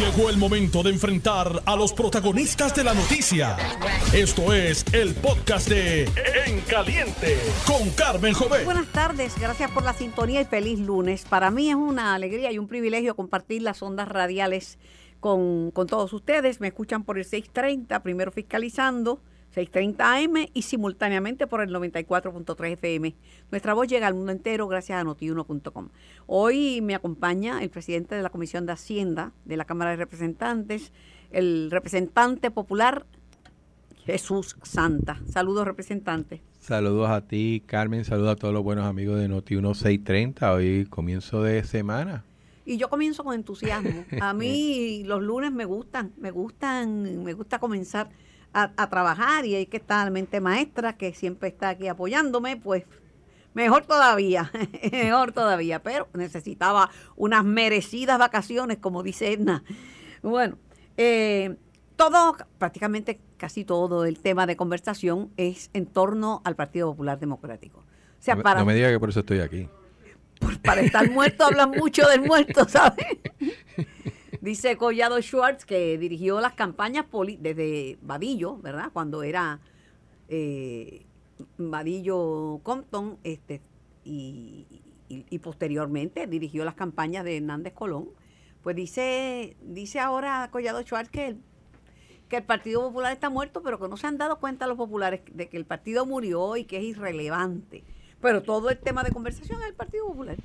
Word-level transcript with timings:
Llegó 0.00 0.30
el 0.30 0.38
momento 0.38 0.82
de 0.82 0.88
enfrentar 0.88 1.62
a 1.66 1.76
los 1.76 1.92
protagonistas 1.92 2.74
de 2.74 2.84
la 2.84 2.94
noticia. 2.94 3.54
Esto 4.14 4.54
es 4.54 4.82
el 4.94 5.14
podcast 5.14 5.68
de 5.68 6.04
En 6.46 6.62
Caliente 6.62 7.36
con 7.66 7.90
Carmen 7.90 8.32
Jovet. 8.32 8.64
Buenas 8.64 8.86
tardes, 8.86 9.38
gracias 9.38 9.70
por 9.72 9.82
la 9.82 9.92
sintonía 9.92 10.40
y 10.40 10.46
feliz 10.46 10.78
lunes. 10.78 11.26
Para 11.28 11.50
mí 11.50 11.68
es 11.68 11.74
una 11.74 12.14
alegría 12.14 12.50
y 12.50 12.56
un 12.56 12.66
privilegio 12.66 13.14
compartir 13.14 13.60
las 13.60 13.82
ondas 13.82 14.08
radiales 14.08 14.78
con, 15.20 15.70
con 15.70 15.86
todos 15.86 16.14
ustedes. 16.14 16.62
Me 16.62 16.68
escuchan 16.68 17.04
por 17.04 17.18
el 17.18 17.26
630, 17.26 18.02
primero 18.02 18.32
fiscalizando, 18.32 19.20
630 19.54 20.16
AM 20.16 20.48
y 20.54 20.62
simultáneamente 20.62 21.46
por 21.46 21.60
el 21.60 21.70
94.3 21.70 22.72
FM. 22.72 23.14
Nuestra 23.50 23.74
voz 23.74 23.88
llega 23.88 24.06
al 24.06 24.14
mundo 24.14 24.32
entero 24.32 24.68
gracias 24.68 25.00
a 25.00 25.04
notiuno.com. 25.04 25.88
Hoy 26.26 26.80
me 26.82 26.94
acompaña 26.94 27.62
el 27.62 27.70
presidente 27.70 28.14
de 28.14 28.22
la 28.22 28.30
Comisión 28.30 28.66
de 28.66 28.72
Hacienda 28.72 29.32
de 29.44 29.56
la 29.56 29.64
Cámara 29.64 29.90
de 29.90 29.96
Representantes, 29.96 30.92
el 31.32 31.70
representante 31.70 32.50
popular 32.50 33.06
Jesús 34.04 34.56
Santa. 34.62 35.20
Saludos, 35.26 35.66
representante. 35.66 36.40
Saludos 36.60 37.10
a 37.10 37.22
ti, 37.22 37.62
Carmen. 37.66 38.04
Saludos 38.04 38.32
a 38.32 38.36
todos 38.36 38.54
los 38.54 38.62
buenos 38.62 38.86
amigos 38.86 39.18
de 39.18 39.28
Noti 39.28 39.54
1630. 39.54 40.52
Hoy 40.52 40.86
comienzo 40.88 41.42
de 41.42 41.64
semana. 41.64 42.24
Y 42.64 42.76
yo 42.76 42.88
comienzo 42.88 43.24
con 43.24 43.34
entusiasmo. 43.34 44.04
A 44.20 44.32
mí 44.34 45.02
los 45.04 45.22
lunes 45.22 45.52
me 45.52 45.64
gustan, 45.64 46.12
me 46.18 46.30
gustan, 46.30 47.24
me 47.24 47.32
gusta 47.32 47.58
comenzar 47.58 48.10
a, 48.52 48.90
trabajar 48.90 49.44
y 49.44 49.54
hay 49.54 49.66
que 49.66 49.76
estar 49.76 50.04
la 50.04 50.10
mente 50.10 50.40
maestra 50.40 50.94
que 50.94 51.14
siempre 51.14 51.48
está 51.48 51.70
aquí 51.70 51.88
apoyándome, 51.88 52.56
pues 52.56 52.84
mejor 53.54 53.84
todavía, 53.86 54.50
mejor 54.92 55.32
todavía, 55.32 55.82
pero 55.82 56.08
necesitaba 56.14 56.90
unas 57.16 57.44
merecidas 57.44 58.18
vacaciones, 58.18 58.78
como 58.78 59.02
dice 59.02 59.32
Edna. 59.32 59.62
Bueno, 60.22 60.56
eh, 60.96 61.56
todo, 61.96 62.36
prácticamente 62.58 63.20
casi 63.36 63.64
todo 63.64 64.04
el 64.04 64.18
tema 64.18 64.46
de 64.46 64.56
conversación 64.56 65.30
es 65.36 65.70
en 65.72 65.86
torno 65.86 66.42
al 66.44 66.56
Partido 66.56 66.90
Popular 66.90 67.18
Democrático. 67.18 67.80
O 67.80 68.22
sea, 68.22 68.34
no, 68.34 68.42
para, 68.42 68.60
no 68.60 68.66
me 68.66 68.74
diga 68.74 68.90
que 68.90 69.00
por 69.00 69.10
eso 69.10 69.20
estoy 69.20 69.40
aquí. 69.40 69.68
para 70.62 70.80
estar 70.80 71.10
muerto 71.10 71.44
hablan 71.44 71.70
mucho 71.70 72.06
del 72.08 72.22
muerto, 72.22 72.68
¿sabes? 72.68 73.06
Dice 74.40 74.76
Collado 74.76 75.20
Schwartz 75.20 75.66
que 75.66 75.98
dirigió 75.98 76.40
las 76.40 76.54
campañas 76.54 77.04
desde 77.38 77.98
Vadillo, 78.00 78.56
¿verdad? 78.56 78.90
Cuando 78.92 79.22
era 79.22 79.60
eh, 80.28 81.04
Compton, 82.62 83.18
este, 83.22 83.60
y, 84.04 84.66
posteriormente 85.42 86.26
dirigió 86.26 86.64
las 86.64 86.74
campañas 86.74 87.24
de 87.24 87.36
Hernández 87.36 87.74
Colón. 87.74 88.08
Pues 88.62 88.76
dice, 88.76 89.56
dice 89.62 90.00
ahora 90.00 90.48
Collado 90.50 90.80
Schwartz 90.82 91.10
que 91.10 91.28
el, 91.28 91.38
que 92.30 92.36
el 92.36 92.42
Partido 92.42 92.80
Popular 92.82 93.12
está 93.12 93.28
muerto, 93.28 93.62
pero 93.62 93.78
que 93.78 93.88
no 93.88 93.96
se 93.98 94.06
han 94.06 94.16
dado 94.16 94.38
cuenta 94.38 94.66
los 94.66 94.76
populares 94.78 95.20
de 95.32 95.48
que 95.48 95.56
el 95.58 95.66
partido 95.66 96.06
murió 96.06 96.56
y 96.56 96.64
que 96.64 96.78
es 96.78 96.84
irrelevante. 96.84 97.84
Pero 98.22 98.42
todo 98.42 98.70
el 98.70 98.78
tema 98.78 99.02
de 99.02 99.10
conversación 99.10 99.60
es 99.60 99.68
el 99.68 99.74
Partido 99.74 100.06
Popular. 100.06 100.36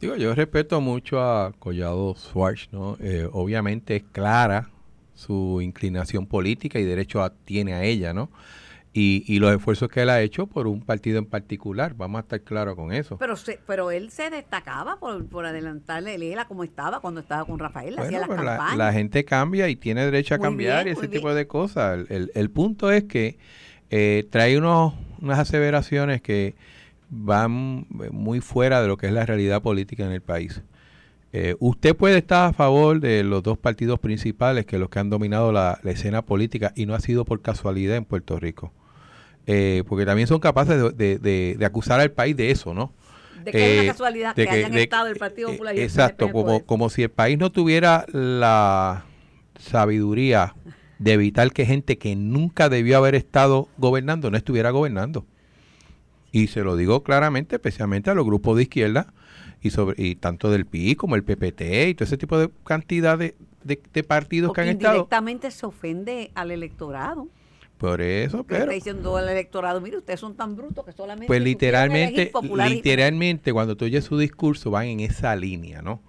Digo, 0.00 0.16
yo 0.16 0.34
respeto 0.34 0.80
mucho 0.80 1.20
a 1.20 1.52
Collado 1.58 2.14
Schwartz, 2.14 2.68
¿no? 2.72 2.96
Eh, 3.00 3.28
obviamente 3.30 3.96
es 3.96 4.02
clara 4.12 4.70
su 5.14 5.60
inclinación 5.60 6.26
política 6.26 6.78
y 6.78 6.84
derecho 6.84 7.22
a, 7.22 7.30
tiene 7.30 7.74
a 7.74 7.84
ella, 7.84 8.14
¿no? 8.14 8.30
Y, 8.92 9.22
y, 9.28 9.38
los 9.38 9.54
esfuerzos 9.54 9.88
que 9.88 10.02
él 10.02 10.10
ha 10.10 10.20
hecho 10.20 10.48
por 10.48 10.66
un 10.66 10.80
partido 10.80 11.18
en 11.18 11.26
particular, 11.26 11.94
vamos 11.94 12.18
a 12.18 12.22
estar 12.22 12.40
claros 12.40 12.74
con 12.74 12.92
eso. 12.92 13.18
Pero 13.18 13.34
pero 13.64 13.92
él 13.92 14.10
se 14.10 14.30
destacaba 14.30 14.98
por, 14.98 15.24
por 15.26 15.46
adelantarle 15.46 16.34
a 16.36 16.44
como 16.46 16.64
estaba 16.64 16.98
cuando 16.98 17.20
estaba 17.20 17.44
con 17.44 17.60
Rafael, 17.60 17.96
hacía 17.98 18.18
las 18.18 18.28
campañas. 18.28 18.76
La, 18.76 18.92
gente 18.92 19.24
cambia 19.24 19.68
y 19.68 19.76
tiene 19.76 20.04
derecho 20.04 20.34
a 20.34 20.38
cambiar 20.38 20.88
y 20.88 20.90
ese 20.90 21.06
tipo 21.06 21.32
de 21.32 21.46
cosas. 21.46 22.06
El, 22.08 22.32
el, 22.34 22.50
punto 22.50 22.90
es 22.90 23.04
que 23.04 23.38
eh, 23.90 24.26
trae 24.28 24.58
unos, 24.58 24.94
unas 25.20 25.38
aseveraciones 25.38 26.20
que 26.20 26.56
van 27.10 27.86
muy 27.88 28.40
fuera 28.40 28.80
de 28.80 28.88
lo 28.88 28.96
que 28.96 29.08
es 29.08 29.12
la 29.12 29.26
realidad 29.26 29.60
política 29.62 30.04
en 30.04 30.12
el 30.12 30.22
país. 30.22 30.62
Eh, 31.32 31.54
usted 31.60 31.94
puede 31.94 32.18
estar 32.18 32.50
a 32.50 32.52
favor 32.52 32.98
de 33.00 33.22
los 33.22 33.42
dos 33.42 33.56
partidos 33.56 34.00
principales 34.00 34.66
que 34.66 34.78
los 34.78 34.88
que 34.88 34.98
han 34.98 35.10
dominado 35.10 35.52
la, 35.52 35.78
escena 35.84 36.22
política 36.22 36.72
y 36.74 36.86
no 36.86 36.94
ha 36.94 37.00
sido 37.00 37.24
por 37.24 37.40
casualidad 37.42 37.96
en 37.96 38.04
Puerto 38.04 38.38
Rico. 38.38 38.72
Eh, 39.46 39.84
porque 39.88 40.06
también 40.06 40.28
son 40.28 40.38
capaces 40.38 40.96
de, 40.96 41.58
acusar 41.64 42.00
al 42.00 42.10
país 42.10 42.36
de 42.36 42.50
eso, 42.50 42.74
¿no? 42.74 42.92
De 43.44 43.52
que 43.52 43.58
es 43.58 43.74
una 43.74 43.82
eh, 43.82 43.86
casualidad 43.86 44.34
que, 44.34 44.48
hayan 44.48 44.76
estado 44.76 45.06
el 45.06 45.16
Partido 45.16 45.50
Popular 45.50 45.76
y 45.76 45.80
Exacto, 45.80 46.30
como, 46.30 46.64
como 46.66 46.90
si 46.90 47.04
el 47.04 47.10
país 47.10 47.38
no 47.38 47.50
tuviera 47.50 48.04
la 48.12 49.04
sabiduría 49.58 50.54
de 50.98 51.12
evitar 51.14 51.50
que 51.52 51.64
gente 51.64 51.96
que 51.96 52.14
nunca 52.16 52.68
debió 52.68 52.98
haber 52.98 53.14
estado 53.14 53.68
gobernando 53.78 54.30
no 54.30 54.36
estuviera 54.36 54.70
gobernando. 54.70 55.24
Y 56.32 56.46
se 56.46 56.62
lo 56.62 56.76
digo 56.76 57.02
claramente, 57.02 57.56
especialmente 57.56 58.10
a 58.10 58.14
los 58.14 58.24
grupos 58.24 58.56
de 58.56 58.64
izquierda 58.64 59.12
y 59.62 59.70
sobre 59.70 60.02
y 60.02 60.14
tanto 60.14 60.50
del 60.50 60.66
PI 60.66 60.96
como 60.96 61.16
el 61.16 61.24
PPT 61.24 61.88
y 61.88 61.94
todo 61.94 62.04
ese 62.04 62.16
tipo 62.16 62.38
de 62.38 62.50
cantidad 62.64 63.18
de, 63.18 63.34
partidos 64.04 64.52
que 64.52 64.60
han 64.60 64.68
estado. 64.68 64.94
Directamente 64.94 65.50
se 65.50 65.66
ofende 65.66 66.30
al 66.34 66.50
electorado. 66.50 67.28
Por 67.78 68.02
eso, 68.02 68.44
pero. 68.44 68.60
Está 68.60 68.74
diciendo 68.74 69.16
al 69.16 69.28
electorado, 69.28 69.80
mire, 69.80 69.96
ustedes 69.96 70.20
son 70.20 70.34
tan 70.34 70.54
brutos 70.54 70.84
que 70.84 70.92
solamente. 70.92 71.26
Pues 71.26 71.42
literalmente, 71.42 72.30
literalmente, 72.68 73.52
cuando 73.54 73.74
tú 73.74 73.86
oyes 73.86 74.04
su 74.04 74.18
discurso, 74.18 74.70
van 74.70 74.86
en 74.86 75.00
esa 75.00 75.34
línea, 75.34 75.80
¿no? 75.80 76.02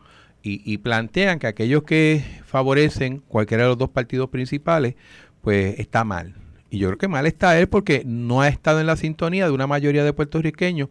Y, 0.43 0.61
y 0.69 0.79
plantean 0.79 1.39
que 1.39 1.47
aquellos 1.47 1.83
que 1.83 2.23
favorecen 2.45 3.19
cualquiera 3.19 3.63
de 3.63 3.69
los 3.69 3.77
dos 3.77 3.89
partidos 3.89 4.29
principales, 4.29 4.95
pues 5.41 5.79
está 5.79 6.03
mal. 6.03 6.35
Y 6.71 6.77
yo 6.77 6.87
creo 6.87 6.97
que 6.97 7.09
mal 7.09 7.27
está 7.27 7.59
él 7.59 7.67
porque 7.67 8.03
no 8.05 8.39
ha 8.41 8.47
estado 8.47 8.79
en 8.79 8.87
la 8.87 8.95
sintonía 8.95 9.45
de 9.45 9.51
una 9.51 9.67
mayoría 9.67 10.05
de 10.05 10.13
puertorriqueños 10.13 10.87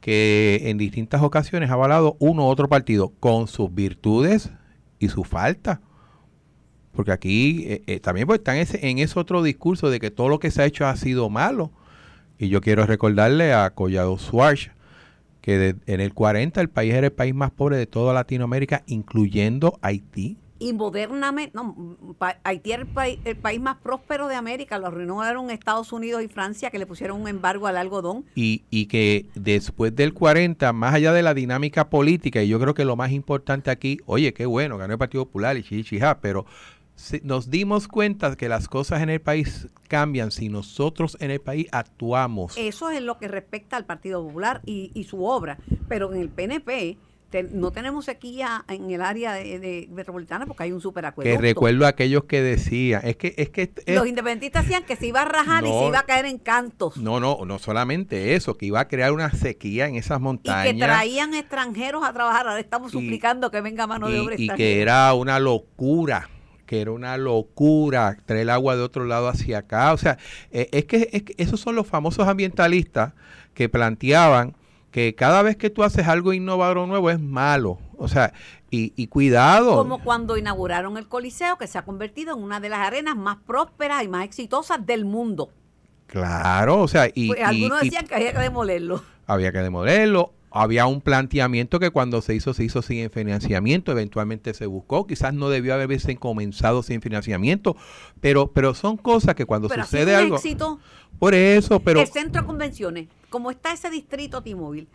que 0.00 0.60
en 0.66 0.78
distintas 0.78 1.22
ocasiones 1.22 1.70
ha 1.70 1.72
avalado 1.72 2.16
uno 2.20 2.44
u 2.44 2.46
otro 2.46 2.68
partido 2.68 3.12
con 3.18 3.48
sus 3.48 3.74
virtudes 3.74 4.52
y 5.00 5.08
su 5.08 5.24
falta. 5.24 5.80
Porque 6.92 7.10
aquí 7.10 7.64
eh, 7.66 7.82
eh, 7.88 7.98
también 7.98 8.28
pues, 8.28 8.38
están 8.38 8.58
ese, 8.58 8.88
en 8.88 8.98
ese 8.98 9.18
otro 9.18 9.42
discurso 9.42 9.90
de 9.90 9.98
que 9.98 10.12
todo 10.12 10.28
lo 10.28 10.38
que 10.38 10.52
se 10.52 10.62
ha 10.62 10.66
hecho 10.66 10.86
ha 10.86 10.94
sido 10.94 11.28
malo. 11.30 11.72
Y 12.38 12.48
yo 12.48 12.60
quiero 12.60 12.86
recordarle 12.86 13.52
a 13.52 13.70
Collado 13.70 14.18
Suárez 14.18 14.70
que 15.40 15.74
en 15.86 16.00
el 16.00 16.14
40 16.14 16.60
el 16.60 16.70
país 16.70 16.94
era 16.94 17.08
el 17.08 17.12
país 17.12 17.34
más 17.34 17.50
pobre 17.50 17.76
de 17.76 17.86
toda 17.86 18.14
Latinoamérica, 18.14 18.84
incluyendo 18.86 19.80
Haití 19.82 20.38
y 20.58 20.72
modernamente, 20.72 21.52
no, 21.54 21.96
Haití 22.44 22.72
es 22.72 22.80
el, 23.24 23.36
país 23.36 23.60
más 23.60 23.76
próspero 23.78 24.28
de 24.28 24.36
América, 24.36 24.78
lo 24.78 24.86
arruinaron 24.86 25.50
Estados 25.50 25.92
Unidos 25.92 26.22
y 26.22 26.28
Francia 26.28 26.70
que 26.70 26.78
le 26.78 26.86
pusieron 26.86 27.20
un 27.20 27.28
embargo 27.28 27.66
al 27.66 27.76
algodón. 27.76 28.24
Y, 28.34 28.62
y 28.70 28.86
que 28.86 29.26
después 29.34 29.94
del 29.96 30.14
40, 30.14 30.72
más 30.72 30.94
allá 30.94 31.12
de 31.12 31.22
la 31.22 31.34
dinámica 31.34 31.90
política, 31.90 32.42
y 32.42 32.48
yo 32.48 32.60
creo 32.60 32.74
que 32.74 32.84
lo 32.84 32.94
más 32.96 33.10
importante 33.10 33.70
aquí, 33.70 33.98
oye, 34.06 34.32
qué 34.32 34.46
bueno, 34.46 34.78
ganó 34.78 34.92
el 34.92 34.98
Partido 34.98 35.24
Popular 35.24 35.56
y 35.56 35.64
chichija, 35.64 36.20
pero 36.20 36.46
nos 37.24 37.50
dimos 37.50 37.88
cuenta 37.88 38.36
que 38.36 38.48
las 38.48 38.68
cosas 38.68 39.02
en 39.02 39.10
el 39.10 39.20
país 39.20 39.66
cambian 39.88 40.30
si 40.30 40.48
nosotros 40.48 41.16
en 41.20 41.32
el 41.32 41.40
país 41.40 41.66
actuamos. 41.72 42.56
Eso 42.56 42.90
es 42.90 43.02
lo 43.02 43.18
que 43.18 43.26
respecta 43.26 43.76
al 43.76 43.84
Partido 43.84 44.24
Popular 44.24 44.62
y, 44.64 44.92
y 44.94 45.04
su 45.04 45.24
obra, 45.24 45.58
pero 45.88 46.12
en 46.12 46.20
el 46.20 46.28
PNP 46.28 46.96
no 47.42 47.70
tenemos 47.70 48.04
sequía 48.04 48.64
en 48.68 48.90
el 48.90 49.02
área 49.02 49.32
de, 49.32 49.88
metropolitana 49.90 50.46
porque 50.46 50.64
hay 50.64 50.72
un 50.72 50.80
superacueducto. 50.80 51.40
Que 51.40 51.42
recuerdo 51.42 51.86
a 51.86 51.88
aquellos 51.88 52.24
que 52.24 52.42
decían, 52.42 53.02
es 53.04 53.16
que 53.16 53.34
es 53.36 53.50
que 53.50 53.72
los 53.86 54.06
independentistas 54.06 54.64
decían 54.64 54.84
que 54.84 54.96
se 54.96 55.06
iba 55.06 55.22
a 55.22 55.24
rajar 55.24 55.64
y 55.64 55.68
se 55.68 55.86
iba 55.86 55.98
a 55.98 56.04
caer 56.04 56.26
en 56.26 56.38
cantos. 56.38 56.96
No, 56.96 57.20
no, 57.20 57.44
no 57.44 57.58
solamente 57.58 58.34
eso, 58.34 58.56
que 58.56 58.66
iba 58.66 58.80
a 58.80 58.88
crear 58.88 59.12
una 59.12 59.30
sequía 59.32 59.86
en 59.86 59.96
esas 59.96 60.20
montañas. 60.20 60.74
Y 60.74 60.78
que 60.78 60.84
traían 60.84 61.34
extranjeros 61.34 62.04
a 62.04 62.12
trabajar. 62.12 62.46
Ahora 62.46 62.60
estamos 62.60 62.92
suplicando 62.92 63.50
que 63.50 63.60
venga 63.60 63.86
mano 63.86 64.08
de 64.08 64.20
obra 64.20 64.34
Y 64.38 64.48
que 64.48 64.80
era 64.80 65.12
una 65.14 65.38
locura 65.38 66.28
que 66.66 66.80
era 66.80 66.92
una 66.92 67.18
locura 67.18 68.16
traer 68.24 68.42
el 68.42 68.50
agua 68.50 68.74
de 68.74 68.82
otro 68.82 69.04
lado 69.04 69.28
hacia 69.28 69.58
acá. 69.58 69.92
O 69.92 69.98
sea, 69.98 70.16
eh, 70.50 70.68
es, 70.72 70.86
que, 70.86 71.10
es 71.12 71.22
que 71.22 71.34
esos 71.36 71.60
son 71.60 71.74
los 71.74 71.86
famosos 71.86 72.26
ambientalistas 72.26 73.12
que 73.52 73.68
planteaban 73.68 74.56
que 74.94 75.12
cada 75.16 75.42
vez 75.42 75.56
que 75.56 75.70
tú 75.70 75.82
haces 75.82 76.06
algo 76.06 76.32
innovador 76.32 76.78
o 76.78 76.86
nuevo 76.86 77.10
es 77.10 77.18
malo. 77.18 77.78
O 77.98 78.06
sea, 78.06 78.32
y, 78.70 79.06
cuidado. 79.08 79.74
Como 79.74 80.00
cuando 80.00 80.36
inauguraron 80.36 80.96
el 80.98 81.08
Coliseo, 81.08 81.58
que 81.58 81.66
se 81.66 81.78
ha 81.78 81.82
convertido 81.82 82.36
en 82.36 82.40
una 82.44 82.60
de 82.60 82.68
las 82.68 82.78
arenas 82.78 83.16
más 83.16 83.38
prósperas 83.44 84.04
y 84.04 84.08
más 84.08 84.24
exitosas 84.24 84.86
del 84.86 85.04
mundo. 85.04 85.50
Claro, 86.06 86.80
o 86.80 86.86
sea, 86.86 87.08
y... 87.12 87.26
Pues 87.26 87.42
algunos 87.42 87.80
decían 87.80 88.06
que 88.06 88.14
había 88.14 88.34
que 88.34 88.38
demolerlo. 88.38 89.02
Había 89.26 89.50
que 89.50 89.58
demolerlo. 89.58 90.32
Había 90.52 90.86
un 90.86 91.00
planteamiento 91.00 91.80
que 91.80 91.90
cuando 91.90 92.22
se 92.22 92.36
hizo, 92.36 92.54
se 92.54 92.62
hizo 92.62 92.80
sin 92.80 93.10
financiamiento, 93.10 93.90
eventualmente 93.90 94.54
se 94.54 94.66
buscó, 94.66 95.08
quizás 95.08 95.34
no 95.34 95.48
debió 95.48 95.74
haberse 95.74 96.14
comenzado 96.14 96.84
sin 96.84 97.02
financiamiento, 97.02 97.76
pero, 98.20 98.52
pero 98.52 98.74
son 98.74 98.96
cosas 98.96 99.34
que 99.34 99.44
cuando 99.44 99.68
sucede 99.68 100.14
algo... 100.14 100.36
Éxito, 100.36 100.78
por 101.18 101.34
eso, 101.34 101.80
pero... 101.80 102.00
El 102.00 102.06
centro 102.06 102.42
de 102.42 102.46
convenciones, 102.46 103.08
como 103.34 103.50
está 103.50 103.72
ese 103.72 103.90
distrito 103.90 104.44
T-Mobile, 104.44 104.86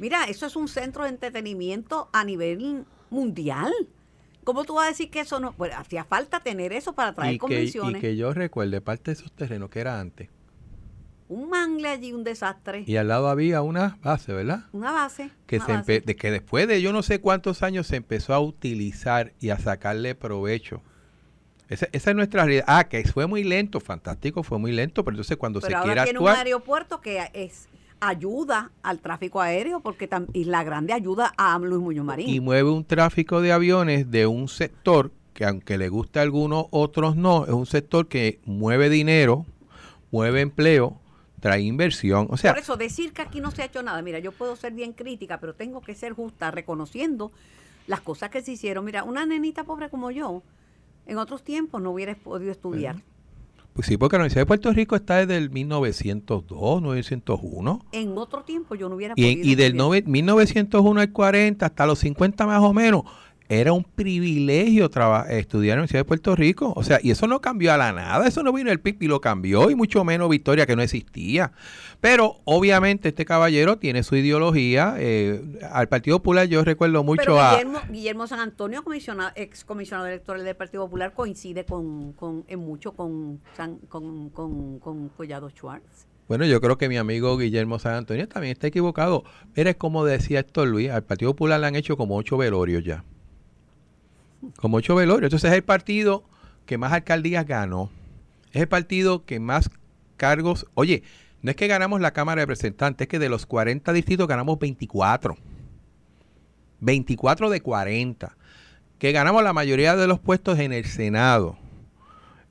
mira, 0.00 0.24
eso 0.24 0.46
es 0.46 0.56
un 0.56 0.66
centro 0.66 1.04
de 1.04 1.10
entretenimiento 1.10 2.08
a 2.12 2.24
nivel 2.24 2.84
mundial. 3.08 3.72
¿Cómo 4.42 4.64
tú 4.64 4.74
vas 4.74 4.86
a 4.86 4.88
decir 4.88 5.10
que 5.10 5.20
eso 5.20 5.38
no? 5.38 5.52
Pues 5.52 5.72
hacía 5.72 6.02
falta 6.02 6.40
tener 6.40 6.72
eso 6.72 6.92
para 6.92 7.14
traer 7.14 7.38
convenciones. 7.38 7.98
y 7.98 8.00
que 8.00 8.16
yo 8.16 8.34
recuerde 8.34 8.80
parte 8.80 9.12
de 9.12 9.20
esos 9.20 9.30
terrenos 9.30 9.70
que 9.70 9.78
era 9.78 10.00
antes. 10.00 10.28
Un 11.28 11.48
mangle 11.48 11.86
allí, 11.86 12.12
un 12.12 12.24
desastre. 12.24 12.82
Y 12.84 12.96
al 12.96 13.06
lado 13.06 13.28
había 13.28 13.62
una 13.62 13.96
base, 14.02 14.32
¿verdad? 14.32 14.64
Una 14.72 14.90
base. 14.90 15.30
Que, 15.46 15.60
se 15.60 16.00
De 16.00 16.16
que 16.16 16.32
después 16.32 16.66
de 16.66 16.82
yo 16.82 16.92
no 16.92 17.04
sé 17.04 17.20
cuántos 17.20 17.62
años 17.62 17.86
se 17.86 17.94
empezó 17.94 18.34
a 18.34 18.40
utilizar 18.40 19.34
y 19.38 19.50
a 19.50 19.58
sacarle 19.60 20.16
provecho. 20.16 20.82
Esa, 21.68 21.86
esa, 21.92 22.10
es 22.10 22.16
nuestra 22.16 22.42
realidad. 22.44 22.64
Ah, 22.66 22.88
que 22.88 23.04
fue 23.04 23.28
muy 23.28 23.44
lento, 23.44 23.78
fantástico, 23.78 24.42
fue 24.42 24.58
muy 24.58 24.72
lento, 24.72 25.04
pero 25.04 25.14
entonces 25.14 25.36
cuando 25.36 25.60
se 25.60 25.72
ahora 25.72 25.84
quiera 25.84 26.04
tiene 26.04 26.18
un 26.18 26.28
aeropuerto 26.28 27.00
que 27.00 27.30
es 27.34 27.68
ayuda 28.00 28.70
al 28.82 29.00
tráfico 29.00 29.40
aéreo 29.40 29.80
porque 29.80 30.08
la 30.32 30.64
Grande 30.64 30.92
ayuda 30.92 31.32
a 31.36 31.58
Luis 31.58 31.80
Muñoz 31.80 32.04
Marín. 32.04 32.28
Y 32.28 32.40
mueve 32.40 32.70
un 32.70 32.84
tráfico 32.84 33.40
de 33.40 33.52
aviones 33.52 34.10
de 34.10 34.26
un 34.26 34.48
sector 34.48 35.10
que 35.34 35.44
aunque 35.44 35.76
le 35.76 35.88
guste 35.88 36.20
a 36.20 36.22
algunos, 36.22 36.66
otros 36.70 37.16
no, 37.16 37.44
es 37.44 37.50
un 37.50 37.66
sector 37.66 38.06
que 38.06 38.40
mueve 38.44 38.88
dinero, 38.88 39.44
mueve 40.12 40.40
empleo, 40.40 41.00
trae 41.40 41.60
inversión. 41.60 42.28
O 42.30 42.36
sea, 42.36 42.52
Por 42.52 42.62
eso 42.62 42.76
decir 42.76 43.12
que 43.12 43.22
aquí 43.22 43.40
no 43.40 43.50
se 43.50 43.62
ha 43.62 43.64
hecho 43.66 43.82
nada, 43.82 44.00
mira, 44.00 44.20
yo 44.20 44.32
puedo 44.32 44.54
ser 44.56 44.72
bien 44.72 44.92
crítica, 44.92 45.40
pero 45.40 45.54
tengo 45.54 45.80
que 45.82 45.94
ser 45.94 46.12
justa 46.12 46.50
reconociendo 46.50 47.32
las 47.86 48.00
cosas 48.00 48.30
que 48.30 48.42
se 48.42 48.52
hicieron. 48.52 48.84
Mira, 48.84 49.02
una 49.02 49.26
nenita 49.26 49.64
pobre 49.64 49.90
como 49.90 50.10
yo, 50.10 50.42
en 51.06 51.18
otros 51.18 51.42
tiempos 51.42 51.82
no 51.82 51.90
hubiera 51.90 52.14
podido 52.14 52.52
estudiar. 52.52 52.96
Pues 53.74 53.88
sí, 53.88 53.96
porque 53.96 54.16
la 54.16 54.20
Universidad 54.20 54.42
de 54.42 54.46
Puerto 54.46 54.72
Rico 54.72 54.94
está 54.94 55.16
desde 55.16 55.36
el 55.36 55.50
1902, 55.50 56.80
1901. 56.80 57.86
En 57.90 58.16
otro 58.16 58.44
tiempo 58.44 58.76
yo 58.76 58.88
no 58.88 58.94
hubiera 58.94 59.16
podido. 59.16 59.28
Y, 59.28 59.50
y 59.50 59.54
del 59.56 59.74
1901 59.74 61.00
al 61.00 61.10
40 61.10 61.66
hasta 61.66 61.84
los 61.84 61.98
50 61.98 62.46
más 62.46 62.62
o 62.62 62.72
menos, 62.72 63.02
era 63.48 63.72
un 63.72 63.84
privilegio 63.84 64.86
estudiar 65.28 65.74
en 65.74 65.78
la 65.78 65.82
Universidad 65.82 66.00
de 66.00 66.04
Puerto 66.04 66.34
Rico. 66.34 66.72
O 66.76 66.82
sea, 66.82 66.98
y 67.02 67.10
eso 67.10 67.26
no 67.26 67.40
cambió 67.40 67.72
a 67.72 67.76
la 67.76 67.92
nada, 67.92 68.26
eso 68.26 68.42
no 68.42 68.52
vino 68.52 68.70
el 68.70 68.80
PIB 68.80 69.02
y 69.02 69.06
lo 69.06 69.20
cambió, 69.20 69.70
y 69.70 69.74
mucho 69.74 70.04
menos 70.04 70.30
Victoria, 70.30 70.66
que 70.66 70.76
no 70.76 70.82
existía. 70.82 71.52
Pero 72.00 72.36
obviamente 72.44 73.08
este 73.08 73.24
caballero 73.24 73.78
tiene 73.78 74.02
su 74.02 74.16
ideología. 74.16 74.94
Eh, 74.98 75.42
al 75.70 75.88
Partido 75.88 76.18
Popular 76.18 76.46
yo 76.46 76.64
recuerdo 76.64 77.04
mucho 77.04 77.40
a... 77.40 77.58
Guillermo 77.90 78.26
San 78.26 78.40
Antonio, 78.40 78.82
comisionado, 78.82 79.30
ex 79.36 79.64
comisionado 79.64 80.06
electoral 80.06 80.44
del 80.44 80.56
Partido 80.56 80.84
Popular, 80.84 81.12
coincide 81.12 81.64
con, 81.64 82.12
con 82.12 82.44
en 82.48 82.60
mucho 82.60 82.92
con, 82.92 83.40
con, 83.88 84.30
con, 84.30 84.78
con 84.78 85.08
Collado 85.10 85.50
Schwartz. 85.50 86.06
Bueno, 86.26 86.46
yo 86.46 86.58
creo 86.62 86.78
que 86.78 86.88
mi 86.88 86.96
amigo 86.96 87.36
Guillermo 87.36 87.78
San 87.78 87.94
Antonio 87.94 88.26
también 88.26 88.52
está 88.52 88.66
equivocado. 88.66 89.24
Mira, 89.54 89.74
como 89.74 90.06
decía 90.06 90.40
Héctor 90.40 90.68
Luis, 90.68 90.90
al 90.90 91.04
Partido 91.04 91.32
Popular 91.32 91.60
le 91.60 91.66
han 91.66 91.76
hecho 91.76 91.98
como 91.98 92.16
ocho 92.16 92.38
velorios 92.38 92.82
ya. 92.82 93.04
Como 94.56 94.78
ocho 94.78 94.94
velorios. 94.94 95.28
Entonces 95.28 95.50
es 95.50 95.56
el 95.56 95.64
partido 95.64 96.24
que 96.66 96.78
más 96.78 96.92
alcaldías 96.92 97.46
ganó. 97.46 97.90
Es 98.52 98.62
el 98.62 98.68
partido 98.68 99.24
que 99.24 99.40
más 99.40 99.70
cargos. 100.16 100.66
Oye, 100.74 101.02
no 101.42 101.50
es 101.50 101.56
que 101.56 101.66
ganamos 101.66 102.00
la 102.00 102.12
Cámara 102.12 102.40
de 102.40 102.46
Representantes, 102.46 103.04
es 103.04 103.08
que 103.08 103.18
de 103.18 103.28
los 103.28 103.46
40 103.46 103.92
distritos 103.92 104.26
ganamos 104.26 104.58
24. 104.58 105.36
24 106.80 107.50
de 107.50 107.60
40. 107.60 108.36
Que 108.98 109.12
ganamos 109.12 109.42
la 109.42 109.52
mayoría 109.52 109.96
de 109.96 110.06
los 110.06 110.20
puestos 110.20 110.58
en 110.58 110.72
el 110.72 110.84
Senado. 110.86 111.58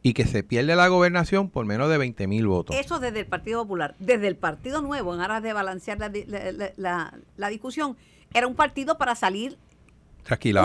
Y 0.01 0.13
que 0.13 0.25
se 0.25 0.43
pierde 0.43 0.75
la 0.75 0.89
gobernación 0.89 1.49
por 1.49 1.65
menos 1.65 1.89
de 1.89 1.97
20 1.97 2.27
mil 2.27 2.45
votos. 2.47 2.75
Eso 2.75 2.99
desde 2.99 3.21
el 3.21 3.25
Partido 3.25 3.63
Popular. 3.63 3.95
Desde 3.99 4.27
el 4.27 4.35
Partido 4.35 4.81
Nuevo, 4.81 5.15
en 5.15 5.21
aras 5.21 5.41
de 5.41 5.53
balancear 5.53 5.97
la, 6.77 7.13
la 7.37 7.47
discusión, 7.47 7.95
era 8.33 8.47
un 8.47 8.55
partido 8.55 8.97
para 8.97 9.15
salir 9.15 9.57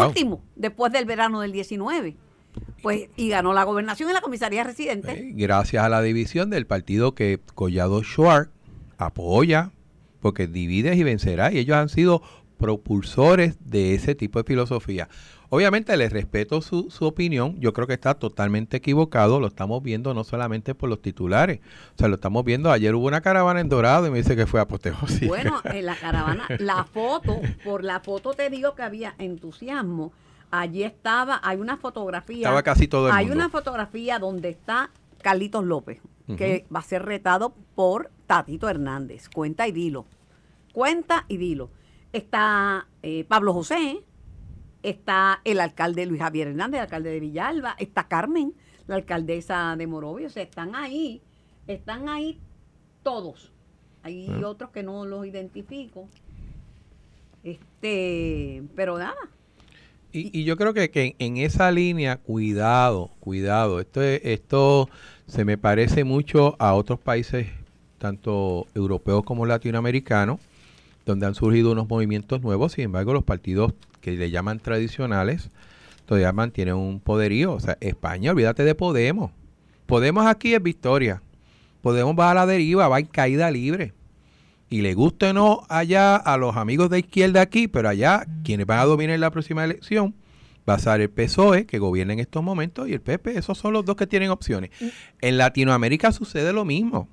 Último, 0.09 0.43
después 0.57 0.93
del 0.93 1.05
verano 1.05 1.41
del 1.41 1.53
19. 1.53 2.17
Pues, 2.83 3.09
y 3.17 3.29
ganó 3.29 3.53
la 3.53 3.65
gobernación 3.65 4.09
en 4.09 4.15
la 4.15 4.21
comisaría 4.21 4.65
residente. 4.65 5.33
gracias 5.35 5.85
a 5.85 5.89
la 5.89 6.03
división 6.03 6.51
del 6.51 6.67
partido 6.67 7.15
que 7.15 7.41
Collado 7.55 8.03
Schwartz 8.03 8.51
apoya, 8.99 9.71
porque 10.21 10.47
divides 10.47 10.97
y 10.97 11.03
vencerás. 11.03 11.53
Y 11.53 11.59
ellos 11.59 11.77
han 11.77 11.89
sido 11.89 12.23
propulsores 12.59 13.57
de 13.65 13.95
ese 13.95 14.15
tipo 14.15 14.41
de 14.41 14.45
filosofía. 14.45 15.09
Obviamente 15.51 15.97
les 15.97 16.13
respeto 16.13 16.61
su, 16.61 16.91
su, 16.91 17.07
opinión, 17.07 17.59
yo 17.59 17.73
creo 17.73 17.87
que 17.87 17.95
está 17.95 18.15
totalmente 18.15 18.77
equivocado, 18.77 19.41
lo 19.41 19.47
estamos 19.47 19.83
viendo 19.83 20.13
no 20.13 20.23
solamente 20.23 20.75
por 20.75 20.91
los 20.91 21.01
titulares, 21.01 21.61
o 21.95 21.99
sea, 21.99 22.09
lo 22.09 22.17
estamos 22.17 22.45
viendo, 22.45 22.71
ayer 22.71 22.95
hubo 22.95 23.07
una 23.07 23.23
caravana 23.23 23.61
en 23.61 23.71
Dorado 23.71 24.07
y 24.07 24.11
me 24.11 24.19
dice 24.19 24.37
que 24.37 24.47
fue 24.47 24.61
apoteósica. 24.61 25.27
Bueno, 25.27 25.61
en 25.65 25.87
la 25.87 25.97
caravana, 25.97 26.47
la 26.59 26.85
foto, 26.85 27.41
por 27.65 27.83
la 27.83 28.01
foto 28.01 28.35
te 28.35 28.51
digo 28.51 28.75
que 28.75 28.83
había 28.83 29.15
entusiasmo, 29.19 30.13
allí 30.51 30.83
estaba, 30.83 31.41
hay 31.43 31.57
una 31.57 31.79
fotografía. 31.79 32.39
Estaba 32.39 32.63
casi 32.63 32.87
todo 32.87 33.09
el 33.09 33.15
Hay 33.15 33.31
una 33.31 33.49
fotografía 33.49 34.19
donde 34.19 34.51
está 34.51 34.91
Carlitos 35.23 35.65
López, 35.65 36.01
que 36.37 36.67
va 36.75 36.81
a 36.81 36.83
ser 36.83 37.07
retado 37.07 37.55
por 37.75 38.11
Tatito 38.27 38.69
Hernández, 38.69 39.31
cuenta 39.31 39.67
y 39.67 39.73
dilo, 39.73 40.05
cuenta 40.75 41.25
y 41.27 41.39
dilo. 41.39 41.71
Está 42.13 42.87
eh, 43.03 43.25
Pablo 43.27 43.55
José, 43.55 44.03
está 44.83 45.41
el 45.45 45.61
alcalde 45.61 46.07
Luis 46.07 46.21
Javier 46.21 46.49
Hernández, 46.49 46.79
el 46.79 46.85
alcalde 46.85 47.11
de 47.11 47.21
Villalba, 47.21 47.77
está 47.79 48.09
Carmen, 48.09 48.55
la 48.87 48.97
alcaldesa 48.97 49.75
de 49.77 49.87
Morovia, 49.87 50.27
o 50.27 50.31
sea, 50.31 50.43
están 50.43 50.75
ahí, 50.75 51.21
están 51.67 52.09
ahí 52.09 52.39
todos. 53.03 53.53
Hay 54.03 54.29
ah. 54.31 54.47
otros 54.47 54.71
que 54.71 54.83
no 54.83 55.05
los 55.05 55.27
identifico. 55.27 56.09
Este, 57.45 58.63
pero 58.75 58.99
nada. 58.99 59.17
Y, 60.11 60.45
yo 60.45 60.57
creo 60.57 60.73
que, 60.73 60.91
que, 60.91 61.15
en 61.19 61.37
esa 61.37 61.71
línea, 61.71 62.17
cuidado, 62.17 63.11
cuidado. 63.21 63.81
Esto, 63.81 64.03
esto 64.03 64.89
se 65.27 65.45
me 65.45 65.59
parece 65.59 66.05
mucho 66.05 66.57
a 66.59 66.75
otros 66.75 66.99
países, 66.99 67.47
tanto 67.99 68.67
europeos 68.75 69.23
como 69.25 69.45
latinoamericanos, 69.45 70.41
donde 71.09 71.27
han 71.27 71.35
surgido 71.35 71.73
unos 71.73 71.89
movimientos 71.89 72.43
nuevos. 72.43 72.73
Sin 72.73 72.85
embargo, 72.85 73.15
los 73.15 73.25
partidos 73.25 73.73
que 74.01 74.13
le 74.13 74.31
llaman 74.31 74.61
tradicionales, 74.61 75.51
todavía 76.05 76.33
mantienen 76.33 76.75
un 76.75 77.01
poderío. 77.01 77.55
O 77.55 77.61
sea, 77.61 77.79
España, 77.81 78.31
olvídate 78.31 78.63
de 78.63 78.75
Podemos. 78.75 79.33
Podemos 79.87 80.27
aquí 80.27 80.55
es 80.55 80.63
victoria. 80.63 81.23
Podemos 81.81 82.15
va 82.19 82.31
a 82.31 82.35
la 82.35 82.47
deriva, 82.47 82.89
va 82.89 82.99
en 82.99 83.07
caída 83.07 83.51
libre. 83.51 83.95
Y 84.69 84.83
le 84.83 84.93
guste 84.93 85.31
o 85.31 85.33
no 85.33 85.63
allá 85.71 86.17
a 86.17 86.37
los 86.37 86.57
amigos 86.57 86.91
de 86.91 86.99
izquierda 86.99 87.41
aquí, 87.41 87.69
pero 87.69 87.89
allá 87.89 88.27
quienes 88.45 88.67
van 88.67 88.81
a 88.81 88.85
dominar 88.85 89.15
en 89.15 89.23
la 89.23 89.31
próxima 89.31 89.65
elección 89.65 90.15
va 90.69 90.75
a 90.75 90.79
ser 90.79 91.01
el 91.01 91.09
PSOE, 91.09 91.65
que 91.65 91.79
gobierna 91.79 92.13
en 92.13 92.19
estos 92.19 92.45
momentos, 92.45 92.87
y 92.87 92.93
el 92.93 93.01
PP. 93.01 93.39
Esos 93.39 93.57
son 93.57 93.73
los 93.73 93.87
dos 93.87 93.97
que 93.97 94.07
tienen 94.07 94.29
opciones. 94.29 94.71
Mm. 94.79 94.87
En 95.23 95.39
Latinoamérica 95.39 96.13
sucede 96.13 96.53
lo 96.53 96.67
mismo. 96.67 97.09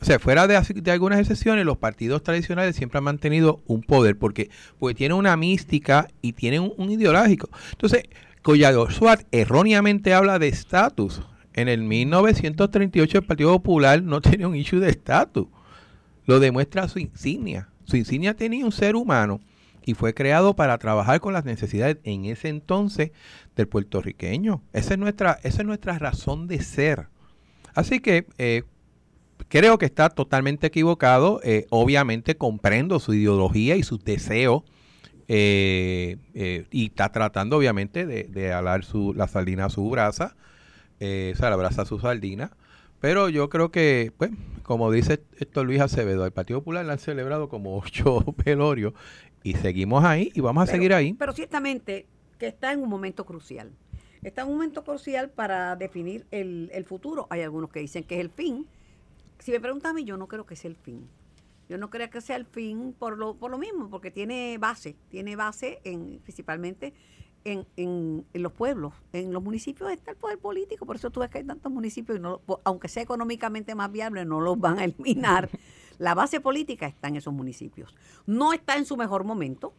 O 0.00 0.04
sea, 0.04 0.18
fuera 0.18 0.46
de, 0.46 0.56
algunas 0.90 1.20
excepciones, 1.20 1.64
los 1.64 1.78
partidos 1.78 2.22
tradicionales 2.22 2.76
siempre 2.76 2.98
han 2.98 3.04
mantenido 3.04 3.62
un 3.66 3.82
poder 3.82 4.18
porque, 4.18 4.50
porque 4.78 4.94
tienen 4.94 5.16
una 5.16 5.36
mística 5.36 6.08
y 6.20 6.32
tienen 6.32 6.70
un, 6.76 6.90
ideológico. 6.90 7.48
Entonces, 7.72 8.04
Collado 8.42 8.90
Suárez 8.90 9.26
erróneamente 9.32 10.12
habla 10.12 10.38
de 10.38 10.48
estatus. 10.48 11.22
En 11.54 11.68
el 11.68 11.82
1938 11.82 13.18
el 13.18 13.24
Partido 13.24 13.52
Popular 13.52 14.02
no 14.02 14.20
tenía 14.22 14.48
un 14.48 14.56
issue 14.56 14.80
de 14.80 14.90
estatus. 14.90 15.48
Lo 16.26 16.40
demuestra 16.40 16.88
su 16.88 16.98
insignia. 16.98 17.68
Su 17.84 17.96
insignia 17.96 18.34
tenía 18.34 18.64
un 18.64 18.72
ser 18.72 18.96
humano 18.96 19.40
y 19.86 19.94
fue 19.94 20.12
creado 20.12 20.54
para 20.54 20.76
trabajar 20.76 21.20
con 21.20 21.32
las 21.32 21.44
necesidades 21.44 21.98
en 22.02 22.26
ese 22.26 22.48
entonces 22.48 23.12
del 23.54 23.68
puertorriqueño. 23.68 24.60
Esa 24.72 24.94
es 24.94 24.98
nuestra, 24.98 25.38
esa 25.44 25.62
es 25.62 25.66
nuestra 25.66 25.98
razón 25.98 26.48
de 26.48 26.60
ser. 26.60 27.06
Así 27.74 28.00
que 28.00 28.26
eh, 28.38 28.64
creo 29.48 29.78
que 29.78 29.86
está 29.86 30.10
totalmente 30.10 30.66
equivocado. 30.68 31.40
Eh, 31.44 31.66
obviamente 31.70 32.36
comprendo 32.36 33.00
su 33.00 33.14
ideología 33.14 33.76
y 33.76 33.82
sus 33.82 34.04
deseos. 34.04 34.62
Eh, 35.28 36.18
eh, 36.34 36.66
y 36.70 36.86
está 36.86 37.10
tratando 37.10 37.56
obviamente 37.56 38.06
de, 38.06 38.24
de 38.24 38.52
alar 38.52 38.84
su, 38.84 39.12
la 39.12 39.26
sardina 39.26 39.64
a 39.64 39.70
su 39.70 39.90
brasa, 39.90 40.36
o 41.00 41.36
sea, 41.36 41.50
la 41.50 41.56
brasa 41.56 41.82
a 41.82 41.84
su 41.84 41.98
sardina. 41.98 42.52
Pero 43.00 43.28
yo 43.28 43.48
creo 43.50 43.70
que, 43.70 44.12
pues, 44.16 44.30
como 44.62 44.90
dice 44.90 45.20
esto 45.38 45.64
Luis 45.64 45.80
Acevedo, 45.80 46.24
el 46.24 46.32
Partido 46.32 46.60
Popular 46.60 46.84
le 46.84 46.92
han 46.92 46.98
celebrado 46.98 47.48
como 47.48 47.76
ocho 47.84 48.24
velorios 48.44 48.94
y 49.42 49.54
seguimos 49.54 50.04
ahí 50.04 50.32
y 50.34 50.40
vamos 50.40 50.68
a 50.68 50.72
seguir 50.72 50.94
ahí. 50.94 51.12
Pero 51.14 51.32
ciertamente 51.32 52.06
que 52.38 52.48
está 52.48 52.72
en 52.72 52.80
un 52.80 52.88
momento 52.88 53.24
crucial. 53.24 53.70
Está 54.22 54.42
en 54.42 54.48
un 54.48 54.54
momento 54.54 54.82
crucial 54.82 55.30
para 55.30 55.76
definir 55.76 56.26
el, 56.30 56.70
el 56.72 56.84
futuro. 56.84 57.26
Hay 57.30 57.42
algunos 57.42 57.70
que 57.70 57.80
dicen 57.80 58.04
que 58.04 58.16
es 58.16 58.20
el 58.20 58.30
fin, 58.30 58.66
si 59.46 59.52
me 59.52 59.60
preguntan 59.60 59.92
a 59.92 59.94
mí, 59.94 60.02
yo 60.02 60.16
no 60.16 60.26
creo 60.26 60.44
que 60.44 60.56
sea 60.56 60.68
el 60.68 60.76
fin. 60.76 61.08
Yo 61.68 61.78
no 61.78 61.88
creo 61.88 62.10
que 62.10 62.20
sea 62.20 62.34
el 62.34 62.46
fin 62.46 62.92
por 62.98 63.16
lo, 63.16 63.36
por 63.36 63.48
lo 63.48 63.58
mismo, 63.58 63.88
porque 63.88 64.10
tiene 64.10 64.58
base, 64.58 64.96
tiene 65.08 65.36
base 65.36 65.78
en 65.84 66.18
principalmente 66.18 66.92
en, 67.44 67.64
en, 67.76 68.26
los 68.32 68.52
pueblos, 68.52 68.92
en 69.12 69.32
los 69.32 69.40
municipios 69.40 69.92
está 69.92 70.10
el 70.10 70.16
poder 70.16 70.40
político, 70.40 70.84
por 70.84 70.96
eso 70.96 71.10
tú 71.10 71.20
ves 71.20 71.30
que 71.30 71.38
hay 71.38 71.44
tantos 71.44 71.70
municipios 71.70 72.18
y 72.18 72.20
no, 72.20 72.40
aunque 72.64 72.88
sea 72.88 73.04
económicamente 73.04 73.76
más 73.76 73.92
viable, 73.92 74.24
no 74.24 74.40
los 74.40 74.58
van 74.58 74.80
a 74.80 74.84
eliminar. 74.84 75.48
La 75.98 76.16
base 76.16 76.40
política 76.40 76.88
está 76.88 77.06
en 77.06 77.14
esos 77.14 77.32
municipios. 77.32 77.94
No 78.26 78.52
está 78.52 78.76
en 78.76 78.84
su 78.84 78.96
mejor 78.96 79.22
momento, 79.22 79.74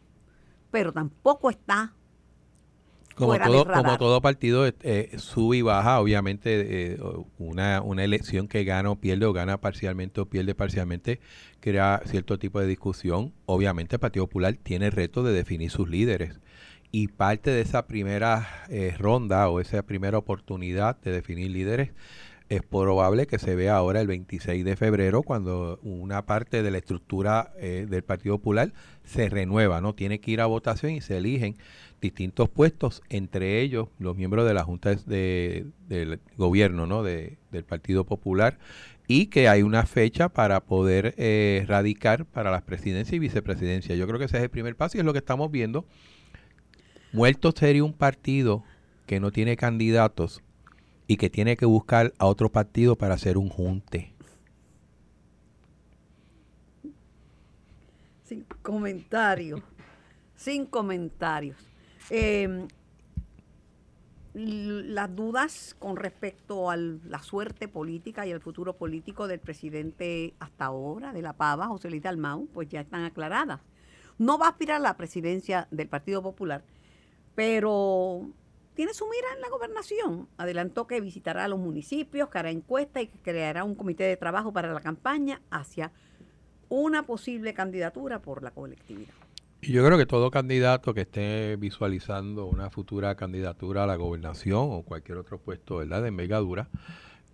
pero 0.70 0.94
tampoco 0.94 1.50
está 1.50 1.92
como 3.18 3.38
todo, 3.38 3.66
Como 3.66 3.98
todo 3.98 4.20
partido 4.20 4.66
eh, 4.66 5.10
sube 5.18 5.58
y 5.58 5.62
baja, 5.62 6.00
obviamente 6.00 6.92
eh, 6.92 6.98
una, 7.38 7.82
una 7.82 8.04
elección 8.04 8.48
que 8.48 8.64
gana 8.64 8.90
o 8.90 8.96
pierde 8.96 9.26
o 9.26 9.32
gana 9.32 9.60
parcialmente 9.60 10.20
o 10.20 10.26
pierde 10.26 10.54
parcialmente 10.54 11.20
crea 11.60 12.00
cierto 12.06 12.38
tipo 12.38 12.60
de 12.60 12.66
discusión. 12.66 13.32
Obviamente 13.46 13.96
el 13.96 14.00
Partido 14.00 14.26
Popular 14.26 14.56
tiene 14.62 14.86
el 14.86 14.92
reto 14.92 15.22
de 15.22 15.32
definir 15.32 15.70
sus 15.70 15.88
líderes 15.88 16.40
y 16.90 17.08
parte 17.08 17.50
de 17.50 17.60
esa 17.60 17.86
primera 17.86 18.48
eh, 18.70 18.94
ronda 18.98 19.48
o 19.48 19.60
esa 19.60 19.82
primera 19.82 20.16
oportunidad 20.16 20.98
de 21.00 21.12
definir 21.12 21.50
líderes 21.50 21.90
es 22.48 22.62
probable 22.62 23.26
que 23.26 23.38
se 23.38 23.54
vea 23.54 23.76
ahora 23.76 24.00
el 24.00 24.06
26 24.06 24.64
de 24.64 24.74
febrero 24.74 25.22
cuando 25.22 25.78
una 25.82 26.24
parte 26.24 26.62
de 26.62 26.70
la 26.70 26.78
estructura 26.78 27.52
del 27.60 28.02
Partido 28.04 28.38
Popular 28.38 28.72
se 29.04 29.28
renueva, 29.28 29.82
¿no? 29.82 29.94
Tiene 29.94 30.18
que 30.20 30.30
ir 30.30 30.40
a 30.40 30.46
votación 30.46 30.92
y 30.92 31.02
se 31.02 31.18
eligen 31.18 31.56
distintos 32.00 32.48
puestos, 32.48 33.02
entre 33.08 33.60
ellos 33.60 33.88
los 33.98 34.16
miembros 34.16 34.46
de 34.46 34.54
la 34.54 34.64
Junta 34.64 34.94
de, 34.94 35.66
del 35.88 36.20
Gobierno 36.36 36.86
¿no? 36.86 37.02
de, 37.02 37.38
del 37.50 37.64
Partido 37.64 38.04
Popular, 38.04 38.58
y 39.06 39.26
que 39.26 39.48
hay 39.48 39.62
una 39.62 39.86
fecha 39.86 40.28
para 40.28 40.60
poder 40.60 41.14
eh, 41.16 41.64
radicar 41.66 42.26
para 42.26 42.50
las 42.50 42.62
presidencias 42.62 43.14
y 43.14 43.18
vicepresidencias. 43.18 43.98
Yo 43.98 44.06
creo 44.06 44.18
que 44.18 44.26
ese 44.26 44.36
es 44.36 44.42
el 44.42 44.50
primer 44.50 44.76
paso 44.76 44.96
y 44.96 45.00
es 45.00 45.06
lo 45.06 45.12
que 45.12 45.18
estamos 45.18 45.50
viendo. 45.50 45.86
Muerto 47.12 47.52
sería 47.52 47.84
un 47.84 47.94
partido 47.94 48.62
que 49.06 49.18
no 49.18 49.32
tiene 49.32 49.56
candidatos 49.56 50.42
y 51.06 51.16
que 51.16 51.30
tiene 51.30 51.56
que 51.56 51.64
buscar 51.64 52.12
a 52.18 52.26
otro 52.26 52.50
partido 52.50 52.96
para 52.96 53.14
hacer 53.14 53.38
un 53.38 53.48
junte. 53.48 54.12
Sin 58.26 58.44
comentarios. 58.60 59.62
Sin 60.36 60.66
comentarios. 60.66 61.67
Eh, 62.10 62.66
las 64.34 65.14
dudas 65.16 65.74
con 65.78 65.96
respecto 65.96 66.70
a 66.70 66.76
la 66.76 67.22
suerte 67.22 67.66
política 67.66 68.26
y 68.26 68.30
el 68.30 68.40
futuro 68.40 68.76
político 68.76 69.26
del 69.26 69.40
presidente 69.40 70.34
hasta 70.38 70.66
ahora, 70.66 71.12
de 71.12 71.22
la 71.22 71.32
Pava, 71.32 71.66
José 71.66 71.90
Luis 71.90 72.02
Dalmau, 72.02 72.46
pues 72.46 72.68
ya 72.68 72.80
están 72.80 73.04
aclaradas. 73.04 73.60
No 74.18 74.38
va 74.38 74.46
a 74.46 74.50
aspirar 74.50 74.76
a 74.76 74.80
la 74.80 74.96
presidencia 74.96 75.66
del 75.70 75.88
Partido 75.88 76.22
Popular, 76.22 76.62
pero 77.34 78.28
tiene 78.74 78.94
su 78.94 79.06
mira 79.08 79.26
en 79.34 79.40
la 79.40 79.48
gobernación. 79.48 80.28
Adelantó 80.36 80.86
que 80.86 81.00
visitará 81.00 81.44
a 81.44 81.48
los 81.48 81.58
municipios, 81.58 82.28
que 82.28 82.38
hará 82.38 82.50
encuestas 82.50 83.04
y 83.04 83.06
que 83.08 83.18
creará 83.18 83.64
un 83.64 83.74
comité 83.74 84.04
de 84.04 84.16
trabajo 84.16 84.52
para 84.52 84.72
la 84.72 84.80
campaña 84.80 85.40
hacia 85.50 85.90
una 86.68 87.02
posible 87.04 87.54
candidatura 87.54 88.20
por 88.20 88.42
la 88.42 88.50
colectividad. 88.52 89.17
Y 89.60 89.72
yo 89.72 89.84
creo 89.84 89.98
que 89.98 90.06
todo 90.06 90.30
candidato 90.30 90.94
que 90.94 91.00
esté 91.00 91.56
visualizando 91.56 92.46
una 92.46 92.70
futura 92.70 93.16
candidatura 93.16 93.84
a 93.84 93.86
la 93.86 93.96
gobernación 93.96 94.68
o 94.70 94.82
cualquier 94.82 95.18
otro 95.18 95.38
puesto 95.38 95.78
¿verdad? 95.78 96.02
de 96.02 96.08
envergadura, 96.08 96.68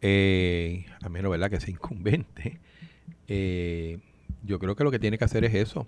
eh, 0.01 0.87
a 1.03 1.09
menos 1.11 1.31
¿verdad? 1.31 1.51
que 1.51 1.61
sea 1.61 1.71
incumbente, 1.71 2.61
eh, 3.29 3.99
yo 4.43 4.59
creo 4.59 4.75
que 4.75 4.85
lo 4.85 4.91
que 4.91 4.99
tiene 4.99 5.19
que 5.19 5.25
hacer 5.25 5.45
es 5.45 5.55
eso. 5.55 5.87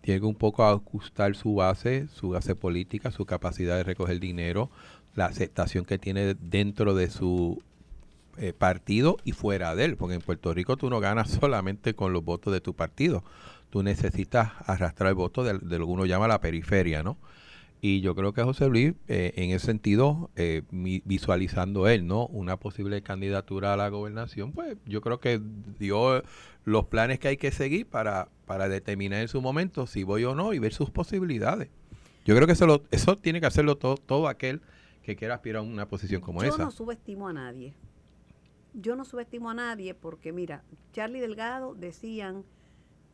Tiene 0.00 0.20
que 0.20 0.26
un 0.26 0.36
poco 0.36 0.64
ajustar 0.64 1.34
su 1.34 1.56
base, 1.56 2.06
su 2.08 2.30
base 2.30 2.54
política, 2.54 3.10
su 3.10 3.26
capacidad 3.26 3.76
de 3.76 3.82
recoger 3.82 4.20
dinero, 4.20 4.70
la 5.16 5.26
aceptación 5.26 5.84
que 5.84 5.98
tiene 5.98 6.34
dentro 6.34 6.94
de 6.94 7.10
su 7.10 7.62
eh, 8.36 8.52
partido 8.52 9.16
y 9.24 9.32
fuera 9.32 9.74
de 9.74 9.86
él, 9.86 9.96
porque 9.96 10.14
en 10.14 10.20
Puerto 10.20 10.54
Rico 10.54 10.76
tú 10.76 10.88
no 10.88 11.00
ganas 11.00 11.30
solamente 11.40 11.94
con 11.94 12.12
los 12.12 12.24
votos 12.24 12.52
de 12.52 12.60
tu 12.60 12.74
partido 12.74 13.24
tú 13.74 13.82
necesitas 13.82 14.52
arrastrar 14.66 15.08
el 15.08 15.16
voto 15.16 15.42
de, 15.42 15.54
lo 15.54 15.86
que 15.86 15.92
uno 15.92 16.06
llama 16.06 16.28
la 16.28 16.40
periferia, 16.40 17.02
¿no? 17.02 17.16
Y 17.80 18.02
yo 18.02 18.14
creo 18.14 18.32
que 18.32 18.40
José 18.44 18.68
Luis, 18.68 18.94
eh, 19.08 19.32
en 19.34 19.50
ese 19.50 19.66
sentido, 19.66 20.30
eh, 20.36 20.62
visualizando 20.70 21.88
él, 21.88 22.06
¿no? 22.06 22.26
Una 22.26 22.56
posible 22.56 23.02
candidatura 23.02 23.72
a 23.72 23.76
la 23.76 23.88
gobernación, 23.88 24.52
pues 24.52 24.76
yo 24.86 25.00
creo 25.00 25.18
que 25.18 25.40
dio 25.80 26.22
los 26.64 26.84
planes 26.84 27.18
que 27.18 27.26
hay 27.26 27.36
que 27.36 27.50
seguir 27.50 27.84
para, 27.84 28.28
para 28.46 28.68
determinar 28.68 29.22
en 29.22 29.26
su 29.26 29.42
momento 29.42 29.88
si 29.88 30.04
voy 30.04 30.22
o 30.22 30.36
no 30.36 30.52
y 30.52 30.60
ver 30.60 30.72
sus 30.72 30.90
posibilidades. 30.90 31.68
Yo 32.24 32.36
creo 32.36 32.46
que 32.46 32.52
eso, 32.52 32.68
lo, 32.68 32.84
eso 32.92 33.18
tiene 33.18 33.40
que 33.40 33.46
hacerlo 33.46 33.76
todo, 33.76 33.96
todo 33.96 34.28
aquel 34.28 34.60
que 35.02 35.16
quiera 35.16 35.34
aspirar 35.34 35.58
a 35.58 35.62
una 35.62 35.88
posición 35.88 36.20
como 36.20 36.44
esa. 36.44 36.58
Yo 36.58 36.64
no 36.64 36.70
subestimo 36.70 37.26
a 37.26 37.32
nadie. 37.32 37.74
Yo 38.72 38.94
no 38.94 39.04
subestimo 39.04 39.50
a 39.50 39.54
nadie 39.54 39.94
porque, 39.94 40.32
mira, 40.32 40.62
Charlie 40.92 41.18
Delgado 41.18 41.74
decían 41.74 42.44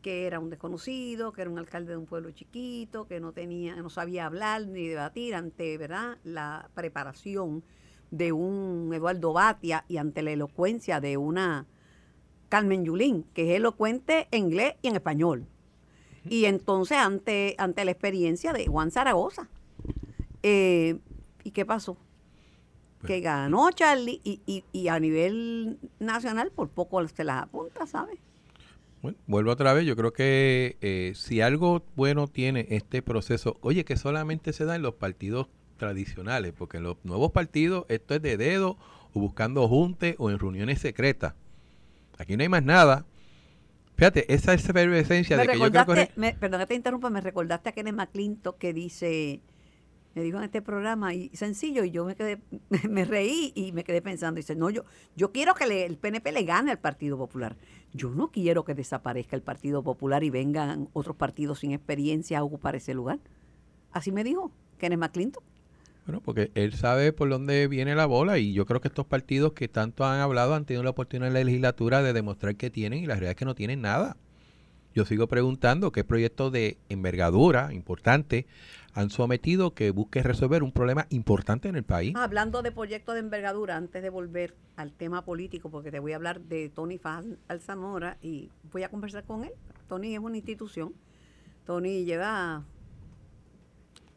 que 0.01 0.25
era 0.25 0.39
un 0.39 0.49
desconocido, 0.49 1.31
que 1.31 1.41
era 1.41 1.51
un 1.51 1.59
alcalde 1.59 1.91
de 1.91 1.97
un 1.97 2.05
pueblo 2.05 2.31
chiquito, 2.31 3.05
que 3.07 3.19
no 3.19 3.31
tenía, 3.31 3.75
no 3.75 3.89
sabía 3.89 4.25
hablar 4.25 4.67
ni 4.67 4.87
debatir 4.87 5.35
ante, 5.35 5.77
¿verdad?, 5.77 6.17
la 6.23 6.69
preparación 6.73 7.63
de 8.09 8.31
un 8.31 8.91
Eduardo 8.93 9.33
Batia 9.33 9.85
y 9.87 9.97
ante 9.97 10.21
la 10.21 10.31
elocuencia 10.31 10.99
de 10.99 11.17
una 11.17 11.65
Carmen 12.49 12.83
Yulín, 12.83 13.23
que 13.33 13.51
es 13.51 13.57
elocuente 13.57 14.27
en 14.31 14.45
inglés 14.45 14.75
y 14.81 14.89
en 14.89 14.95
español. 14.95 15.47
Y 16.29 16.45
entonces 16.45 16.97
ante, 16.97 17.55
ante 17.57 17.85
la 17.85 17.91
experiencia 17.91 18.53
de 18.53 18.67
Juan 18.67 18.91
Zaragoza. 18.91 19.47
Eh, 20.43 20.99
¿Y 21.43 21.51
qué 21.51 21.65
pasó? 21.65 21.97
Pues 22.99 23.07
que 23.07 23.21
ganó 23.21 23.71
Charlie 23.71 24.21
y, 24.23 24.41
y, 24.45 24.63
y 24.71 24.89
a 24.89 24.99
nivel 24.99 25.79
nacional 25.99 26.51
por 26.51 26.69
poco 26.69 27.07
se 27.07 27.23
las 27.23 27.43
apunta, 27.43 27.87
¿sabes? 27.87 28.19
Bueno, 29.01 29.17
vuelvo 29.25 29.51
otra 29.51 29.73
vez, 29.73 29.85
yo 29.85 29.95
creo 29.95 30.13
que 30.13 30.77
eh, 30.81 31.13
si 31.15 31.41
algo 31.41 31.83
bueno 31.95 32.27
tiene 32.27 32.67
este 32.69 33.01
proceso, 33.01 33.57
oye, 33.61 33.83
que 33.83 33.97
solamente 33.97 34.53
se 34.53 34.65
da 34.65 34.75
en 34.75 34.83
los 34.83 34.93
partidos 34.95 35.47
tradicionales, 35.77 36.53
porque 36.55 36.77
en 36.77 36.83
los 36.83 36.97
nuevos 37.03 37.31
partidos 37.31 37.85
esto 37.89 38.13
es 38.13 38.21
de 38.21 38.37
dedo 38.37 38.77
o 39.13 39.19
buscando 39.19 39.67
junte 39.67 40.15
o 40.19 40.29
en 40.29 40.37
reuniones 40.37 40.79
secretas. 40.79 41.33
Aquí 42.19 42.37
no 42.37 42.43
hay 42.43 42.49
más 42.49 42.63
nada. 42.63 43.05
Fíjate, 43.95 44.31
esa 44.33 44.53
es 44.53 44.67
la 44.73 44.97
esencia 44.97 45.37
de 45.37 45.47
que 45.47 45.59
yo 45.59 45.71
creo 45.71 45.85
que... 45.85 46.35
perdón 46.39 46.61
que 46.61 46.67
te 46.67 46.75
interrumpa, 46.75 47.09
me 47.09 47.21
recordaste 47.21 47.69
a 47.69 47.71
Kenneth 47.71 47.95
McClinton 47.95 48.55
que 48.59 48.73
dice 48.73 49.41
me 50.13 50.23
dijo 50.23 50.37
en 50.37 50.43
este 50.43 50.61
programa 50.61 51.13
y 51.13 51.29
sencillo 51.29 51.83
y 51.83 51.91
yo 51.91 52.05
me 52.05 52.15
quedé 52.15 52.39
me 52.89 53.05
reí 53.05 53.51
y 53.55 53.71
me 53.71 53.83
quedé 53.83 54.01
pensando 54.01 54.37
dice 54.37 54.55
no 54.55 54.69
yo 54.69 54.83
yo 55.15 55.31
quiero 55.31 55.53
que 55.55 55.85
el 55.85 55.97
PNP 55.97 56.31
le 56.31 56.43
gane 56.43 56.71
al 56.71 56.79
Partido 56.79 57.17
Popular. 57.17 57.55
Yo 57.93 58.09
no 58.09 58.29
quiero 58.29 58.63
que 58.63 58.73
desaparezca 58.73 59.35
el 59.35 59.41
Partido 59.41 59.83
Popular 59.83 60.23
y 60.23 60.29
vengan 60.29 60.87
otros 60.93 61.17
partidos 61.17 61.59
sin 61.59 61.73
experiencia 61.73 62.39
a 62.39 62.43
ocupar 62.43 62.75
ese 62.75 62.93
lugar 62.93 63.19
así 63.91 64.11
me 64.11 64.23
dijo 64.23 64.51
Kenneth 64.77 64.99
McClinton. 64.99 65.43
Bueno 66.05 66.21
porque 66.21 66.51
él 66.55 66.73
sabe 66.73 67.13
por 67.13 67.29
dónde 67.29 67.67
viene 67.67 67.93
la 67.95 68.05
bola 68.05 68.39
y 68.39 68.53
yo 68.53 68.65
creo 68.65 68.81
que 68.81 68.87
estos 68.87 69.05
partidos 69.05 69.53
que 69.53 69.67
tanto 69.67 70.03
han 70.05 70.19
hablado 70.19 70.55
han 70.55 70.65
tenido 70.65 70.83
la 70.83 70.89
oportunidad 70.89 71.27
en 71.27 71.33
la 71.35 71.43
legislatura 71.43 72.01
de 72.01 72.13
demostrar 72.13 72.55
que 72.55 72.69
tienen 72.69 73.03
y 73.03 73.05
la 73.05 73.13
realidad 73.13 73.31
es 73.31 73.37
que 73.37 73.45
no 73.45 73.55
tienen 73.55 73.81
nada 73.81 74.17
yo 74.93 75.05
sigo 75.05 75.27
preguntando 75.27 75.91
qué 75.91 76.03
proyecto 76.03 76.51
de 76.51 76.77
envergadura 76.89 77.73
importante 77.73 78.45
han 78.93 79.09
sometido 79.09 79.73
que 79.73 79.91
busque 79.91 80.21
resolver 80.21 80.63
un 80.63 80.71
problema 80.71 81.07
importante 81.09 81.69
en 81.69 81.75
el 81.75 81.83
país. 81.83 82.13
Hablando 82.15 82.61
de 82.61 82.71
proyectos 82.71 83.15
de 83.15 83.21
envergadura, 83.21 83.77
antes 83.77 84.03
de 84.03 84.09
volver 84.09 84.53
al 84.75 84.91
tema 84.91 85.23
político, 85.23 85.69
porque 85.69 85.91
te 85.91 85.99
voy 85.99 86.11
a 86.11 86.17
hablar 86.17 86.41
de 86.41 86.69
Tony 86.69 86.97
Faz 86.97 87.25
Alzamora 87.47 88.17
y 88.21 88.49
voy 88.71 88.83
a 88.83 88.89
conversar 88.89 89.23
con 89.23 89.45
él. 89.45 89.51
Tony 89.87 90.13
es 90.13 90.19
una 90.19 90.35
institución. 90.37 90.93
Tony 91.65 92.03
lleva... 92.03 92.63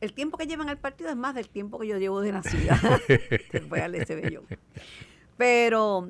El 0.01 0.13
tiempo 0.13 0.37
que 0.37 0.47
lleva 0.47 0.65
en 0.65 0.71
el 0.71 0.77
partido 0.77 1.09
es 1.09 1.17
más 1.17 1.35
del 1.35 1.49
tiempo 1.49 1.79
que 1.79 1.87
yo 1.87 1.99
llevo 1.99 2.21
de 2.21 2.33
nacida. 2.33 2.79
voy 3.69 3.79
a 3.79 3.87
ese 3.87 4.17
bello. 4.17 4.43
Pero, 5.39 6.09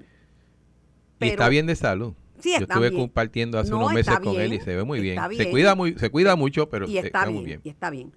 pero... 1.18 1.28
Y 1.28 1.28
está 1.28 1.48
bien 1.48 1.66
de 1.66 1.76
salud. 1.76 2.14
Sí, 2.44 2.52
Yo 2.58 2.66
estuve 2.66 2.92
compartiendo 2.92 3.58
hace 3.58 3.72
unos 3.72 3.92
meses 3.92 4.18
con 4.20 4.38
él 4.38 4.52
y 4.52 4.60
se 4.60 4.76
ve 4.76 4.84
muy 4.84 5.00
bien. 5.00 5.18
Se 5.34 5.50
cuida 5.50 5.74
muy, 5.74 5.94
se 5.98 6.10
cuida 6.10 6.36
mucho, 6.36 6.68
pero 6.68 6.86
está, 6.86 7.28
muy 7.30 7.44
bien. 7.44 7.60
Y 7.64 7.70
está 7.70 7.88
bien 7.88 8.12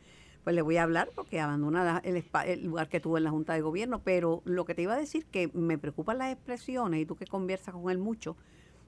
pues 0.48 0.56
le 0.56 0.62
voy 0.62 0.78
a 0.78 0.84
hablar 0.84 1.10
porque 1.14 1.42
abandona 1.42 2.02
el, 2.06 2.64
lugar 2.64 2.88
que 2.88 3.02
tuvo 3.02 3.18
en 3.18 3.26
la 3.26 3.32
Junta 3.32 3.54
de 3.54 3.60
Gobierno. 3.60 4.02
Pero 4.06 4.42
lo 4.46 4.64
que 4.64 4.76
te 4.76 4.82
iba 4.82 4.94
a 4.94 4.98
decir 4.98 5.26
que 5.26 5.50
me 5.54 5.78
preocupan 5.78 6.20
las 6.20 6.32
expresiones, 6.32 7.02
y 7.02 7.06
tú 7.06 7.18
que 7.18 7.28
conversas 7.28 7.74
con 7.74 7.92
él 7.92 7.98
mucho, 7.98 8.38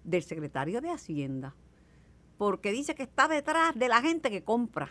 del 0.06 0.24
secretario 0.24 0.80
de 0.80 0.90
Hacienda. 0.90 1.54
Porque 2.38 2.72
dice 2.72 2.96
que 2.96 3.04
está 3.04 3.28
detrás 3.28 3.76
de 3.76 3.90
la 3.90 4.02
gente 4.02 4.32
que 4.32 4.42
compra 4.42 4.90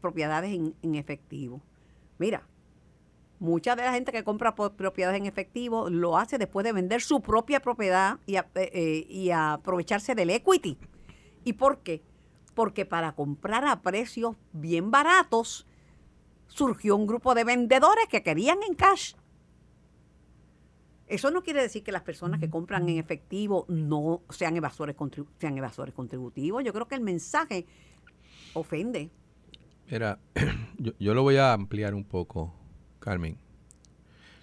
propiedades 0.00 0.52
en, 0.52 0.94
efectivo. 0.94 1.60
Mira, 2.18 2.46
mucha 3.40 3.76
de 3.76 3.82
la 3.82 3.92
gente 3.92 4.12
que 4.12 4.24
compra 4.24 4.54
propiedades 4.54 5.18
en 5.18 5.26
efectivo 5.26 5.90
lo 5.90 6.18
hace 6.18 6.38
después 6.38 6.64
de 6.64 6.72
vender 6.72 7.00
su 7.00 7.20
propia 7.20 7.60
propiedad 7.60 8.18
y, 8.26 8.36
eh, 8.36 8.44
eh, 8.54 9.06
y 9.08 9.30
aprovecharse 9.30 10.14
del 10.14 10.30
equity. 10.30 10.76
¿Y 11.44 11.52
por 11.54 11.78
qué? 11.78 12.02
porque 12.58 12.84
para 12.84 13.12
comprar 13.12 13.64
a 13.64 13.82
precios 13.82 14.34
bien 14.52 14.90
baratos 14.90 15.64
surgió 16.48 16.96
un 16.96 17.06
grupo 17.06 17.36
de 17.36 17.44
vendedores 17.44 18.06
que 18.10 18.24
querían 18.24 18.58
en 18.68 18.74
cash. 18.74 19.12
Eso 21.06 21.30
no 21.30 21.44
quiere 21.44 21.62
decir 21.62 21.84
que 21.84 21.92
las 21.92 22.02
personas 22.02 22.40
que 22.40 22.50
compran 22.50 22.88
en 22.88 22.98
efectivo 22.98 23.64
no 23.68 24.22
sean 24.30 24.56
evasores, 24.56 24.96
sean 25.38 25.56
evasores 25.56 25.94
contributivos. 25.94 26.64
Yo 26.64 26.72
creo 26.72 26.88
que 26.88 26.96
el 26.96 27.00
mensaje 27.00 27.64
ofende. 28.54 29.08
Mira, 29.88 30.18
yo, 30.98 31.14
lo 31.14 31.22
voy 31.22 31.36
a 31.36 31.52
ampliar 31.52 31.94
un 31.94 32.02
poco. 32.02 32.52
Carmen, 33.08 33.38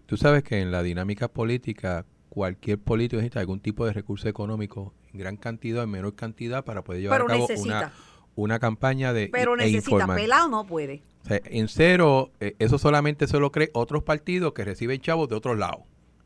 tú 0.07 0.17
sabes 0.17 0.43
que 0.43 0.59
en 0.59 0.71
la 0.71 0.81
dinámica 0.81 1.27
política 1.27 2.03
cualquier 2.29 2.79
político 2.79 3.17
necesita 3.17 3.39
algún 3.39 3.59
tipo 3.59 3.85
de 3.85 3.93
recurso 3.93 4.27
económico 4.27 4.91
en 5.13 5.19
gran 5.19 5.37
cantidad 5.37 5.81
o 5.81 5.83
en 5.83 5.91
menor 5.91 6.15
cantidad 6.15 6.65
para 6.65 6.83
poder 6.83 7.03
llevar 7.03 7.21
a 7.21 7.25
cabo 7.25 7.47
una, 7.57 7.93
una 8.33 8.57
campaña 8.57 9.13
de 9.13 9.27
Pero 9.27 9.53
e 9.53 9.57
necesita, 9.57 10.07
pelado 10.07 10.49
no 10.49 10.65
puede. 10.65 11.03
en 11.29 11.67
cero, 11.67 12.31
eh, 12.39 12.55
eso 12.57 12.79
solamente 12.79 13.27
se 13.27 13.39
lo 13.39 13.51
cree 13.51 13.69
otros 13.73 14.01
partidos 14.01 14.53
que 14.53 14.65
reciben 14.65 14.99
chavos 14.99 15.29
de 15.29 15.35
otros 15.35 15.59
lados 15.59 15.81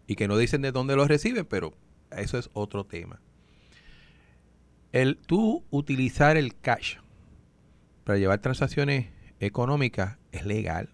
y 0.08 0.15
que 0.15 0.29
no 0.29 0.38
dicen 0.38 0.62
de 0.62 0.72
dónde 0.72 0.96
los 0.96 1.10
reciben, 1.10 1.46
pero 1.46 1.74
eso 2.15 2.38
es 2.38 2.50
otro 2.53 2.86
tema. 2.86 3.19
El 4.93 5.17
tú 5.17 5.65
utilizar 5.72 6.38
el 6.38 6.55
cash 6.55 7.00
para 8.05 8.17
llevar 8.17 8.39
transacciones 8.39 9.08
económicas 9.41 10.15
es 10.31 10.46
legal. 10.46 10.88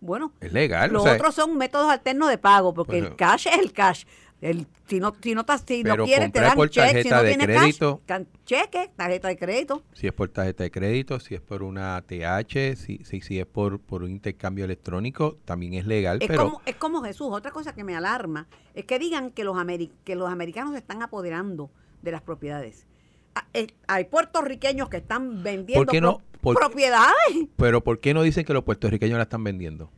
Bueno, 0.00 0.32
es 0.40 0.52
legal. 0.52 0.92
Los 0.92 1.06
otros 1.06 1.34
son 1.34 1.56
métodos 1.56 1.90
alternos 1.90 2.28
de 2.28 2.38
pago, 2.38 2.74
porque 2.74 2.98
el 2.98 3.16
cash 3.16 3.48
es 3.48 3.58
el 3.58 3.72
cash. 3.72 4.04
El, 4.40 4.68
si 4.86 5.00
no, 5.00 5.16
si 5.20 5.34
no, 5.34 5.44
si 5.66 5.82
no 5.82 6.04
quieres, 6.04 6.30
te 6.30 6.40
dan 6.40 6.56
cheque. 6.68 7.02
Si 7.02 7.08
no 7.08 7.22
tienes 7.22 7.46
crédito, 7.46 8.00
cash, 8.06 8.22
cheque, 8.44 8.90
tarjeta 8.94 9.26
de 9.26 9.36
crédito. 9.36 9.82
Si 9.94 10.06
es 10.06 10.12
por 10.12 10.28
tarjeta 10.28 10.62
de 10.62 10.70
crédito, 10.70 11.18
si 11.18 11.34
es 11.34 11.40
por 11.40 11.64
una 11.64 12.00
TH, 12.02 12.76
si, 12.76 12.98
si, 13.04 13.20
si 13.20 13.40
es 13.40 13.46
por, 13.46 13.80
por 13.80 14.04
un 14.04 14.10
intercambio 14.12 14.64
electrónico, 14.64 15.38
también 15.44 15.74
es 15.74 15.86
legal. 15.86 16.18
Es, 16.20 16.28
pero 16.28 16.44
como, 16.44 16.62
es 16.64 16.76
como 16.76 17.02
Jesús. 17.02 17.28
Otra 17.32 17.50
cosa 17.50 17.74
que 17.74 17.82
me 17.82 17.96
alarma 17.96 18.46
es 18.74 18.84
que 18.84 19.00
digan 19.00 19.32
que 19.32 19.42
los, 19.42 19.56
que 20.04 20.14
los 20.14 20.30
americanos 20.30 20.72
se 20.72 20.78
están 20.78 21.02
apoderando 21.02 21.72
de 22.02 22.12
las 22.12 22.22
propiedades. 22.22 22.86
Ah, 23.34 23.44
eh, 23.54 23.66
hay 23.88 24.04
puertorriqueños 24.04 24.88
que 24.88 24.98
están 24.98 25.42
vendiendo 25.42 26.22
propiedades. 26.40 27.48
Pero 27.56 27.82
¿por 27.82 28.00
qué 28.00 28.14
no 28.14 28.22
dicen 28.22 28.44
que 28.44 28.52
los 28.52 28.64
puertorriqueños 28.64 29.16
la 29.16 29.24
están 29.24 29.44
vendiendo? 29.44 29.90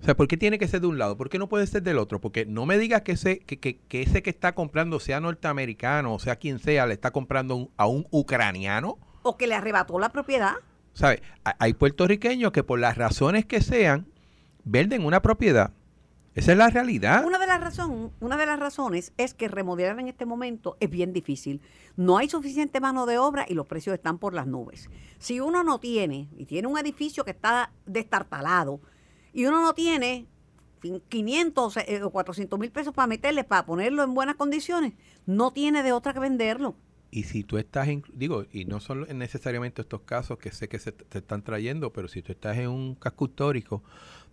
O 0.00 0.04
sea, 0.04 0.16
¿por 0.16 0.28
qué 0.28 0.36
tiene 0.36 0.58
que 0.58 0.68
ser 0.68 0.80
de 0.80 0.86
un 0.86 0.98
lado? 0.98 1.16
¿Por 1.16 1.28
qué 1.28 1.38
no 1.38 1.48
puede 1.48 1.66
ser 1.66 1.82
del 1.82 1.98
otro? 1.98 2.20
Porque 2.20 2.46
no 2.46 2.64
me 2.66 2.78
digas 2.78 3.02
que 3.02 3.12
ese 3.12 3.38
que, 3.40 3.58
que, 3.58 3.78
ese 3.90 4.22
que 4.22 4.30
está 4.30 4.54
comprando, 4.54 5.00
sea 5.00 5.20
norteamericano 5.20 6.14
o 6.14 6.18
sea 6.18 6.36
quien 6.36 6.58
sea, 6.58 6.86
le 6.86 6.94
está 6.94 7.10
comprando 7.10 7.70
a 7.76 7.86
un 7.86 8.06
ucraniano. 8.10 8.98
O 9.22 9.36
que 9.36 9.46
le 9.46 9.54
arrebató 9.54 9.98
la 9.98 10.10
propiedad. 10.10 10.54
¿Sabes? 10.92 11.22
Hay 11.42 11.74
puertorriqueños 11.74 12.52
que 12.52 12.62
por 12.62 12.78
las 12.78 12.96
razones 12.96 13.44
que 13.44 13.60
sean, 13.60 14.06
venden 14.64 15.04
una 15.04 15.22
propiedad 15.22 15.72
esa 16.36 16.52
es 16.52 16.58
la 16.58 16.68
realidad. 16.68 17.24
Una 17.24 17.38
de, 17.38 17.46
las 17.46 17.60
razón, 17.62 18.12
una 18.20 18.36
de 18.36 18.44
las 18.44 18.60
razones 18.60 19.14
es 19.16 19.32
que 19.32 19.48
remodelar 19.48 19.98
en 19.98 20.08
este 20.08 20.26
momento 20.26 20.76
es 20.80 20.90
bien 20.90 21.14
difícil. 21.14 21.62
No 21.96 22.18
hay 22.18 22.28
suficiente 22.28 22.78
mano 22.78 23.06
de 23.06 23.16
obra 23.16 23.46
y 23.48 23.54
los 23.54 23.66
precios 23.66 23.94
están 23.94 24.18
por 24.18 24.34
las 24.34 24.46
nubes. 24.46 24.90
Si 25.18 25.40
uno 25.40 25.64
no 25.64 25.80
tiene, 25.80 26.28
y 26.36 26.44
tiene 26.44 26.68
un 26.68 26.76
edificio 26.76 27.24
que 27.24 27.30
está 27.30 27.72
destartalado, 27.86 28.82
y 29.32 29.46
uno 29.46 29.62
no 29.62 29.72
tiene 29.72 30.26
500 31.08 31.76
eh, 31.78 32.02
o 32.02 32.10
400 32.10 32.58
mil 32.58 32.70
pesos 32.70 32.92
para 32.92 33.06
meterle, 33.06 33.42
para 33.42 33.64
ponerlo 33.64 34.02
en 34.02 34.12
buenas 34.12 34.36
condiciones, 34.36 34.92
no 35.24 35.52
tiene 35.52 35.82
de 35.82 35.92
otra 35.92 36.12
que 36.12 36.20
venderlo. 36.20 36.76
Y 37.10 37.22
si 37.22 37.44
tú 37.44 37.56
estás, 37.56 37.88
en, 37.88 38.02
digo, 38.12 38.44
y 38.52 38.66
no 38.66 38.80
son 38.80 39.06
necesariamente 39.16 39.80
estos 39.80 40.02
casos 40.02 40.36
que 40.36 40.50
sé 40.52 40.68
que 40.68 40.78
se 40.78 40.92
te 40.92 41.16
están 41.16 41.42
trayendo, 41.42 41.94
pero 41.94 42.08
si 42.08 42.20
tú 42.20 42.32
estás 42.32 42.58
en 42.58 42.68
un 42.68 42.94
casco 42.94 43.24
histórico 43.24 43.82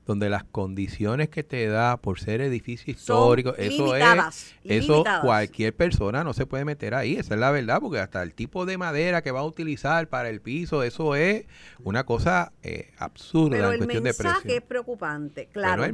donde 0.05 0.29
las 0.29 0.43
condiciones 0.43 1.29
que 1.29 1.43
te 1.43 1.67
da 1.67 1.97
por 1.97 2.19
ser 2.19 2.41
edificio 2.41 2.91
histórico, 2.91 3.55
eso 3.57 3.95
es, 3.95 4.55
eso 4.63 5.03
cualquier 5.21 5.73
persona 5.73 6.23
no 6.23 6.33
se 6.33 6.45
puede 6.45 6.65
meter 6.65 6.93
ahí, 6.93 7.15
esa 7.15 7.35
es 7.35 7.39
la 7.39 7.51
verdad, 7.51 7.79
porque 7.79 7.99
hasta 7.99 8.21
el 8.21 8.33
tipo 8.33 8.65
de 8.65 8.77
madera 8.77 9.21
que 9.21 9.31
va 9.31 9.39
a 9.39 9.45
utilizar 9.45 10.09
para 10.09 10.29
el 10.29 10.41
piso, 10.41 10.83
eso 10.83 11.15
es 11.15 11.45
una 11.83 12.05
cosa 12.05 12.51
eh, 12.63 12.91
absurda 12.97 13.73
en 13.73 13.77
cuestión 13.77 14.03
de 14.03 14.13
precio. 14.13 14.29
El 14.29 14.35
mensaje 14.35 14.55
es 14.57 14.61
preocupante, 14.63 15.47
claro. 15.51 15.85
el, 15.85 15.93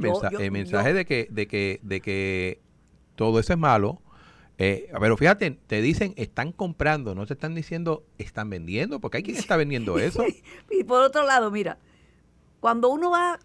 mensaje 0.50 0.92
de 0.92 1.04
que, 1.04 1.28
de 1.30 1.46
que, 1.46 1.78
de 1.82 2.00
que 2.00 2.60
todo 3.14 3.38
eso 3.38 3.52
es 3.52 3.58
malo. 3.58 4.00
Eh, 4.62 4.90
pero 5.00 5.16
fíjate, 5.16 5.52
te 5.52 5.80
dicen 5.80 6.12
están 6.16 6.52
comprando, 6.52 7.14
no 7.14 7.24
te 7.24 7.32
están 7.32 7.54
diciendo 7.54 8.04
están 8.18 8.50
vendiendo, 8.50 9.00
porque 9.00 9.18
hay 9.18 9.22
quien 9.22 9.36
está 9.36 9.56
vendiendo 9.56 9.98
eso. 10.00 10.22
y 10.70 10.84
por 10.84 11.02
otro 11.02 11.24
lado, 11.24 11.50
mira, 11.50 11.78
cuando 12.60 12.90
uno 12.90 13.10
va 13.10 13.38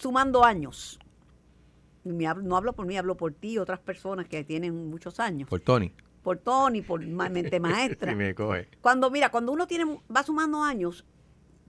sumando 0.00 0.44
años. 0.44 0.98
no 2.04 2.56
hablo 2.56 2.72
por 2.72 2.86
mí, 2.86 2.96
hablo 2.96 3.16
por 3.16 3.32
ti 3.32 3.52
y 3.52 3.58
otras 3.58 3.78
personas 3.78 4.26
que 4.26 4.42
tienen 4.44 4.90
muchos 4.90 5.20
años. 5.20 5.48
Por 5.48 5.60
Tony. 5.60 5.92
Por 6.22 6.38
Tony, 6.38 6.82
por 6.82 7.00
mente 7.00 7.60
maestra. 7.60 8.16
Cuando, 8.80 9.10
mira, 9.10 9.30
cuando 9.30 9.52
uno 9.52 9.66
tiene, 9.66 10.00
va 10.14 10.22
sumando 10.22 10.62
años, 10.62 11.04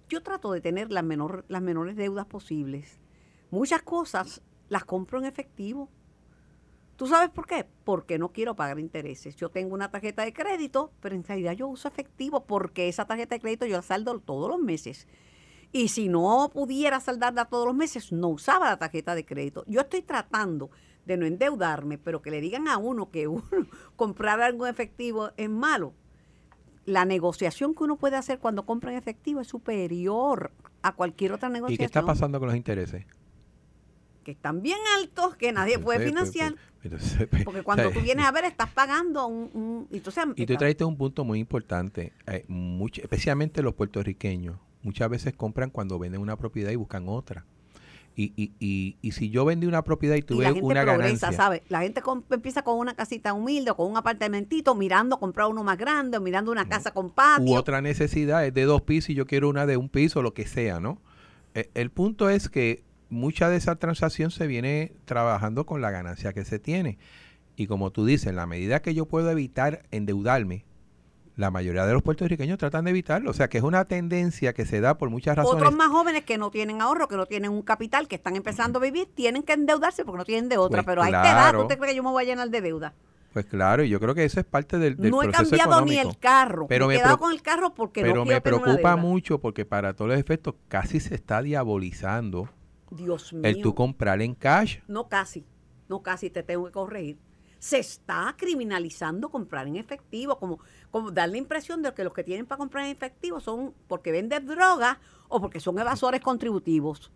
yo 0.09 0.21
trato 0.23 0.51
de 0.51 0.61
tener 0.61 0.91
las, 0.91 1.03
menor, 1.03 1.45
las 1.47 1.61
menores 1.61 1.95
deudas 1.95 2.25
posibles. 2.25 2.99
Muchas 3.49 3.81
cosas 3.81 4.41
las 4.69 4.85
compro 4.85 5.19
en 5.19 5.25
efectivo. 5.25 5.89
¿Tú 6.95 7.07
sabes 7.07 7.29
por 7.29 7.47
qué? 7.47 7.65
Porque 7.83 8.19
no 8.19 8.29
quiero 8.29 8.55
pagar 8.55 8.79
intereses. 8.79 9.35
Yo 9.35 9.49
tengo 9.49 9.73
una 9.73 9.89
tarjeta 9.89 10.23
de 10.23 10.33
crédito, 10.33 10.91
pero 11.01 11.15
en 11.15 11.23
realidad 11.23 11.53
yo 11.53 11.67
uso 11.67 11.87
efectivo 11.87 12.45
porque 12.45 12.87
esa 12.87 13.05
tarjeta 13.05 13.35
de 13.35 13.41
crédito 13.41 13.65
yo 13.65 13.77
la 13.77 13.81
saldo 13.81 14.19
todos 14.19 14.49
los 14.49 14.59
meses. 14.59 15.07
Y 15.73 15.87
si 15.87 16.09
no 16.09 16.49
pudiera 16.53 16.99
saldarla 16.99 17.45
todos 17.45 17.65
los 17.65 17.75
meses, 17.75 18.11
no 18.11 18.27
usaba 18.27 18.69
la 18.69 18.77
tarjeta 18.77 19.15
de 19.15 19.25
crédito. 19.25 19.63
Yo 19.67 19.81
estoy 19.81 20.01
tratando 20.01 20.69
de 21.05 21.17
no 21.17 21.25
endeudarme, 21.25 21.97
pero 21.97 22.21
que 22.21 22.29
le 22.29 22.41
digan 22.41 22.67
a 22.67 22.77
uno 22.77 23.09
que 23.09 23.27
uno, 23.27 23.43
comprar 23.95 24.41
algo 24.41 24.65
en 24.65 24.71
efectivo 24.71 25.31
es 25.37 25.49
malo. 25.49 25.93
La 26.85 27.05
negociación 27.05 27.73
que 27.73 27.83
uno 27.83 27.95
puede 27.95 28.17
hacer 28.17 28.39
cuando 28.39 28.65
compra 28.65 28.91
en 28.91 28.97
efectivo 28.97 29.39
es 29.39 29.47
superior 29.47 30.51
a 30.81 30.93
cualquier 30.93 31.33
otra 31.33 31.47
negociación. 31.47 31.75
¿Y 31.75 31.77
qué 31.77 31.85
está 31.85 32.05
pasando 32.05 32.39
con 32.39 32.47
los 32.47 32.57
intereses? 32.57 33.05
Que 34.25 34.31
están 34.31 34.61
bien 34.61 34.79
altos, 34.99 35.35
que 35.35 35.51
nadie 35.51 35.79
puede 35.79 36.05
financiar. 36.05 36.55
porque 37.45 37.63
cuando 37.63 37.89
tú 37.93 38.01
vienes 38.01 38.25
a 38.25 38.31
ver, 38.33 38.45
estás 38.45 38.69
pagando 38.69 39.27
un... 39.27 39.87
y, 39.89 39.99
tú, 40.01 40.11
y 40.35 40.45
tú 40.45 40.55
traiste 40.57 40.83
un 40.83 40.97
punto 40.97 41.23
muy 41.23 41.39
importante, 41.39 42.11
eh, 42.27 42.45
especialmente 43.01 43.61
los 43.61 43.73
puertorriqueños 43.73 44.57
muchas 44.83 45.09
veces 45.09 45.33
compran 45.33 45.69
cuando 45.69 45.99
venden 45.99 46.21
una 46.21 46.37
propiedad 46.37 46.71
y 46.71 46.75
buscan 46.75 47.07
otra. 47.07 47.45
Y, 48.13 48.33
y, 48.35 48.51
y, 48.59 48.97
y 49.01 49.11
si 49.13 49.29
yo 49.29 49.45
vendí 49.45 49.67
una 49.67 49.83
propiedad 49.83 50.15
y 50.15 50.21
tuve 50.21 50.51
una 50.51 50.83
ganancia. 50.83 51.31
¿sabe? 51.31 51.63
La 51.69 51.81
gente 51.81 52.01
empieza 52.29 52.61
con 52.61 52.77
una 52.77 52.93
casita 52.93 53.33
humilde 53.33 53.71
o 53.71 53.77
con 53.77 53.89
un 53.89 53.95
apartamentito, 53.95 54.75
mirando 54.75 55.17
comprar 55.17 55.47
uno 55.47 55.63
más 55.63 55.77
grande 55.77 56.17
o 56.17 56.21
mirando 56.21 56.51
una 56.51 56.67
casa 56.67 56.91
con 56.91 57.09
patio. 57.09 57.53
U 57.53 57.55
otra 57.55 57.81
necesidad 57.81 58.45
es 58.45 58.53
de 58.53 58.63
dos 58.63 58.81
pisos 58.81 59.11
y 59.11 59.13
yo 59.13 59.25
quiero 59.25 59.47
una 59.47 59.65
de 59.65 59.77
un 59.77 59.87
piso, 59.87 60.21
lo 60.21 60.33
que 60.33 60.45
sea, 60.45 60.79
¿no? 60.81 60.99
E, 61.55 61.69
el 61.73 61.89
punto 61.89 62.29
es 62.29 62.49
que 62.49 62.83
mucha 63.09 63.49
de 63.49 63.57
esa 63.57 63.75
transacción 63.77 64.29
se 64.31 64.45
viene 64.45 64.93
trabajando 65.05 65.65
con 65.65 65.81
la 65.81 65.91
ganancia 65.91 66.33
que 66.33 66.43
se 66.43 66.59
tiene. 66.59 66.97
Y 67.55 67.67
como 67.67 67.91
tú 67.91 68.05
dices, 68.05 68.27
en 68.27 68.35
la 68.35 68.45
medida 68.45 68.81
que 68.81 68.93
yo 68.93 69.05
puedo 69.05 69.29
evitar 69.29 69.83
endeudarme, 69.91 70.65
la 71.35 71.51
mayoría 71.51 71.85
de 71.85 71.93
los 71.93 72.03
puertorriqueños 72.03 72.57
tratan 72.57 72.85
de 72.85 72.91
evitarlo. 72.91 73.31
O 73.31 73.33
sea, 73.33 73.47
que 73.49 73.57
es 73.57 73.63
una 73.63 73.85
tendencia 73.85 74.53
que 74.53 74.65
se 74.65 74.81
da 74.81 74.97
por 74.97 75.09
muchas 75.09 75.35
razones. 75.37 75.61
Otros 75.61 75.75
más 75.75 75.89
jóvenes 75.89 76.23
que 76.23 76.37
no 76.37 76.51
tienen 76.51 76.81
ahorro, 76.81 77.07
que 77.07 77.15
no 77.15 77.25
tienen 77.25 77.51
un 77.51 77.61
capital, 77.61 78.07
que 78.07 78.15
están 78.15 78.35
empezando 78.35 78.79
a 78.79 78.81
vivir, 78.81 79.07
tienen 79.13 79.43
que 79.43 79.53
endeudarse 79.53 80.03
porque 80.05 80.17
no 80.17 80.25
tienen 80.25 80.49
de 80.49 80.57
otra. 80.57 80.83
Pues 80.83 80.95
pero 80.95 81.03
hay 81.03 81.11
que 81.11 81.17
edad, 81.17 81.55
¿usted 81.55 81.77
cree 81.77 81.91
que 81.91 81.95
yo 81.95 82.03
me 82.03 82.09
voy 82.09 82.23
a 82.23 82.25
llenar 82.25 82.49
de 82.49 82.61
deuda? 82.61 82.93
Pues 83.33 83.45
claro, 83.45 83.83
y 83.83 83.89
yo 83.89 83.99
creo 84.01 84.13
que 84.13 84.25
eso 84.25 84.41
es 84.41 84.45
parte 84.45 84.77
del, 84.77 84.97
del 84.97 85.09
no 85.09 85.23
he 85.23 85.31
cambiado 85.31 85.85
ni 85.85 85.97
el 85.97 86.17
carro. 86.17 86.67
Pero 86.67 86.87
me 86.87 86.95
he 86.95 86.97
quedado 86.97 87.17
con 87.17 87.31
el 87.31 87.41
carro 87.41 87.73
porque 87.73 88.01
pero 88.01 88.25
me 88.25 88.41
preocupa 88.41 88.97
mucho 88.97 89.39
porque 89.39 89.63
para 89.63 89.93
todos 89.93 90.11
los 90.11 90.19
efectos 90.19 90.55
casi 90.67 90.99
se 90.99 91.15
está 91.15 91.41
diabolizando 91.41 92.49
Dios 92.89 93.31
mío. 93.31 93.43
el 93.45 93.61
tú 93.61 93.73
comprar 93.73 94.21
en 94.21 94.35
cash. 94.35 94.79
No 94.89 95.07
casi, 95.07 95.45
no 95.87 96.01
casi, 96.01 96.29
te 96.29 96.43
tengo 96.43 96.65
que 96.65 96.71
corregir 96.73 97.17
se 97.61 97.77
está 97.77 98.33
criminalizando 98.39 99.29
comprar 99.29 99.67
en 99.67 99.75
efectivo, 99.75 100.39
como, 100.39 100.57
como 100.89 101.11
dar 101.11 101.29
la 101.29 101.37
impresión 101.37 101.83
de 101.83 101.93
que 101.93 102.03
los 102.03 102.11
que 102.11 102.23
tienen 102.23 102.47
para 102.47 102.57
comprar 102.57 102.85
en 102.85 102.91
efectivo 102.91 103.39
son 103.39 103.75
porque 103.87 104.11
venden 104.11 104.47
droga 104.47 104.99
o 105.29 105.39
porque 105.39 105.59
son 105.59 105.77
evasores 105.77 106.21
contributivos. 106.21 107.11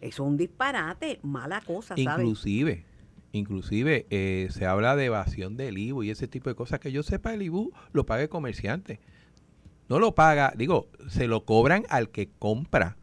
Eso 0.00 0.24
es 0.24 0.28
un 0.28 0.36
disparate, 0.36 1.20
mala 1.22 1.60
cosa. 1.60 1.94
Inclusive, 1.96 2.84
inclusive 3.30 4.08
eh, 4.10 4.48
se 4.50 4.66
habla 4.66 4.96
de 4.96 5.04
evasión 5.04 5.56
del 5.56 5.78
IBU 5.78 6.02
y 6.02 6.10
ese 6.10 6.26
tipo 6.26 6.50
de 6.50 6.56
cosas. 6.56 6.80
Que 6.80 6.90
yo 6.90 7.04
sepa, 7.04 7.32
el 7.32 7.42
IBU 7.42 7.72
lo 7.92 8.04
paga 8.04 8.22
el 8.22 8.28
comerciante. 8.28 8.98
No 9.88 10.00
lo 10.00 10.12
paga, 10.12 10.52
digo, 10.56 10.88
se 11.08 11.28
lo 11.28 11.44
cobran 11.44 11.84
al 11.88 12.08
que 12.08 12.28
compra. 12.40 12.96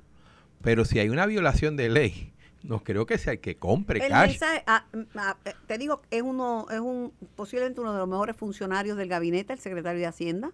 Pero 0.62 0.84
si 0.84 1.00
hay 1.00 1.08
una 1.08 1.26
violación 1.26 1.78
de 1.78 1.88
ley, 1.88 2.34
no 2.68 2.84
creo 2.84 3.06
que 3.06 3.18
sea 3.18 3.34
el 3.34 3.40
que 3.40 3.56
compre 3.56 4.04
el 4.04 4.10
cash. 4.10 4.40
Ah, 4.66 4.86
ah, 5.16 5.38
eh, 5.46 5.54
te 5.68 5.78
digo, 5.78 6.02
es 6.12 6.22
uno, 6.22 6.66
es 6.70 6.80
un 6.80 7.12
posiblemente 7.36 7.82
uno 7.82 7.94
de 7.94 8.00
los 8.00 8.08
mejores 8.08 8.36
funcionarios 8.36 8.98
del 8.98 9.08
gabinete, 9.08 9.54
el 9.54 9.60
secretario 9.60 10.00
de 10.00 10.08
Hacienda. 10.08 10.52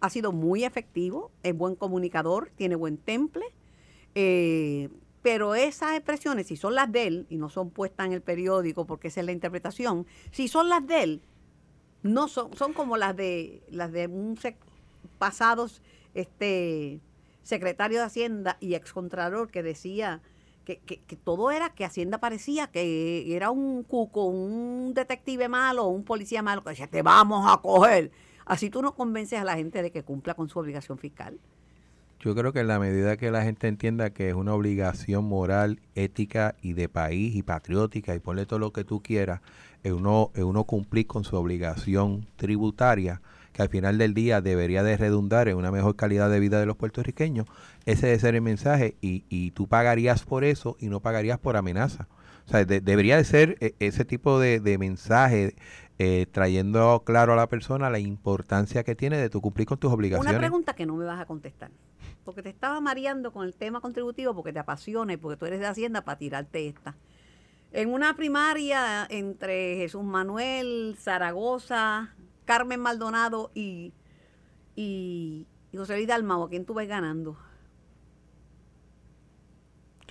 Ha 0.00 0.10
sido 0.10 0.32
muy 0.32 0.64
efectivo, 0.64 1.30
es 1.42 1.56
buen 1.56 1.76
comunicador, 1.76 2.50
tiene 2.56 2.74
buen 2.74 2.96
temple. 2.96 3.44
Eh, 4.14 4.88
pero 5.22 5.54
esas 5.54 5.92
expresiones, 5.92 6.48
si 6.48 6.56
son 6.56 6.74
las 6.74 6.90
de 6.90 7.06
él, 7.06 7.26
y 7.30 7.36
no 7.36 7.48
son 7.48 7.70
puestas 7.70 8.06
en 8.06 8.12
el 8.12 8.22
periódico 8.22 8.84
porque 8.86 9.08
esa 9.08 9.20
es 9.20 9.26
la 9.26 9.32
interpretación, 9.32 10.06
si 10.32 10.48
son 10.48 10.68
las 10.68 10.84
de 10.86 11.02
él, 11.02 11.22
no 12.02 12.26
son, 12.26 12.54
son 12.56 12.72
como 12.72 12.96
las 12.96 13.16
de 13.16 13.62
las 13.70 13.92
de 13.92 14.08
un 14.08 14.36
pasados 15.18 15.80
este 16.14 17.00
secretario 17.44 17.98
de 17.98 18.04
Hacienda 18.04 18.56
y 18.60 18.74
excontralor 18.74 19.50
que 19.50 19.62
decía 19.62 20.20
que, 20.64 20.78
que, 20.78 21.16
todo 21.16 21.50
era 21.50 21.70
que 21.70 21.84
Hacienda 21.84 22.18
parecía 22.18 22.68
que 22.68 23.34
era 23.34 23.50
un 23.50 23.82
cuco, 23.82 24.26
un 24.26 24.92
detective 24.94 25.48
malo, 25.48 25.86
un 25.86 26.04
policía 26.04 26.42
malo, 26.42 26.62
que 26.62 26.70
decía, 26.70 26.86
te 26.86 27.02
vamos 27.02 27.44
a 27.50 27.60
coger. 27.60 28.10
Así 28.44 28.70
tú 28.70 28.82
no 28.82 28.94
convences 28.94 29.40
a 29.40 29.44
la 29.44 29.56
gente 29.56 29.82
de 29.82 29.90
que 29.90 30.02
cumpla 30.02 30.34
con 30.34 30.48
su 30.48 30.58
obligación 30.58 30.98
fiscal. 30.98 31.38
Yo 32.20 32.36
creo 32.36 32.52
que 32.52 32.60
en 32.60 32.68
la 32.68 32.78
medida 32.78 33.16
que 33.16 33.32
la 33.32 33.42
gente 33.42 33.66
entienda 33.66 34.10
que 34.10 34.28
es 34.28 34.34
una 34.34 34.54
obligación 34.54 35.24
moral, 35.24 35.80
ética 35.96 36.54
y 36.62 36.72
de 36.72 36.88
país 36.88 37.34
y 37.34 37.42
patriótica 37.42 38.14
y 38.14 38.20
ponle 38.20 38.46
todo 38.46 38.60
lo 38.60 38.72
que 38.72 38.84
tú 38.84 39.02
quieras, 39.02 39.40
es 39.82 39.90
uno, 39.90 40.30
es 40.34 40.44
uno 40.44 40.62
cumplir 40.62 41.08
con 41.08 41.24
su 41.24 41.34
obligación 41.34 42.26
tributaria, 42.36 43.20
que 43.52 43.62
al 43.62 43.68
final 43.68 43.98
del 43.98 44.14
día 44.14 44.40
debería 44.40 44.84
de 44.84 44.96
redundar 44.96 45.48
en 45.48 45.56
una 45.56 45.72
mejor 45.72 45.96
calidad 45.96 46.30
de 46.30 46.38
vida 46.38 46.60
de 46.60 46.66
los 46.66 46.76
puertorriqueños, 46.76 47.46
ese 47.86 48.06
debe 48.06 48.18
ser 48.18 48.34
el 48.34 48.42
mensaje 48.42 48.96
y, 49.00 49.24
y 49.28 49.50
tú 49.52 49.68
pagarías 49.68 50.24
por 50.24 50.44
eso 50.44 50.76
y 50.78 50.88
no 50.88 51.00
pagarías 51.00 51.38
por 51.38 51.56
amenaza. 51.56 52.08
O 52.46 52.50
sea, 52.50 52.64
debería 52.64 53.16
de 53.16 53.24
ser 53.24 53.56
e, 53.60 53.74
ese 53.78 54.04
tipo 54.04 54.40
de, 54.40 54.60
de 54.60 54.78
mensaje 54.78 55.54
eh, 55.98 56.26
trayendo 56.32 57.02
claro 57.04 57.34
a 57.34 57.36
la 57.36 57.48
persona 57.48 57.88
la 57.90 58.00
importancia 58.00 58.82
que 58.82 58.96
tiene 58.96 59.18
de 59.18 59.30
tu 59.30 59.40
cumplir 59.40 59.68
con 59.68 59.78
tus 59.78 59.92
obligaciones. 59.92 60.32
Una 60.32 60.40
pregunta 60.40 60.74
que 60.74 60.86
no 60.86 60.96
me 60.96 61.04
vas 61.04 61.20
a 61.20 61.26
contestar, 61.26 61.70
porque 62.24 62.42
te 62.42 62.48
estaba 62.48 62.80
mareando 62.80 63.32
con 63.32 63.46
el 63.46 63.54
tema 63.54 63.80
contributivo, 63.80 64.34
porque 64.34 64.52
te 64.52 64.58
apasiona 64.58 65.12
y 65.12 65.16
porque 65.16 65.36
tú 65.36 65.46
eres 65.46 65.60
de 65.60 65.66
Hacienda 65.66 66.02
para 66.02 66.18
tirarte 66.18 66.66
esta. 66.66 66.96
En 67.70 67.90
una 67.90 68.16
primaria 68.16 69.06
entre 69.10 69.76
Jesús 69.76 70.02
Manuel, 70.02 70.96
Zaragoza, 70.98 72.14
Carmen 72.46 72.80
Maldonado 72.80 73.50
y, 73.54 73.92
y, 74.74 75.46
José 75.74 75.94
Luis 75.94 76.08
Dalmau, 76.08 76.42
¿a 76.42 76.48
quién 76.48 76.64
tú 76.64 76.74
ves 76.74 76.88
ganando? 76.88 77.38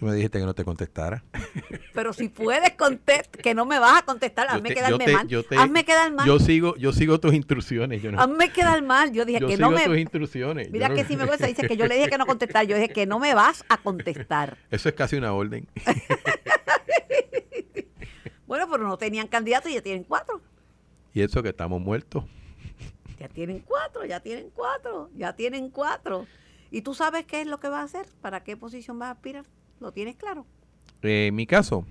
Tú 0.02 0.08
me 0.08 0.16
dijiste 0.16 0.40
que 0.40 0.46
no 0.46 0.56
te 0.56 0.66
contestara. 0.66 1.24
Pero 1.94 2.12
si 2.12 2.28
puedes 2.28 2.72
contestar, 2.72 3.40
que 3.40 3.54
no 3.54 3.68
me 3.68 3.78
vas 3.78 4.00
a 4.00 4.02
contestar, 4.04 4.48
hazme 4.50 4.74
quedarme 4.74 5.06
mal. 5.06 5.28
hazme 5.60 5.86
quedar 5.86 6.12
mal. 6.12 6.26
Yo 6.26 6.40
sigo, 6.40 6.76
yo 6.78 6.92
sigo 6.92 7.20
tus 7.20 7.36
instrucciones. 7.36 8.02
Yo 8.02 8.12
no, 8.12 8.20
hazme 8.20 8.52
quedar 8.52 8.82
mal. 8.82 9.12
Yo 9.12 9.26
dije 9.26 9.40
que 9.48 9.58
no 9.58 9.70
me. 9.70 9.86
tus 9.86 10.00
instrucciones. 10.00 10.72
Mira 10.72 10.90
que 10.90 11.06
si 11.06 11.16
me 11.16 11.28
gusta, 11.28 11.46
dice 11.46 11.68
que 11.68 11.78
yo 11.78 11.86
le 11.86 11.94
dije 11.94 12.10
que 12.10 12.18
no 12.18 12.26
contestar. 12.26 12.66
Yo 12.66 12.78
dije 12.78 12.90
que 12.90 13.06
no 13.06 13.20
me 13.20 13.36
vas 13.36 13.64
a 13.70 13.78
contestar. 13.78 14.58
Eso 14.72 14.90
es 14.90 14.96
casi 14.96 15.18
una 15.18 15.34
orden. 15.34 15.68
bueno, 18.48 18.68
pero 18.72 18.88
no 18.88 18.98
tenían 18.98 19.28
candidato 19.28 19.70
y 19.70 19.76
ya 19.76 19.84
tienen 19.84 20.04
cuatro. 20.04 20.42
Y 21.14 21.22
eso 21.22 21.44
que 21.44 21.50
estamos 21.50 21.80
muertos. 21.80 22.24
Ya 23.20 23.28
tienen 23.28 23.60
cuatro, 23.60 24.04
ya 24.04 24.20
tienen 24.20 24.50
cuatro, 24.50 25.12
ya 25.16 25.36
tienen 25.36 25.70
cuatro. 25.70 26.26
¿Y 26.72 26.82
tú 26.82 26.96
sabes 26.96 27.24
qué 27.28 27.42
es 27.42 27.48
lo 27.48 27.60
que 27.60 27.70
va 27.70 27.82
a 27.82 27.84
hacer? 27.84 28.08
¿Para 28.20 28.44
qué 28.44 28.58
posición 28.58 28.98
vas 28.98 29.10
a 29.10 29.12
aspirar? 29.12 29.46
¿Lo 29.82 29.91
tienes 29.91 30.15
claro? 30.15 30.46
Eh, 31.02 31.28
en 31.28 31.36
mi 31.36 31.48
caso, 31.48 31.86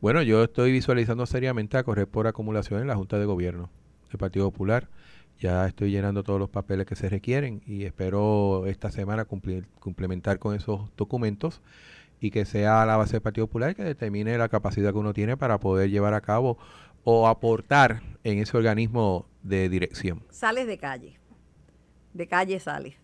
bueno, 0.00 0.22
yo 0.22 0.42
estoy 0.42 0.72
visualizando 0.72 1.26
seriamente 1.26 1.76
a 1.76 1.84
correr 1.84 2.08
por 2.08 2.26
acumulación 2.26 2.80
en 2.80 2.86
la 2.86 2.96
Junta 2.96 3.18
de 3.18 3.26
Gobierno 3.26 3.68
del 4.08 4.18
Partido 4.18 4.50
Popular. 4.50 4.88
Ya 5.38 5.66
estoy 5.66 5.90
llenando 5.90 6.22
todos 6.22 6.40
los 6.40 6.48
papeles 6.48 6.86
que 6.86 6.96
se 6.96 7.10
requieren 7.10 7.60
y 7.66 7.84
espero 7.84 8.66
esta 8.66 8.90
semana 8.90 9.26
cumplir, 9.26 9.66
complementar 9.80 10.38
con 10.38 10.54
esos 10.54 10.88
documentos 10.96 11.60
y 12.20 12.30
que 12.30 12.46
sea 12.46 12.86
la 12.86 12.96
base 12.96 13.12
del 13.12 13.22
Partido 13.22 13.48
Popular 13.48 13.76
que 13.76 13.84
determine 13.84 14.38
la 14.38 14.48
capacidad 14.48 14.92
que 14.92 14.98
uno 14.98 15.12
tiene 15.12 15.36
para 15.36 15.58
poder 15.58 15.90
llevar 15.90 16.14
a 16.14 16.22
cabo 16.22 16.56
o 17.04 17.28
aportar 17.28 18.00
en 18.22 18.38
ese 18.38 18.56
organismo 18.56 19.26
de 19.42 19.68
dirección. 19.68 20.22
Sales 20.30 20.66
de 20.66 20.78
calle, 20.78 21.18
de 22.14 22.26
calle 22.26 22.58
sales. 22.60 23.03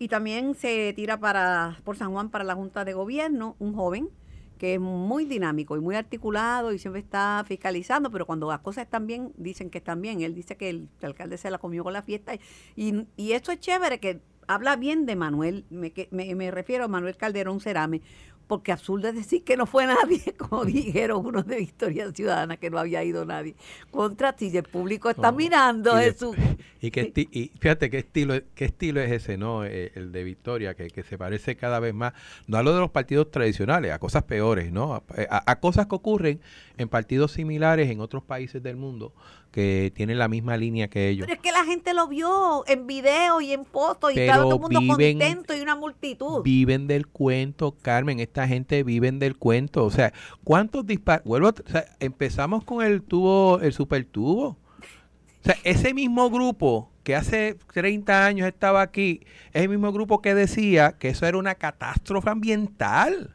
Y 0.00 0.08
también 0.08 0.54
se 0.54 0.94
tira 0.94 1.20
para 1.20 1.76
por 1.84 1.94
San 1.94 2.10
Juan 2.10 2.30
para 2.30 2.42
la 2.42 2.54
Junta 2.54 2.86
de 2.86 2.94
Gobierno 2.94 3.54
un 3.58 3.74
joven 3.74 4.08
que 4.56 4.74
es 4.74 4.80
muy 4.80 5.26
dinámico 5.26 5.76
y 5.76 5.80
muy 5.80 5.94
articulado 5.94 6.72
y 6.72 6.78
siempre 6.78 7.00
está 7.00 7.44
fiscalizando, 7.46 8.10
pero 8.10 8.24
cuando 8.24 8.48
las 8.48 8.60
cosas 8.60 8.84
están 8.84 9.06
bien, 9.06 9.34
dicen 9.36 9.68
que 9.68 9.76
están 9.78 10.00
bien. 10.00 10.22
Él 10.22 10.34
dice 10.34 10.56
que 10.56 10.70
el, 10.70 10.88
alcalde 11.02 11.36
se 11.36 11.50
la 11.50 11.58
comió 11.58 11.84
con 11.84 11.92
la 11.92 12.02
fiesta. 12.02 12.34
Y, 12.76 13.06
y 13.16 13.32
esto 13.32 13.52
es 13.52 13.60
chévere, 13.60 14.00
que 14.00 14.20
habla 14.54 14.76
bien 14.76 15.06
de 15.06 15.14
Manuel, 15.16 15.64
me, 15.70 15.92
me, 16.10 16.34
me 16.34 16.50
refiero 16.50 16.84
a 16.84 16.88
Manuel 16.88 17.16
Calderón 17.16 17.60
Cerame, 17.60 18.02
porque 18.50 18.72
absurdo 18.72 19.06
es 19.06 19.14
decir 19.14 19.44
que 19.44 19.56
no 19.56 19.64
fue 19.64 19.86
nadie, 19.86 20.34
como 20.36 20.64
dijeron 20.64 21.24
unos 21.24 21.46
de 21.46 21.58
Victoria 21.58 22.10
Ciudadana, 22.10 22.56
que 22.56 22.68
no 22.68 22.80
había 22.80 23.04
ido 23.04 23.24
nadie. 23.24 23.54
Contra 23.92 24.32
ti, 24.32 24.50
el 24.56 24.64
público 24.64 25.08
está 25.08 25.30
mirando, 25.30 25.96
Jesús. 25.96 26.36
Y, 26.82 26.90
que 26.90 27.12
y 27.14 27.52
fíjate 27.60 27.90
qué 27.90 27.98
estilo, 27.98 28.40
qué 28.54 28.64
estilo 28.64 29.02
es 29.02 29.12
ese, 29.12 29.36
¿no? 29.36 29.66
Eh, 29.66 29.92
el 29.96 30.12
de 30.12 30.24
Victoria, 30.24 30.72
que, 30.72 30.88
se 31.02 31.18
parece 31.18 31.54
cada 31.54 31.78
vez 31.78 31.92
más, 31.92 32.14
no 32.46 32.56
a 32.56 32.62
lo 32.62 32.72
de 32.72 32.80
los 32.80 32.90
partidos 32.90 33.30
tradicionales, 33.30 33.92
a 33.92 33.98
cosas 33.98 34.22
peores, 34.22 34.72
¿no? 34.72 34.94
A, 34.94 35.02
a 35.28 35.60
cosas 35.60 35.88
que 35.88 35.94
ocurren 35.94 36.40
en 36.78 36.88
partidos 36.88 37.32
similares 37.32 37.90
en 37.90 38.00
otros 38.00 38.22
países 38.22 38.62
del 38.62 38.76
mundo, 38.76 39.12
que 39.50 39.92
tienen 39.94 40.18
la 40.18 40.28
misma 40.28 40.56
línea 40.56 40.88
que 40.88 41.08
ellos. 41.08 41.26
Pero 41.26 41.36
es 41.36 41.42
que 41.42 41.52
la 41.52 41.64
gente 41.64 41.94
lo 41.94 42.06
vio 42.08 42.64
en 42.66 42.86
video 42.86 43.40
y 43.40 43.52
en 43.52 43.64
fotos 43.64 44.14
y 44.14 44.20
estaba 44.20 44.42
todo 44.42 44.54
el 44.54 44.60
mundo 44.60 44.80
contento 44.96 45.56
y 45.56 45.60
una 45.60 45.76
multitud. 45.76 46.42
Viven 46.42 46.86
del 46.86 47.06
cuento, 47.06 47.76
Carmen, 47.82 48.20
esta 48.20 48.46
gente 48.46 48.82
viven 48.82 49.18
del 49.18 49.36
cuento. 49.36 49.84
O 49.84 49.90
sea, 49.90 50.12
¿cuántos 50.44 50.86
disparos? 50.86 51.24
Vuelvo, 51.24 51.48
o 51.48 51.70
sea, 51.70 51.84
empezamos 52.00 52.64
con 52.64 52.84
el 52.84 53.02
tubo, 53.02 53.60
el 53.60 53.72
super 53.72 54.04
tubo. 54.04 54.48
O 54.48 55.44
sea, 55.44 55.56
ese 55.64 55.94
mismo 55.94 56.30
grupo 56.30 56.90
que 57.02 57.16
hace 57.16 57.56
30 57.72 58.26
años 58.26 58.46
estaba 58.46 58.82
aquí, 58.82 59.20
es 59.52 59.62
el 59.62 59.68
mismo 59.70 59.90
grupo 59.92 60.20
que 60.20 60.34
decía 60.34 60.92
que 60.98 61.08
eso 61.08 61.26
era 61.26 61.38
una 61.38 61.54
catástrofe 61.54 62.30
ambiental 62.30 63.34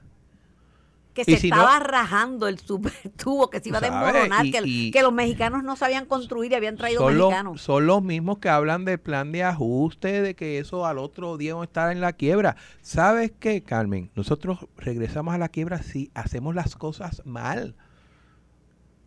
que 1.16 1.24
se 1.24 1.48
estaba 1.48 1.80
rajando 1.80 2.48
el 2.48 2.60
super 2.60 2.94
tubo, 3.16 3.50
que 3.50 3.62
se 3.62 3.70
iba 3.70 3.80
a 3.80 3.82
desmoronar, 3.82 4.44
que, 4.44 4.92
que, 4.92 5.02
los 5.02 5.14
mexicanos 5.14 5.64
no 5.64 5.76
sabían 5.76 6.06
construir 6.06 6.52
y 6.52 6.56
habían 6.56 6.76
traído 6.76 7.08
mexicanos. 7.08 7.62
son 7.62 7.88
los 7.88 8.04
mismos 8.04 8.40
que 8.40 8.50
hablan 8.50 8.86
del 8.86 9.00
plan 9.00 9.32
de 9.32 9.44
ajuste, 9.44 10.22
de 10.22 10.36
que 10.36 10.60
eso 10.60 10.86
al 10.86 10.98
otro 10.98 11.38
día 11.38 11.54
vamos 11.54 11.64
a 11.64 11.70
estar 11.70 11.92
en 11.92 12.02
la 12.02 12.14
quiebra. 12.14 12.58
¿Sabes 12.82 13.32
qué, 13.40 13.64
Carmen? 13.64 14.12
Nosotros 14.14 14.60
regresamos 14.78 15.34
a 15.34 15.38
la 15.38 15.48
quiebra 15.48 15.82
si 15.82 16.12
hacemos 16.14 16.54
las 16.54 16.76
cosas 16.76 17.22
mal. 17.26 17.76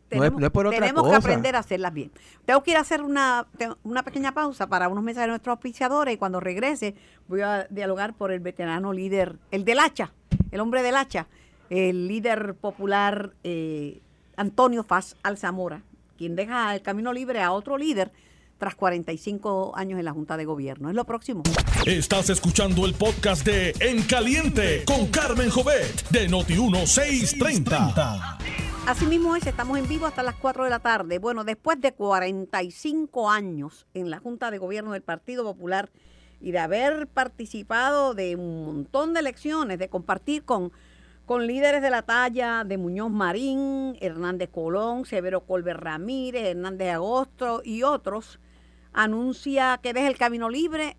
Tenemos, 0.08 0.40
tenemos 0.70 1.10
que 1.10 1.16
aprender 1.16 1.54
a 1.54 1.58
hacerlas 1.58 1.92
bien. 1.92 2.10
Tengo 2.46 2.62
que 2.62 2.70
ir 2.70 2.78
a 2.78 2.80
hacer 2.80 3.02
una, 3.02 3.46
una 3.82 4.02
pequeña 4.02 4.32
pausa 4.32 4.66
para 4.66 4.88
unos 4.88 5.04
mensajes 5.04 5.26
de 5.26 5.32
nuestros 5.32 5.52
auspiciadores 5.52 6.14
y 6.14 6.16
cuando 6.16 6.40
regrese 6.40 6.94
voy 7.28 7.42
a 7.42 7.66
dialogar 7.68 8.14
por 8.14 8.32
el 8.32 8.40
veterano 8.40 8.94
líder, 8.94 9.36
el 9.50 9.66
del 9.66 9.80
hacha, 9.80 10.12
el 10.50 10.60
hombre 10.60 10.82
del 10.82 10.96
hacha, 10.96 11.26
el 11.70 12.08
líder 12.08 12.54
popular 12.54 13.32
eh, 13.44 14.00
Antonio 14.36 14.84
Faz 14.84 15.16
Alzamora, 15.22 15.82
quien 16.16 16.36
deja 16.36 16.74
el 16.74 16.82
camino 16.82 17.12
libre 17.12 17.42
a 17.42 17.52
otro 17.52 17.78
líder 17.78 18.10
tras 18.58 18.74
45 18.74 19.72
años 19.76 19.98
en 19.98 20.04
la 20.04 20.12
Junta 20.12 20.36
de 20.36 20.44
Gobierno. 20.44 20.88
Es 20.88 20.94
lo 20.94 21.04
próximo. 21.04 21.42
Estás 21.86 22.30
escuchando 22.30 22.86
el 22.86 22.94
podcast 22.94 23.46
de 23.46 23.72
En 23.80 24.02
Caliente 24.02 24.84
con 24.84 25.06
Carmen 25.06 25.50
Jovet 25.50 26.08
de 26.10 26.28
Noti1630. 26.28 28.38
Así 28.86 29.06
mismo 29.06 29.36
es, 29.36 29.46
estamos 29.46 29.78
en 29.78 29.86
vivo 29.86 30.06
hasta 30.06 30.22
las 30.22 30.34
4 30.36 30.64
de 30.64 30.70
la 30.70 30.80
tarde. 30.80 31.18
Bueno, 31.18 31.44
después 31.44 31.80
de 31.80 31.92
45 31.92 33.30
años 33.30 33.86
en 33.94 34.10
la 34.10 34.18
Junta 34.18 34.50
de 34.50 34.58
Gobierno 34.58 34.92
del 34.92 35.02
Partido 35.02 35.44
Popular 35.44 35.90
y 36.40 36.52
de 36.52 36.58
haber 36.58 37.06
participado 37.06 38.14
de 38.14 38.34
un 38.34 38.64
montón 38.64 39.12
de 39.12 39.20
elecciones, 39.20 39.78
de 39.78 39.88
compartir 39.88 40.44
con 40.44 40.72
con 41.28 41.46
líderes 41.46 41.82
de 41.82 41.90
la 41.90 42.00
talla 42.00 42.64
de 42.64 42.78
Muñoz 42.78 43.10
Marín, 43.10 43.98
Hernández 44.00 44.48
Colón, 44.48 45.04
Severo 45.04 45.42
Colbert 45.42 45.78
Ramírez, 45.78 46.42
Hernández 46.42 46.94
Agosto 46.94 47.60
y 47.62 47.82
otros, 47.82 48.40
anuncia 48.94 49.78
que 49.82 49.92
deja 49.92 50.08
el 50.08 50.16
camino 50.16 50.48
libre 50.48 50.96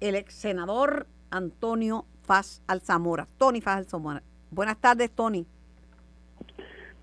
el 0.00 0.16
ex 0.16 0.34
senador 0.34 1.06
Antonio 1.30 2.04
Faz 2.24 2.62
Alzamora. 2.66 3.26
Tony 3.38 3.62
Faz 3.62 3.78
Alzamora. 3.78 4.22
Buenas 4.50 4.76
tardes, 4.76 5.10
Tony. 5.12 5.46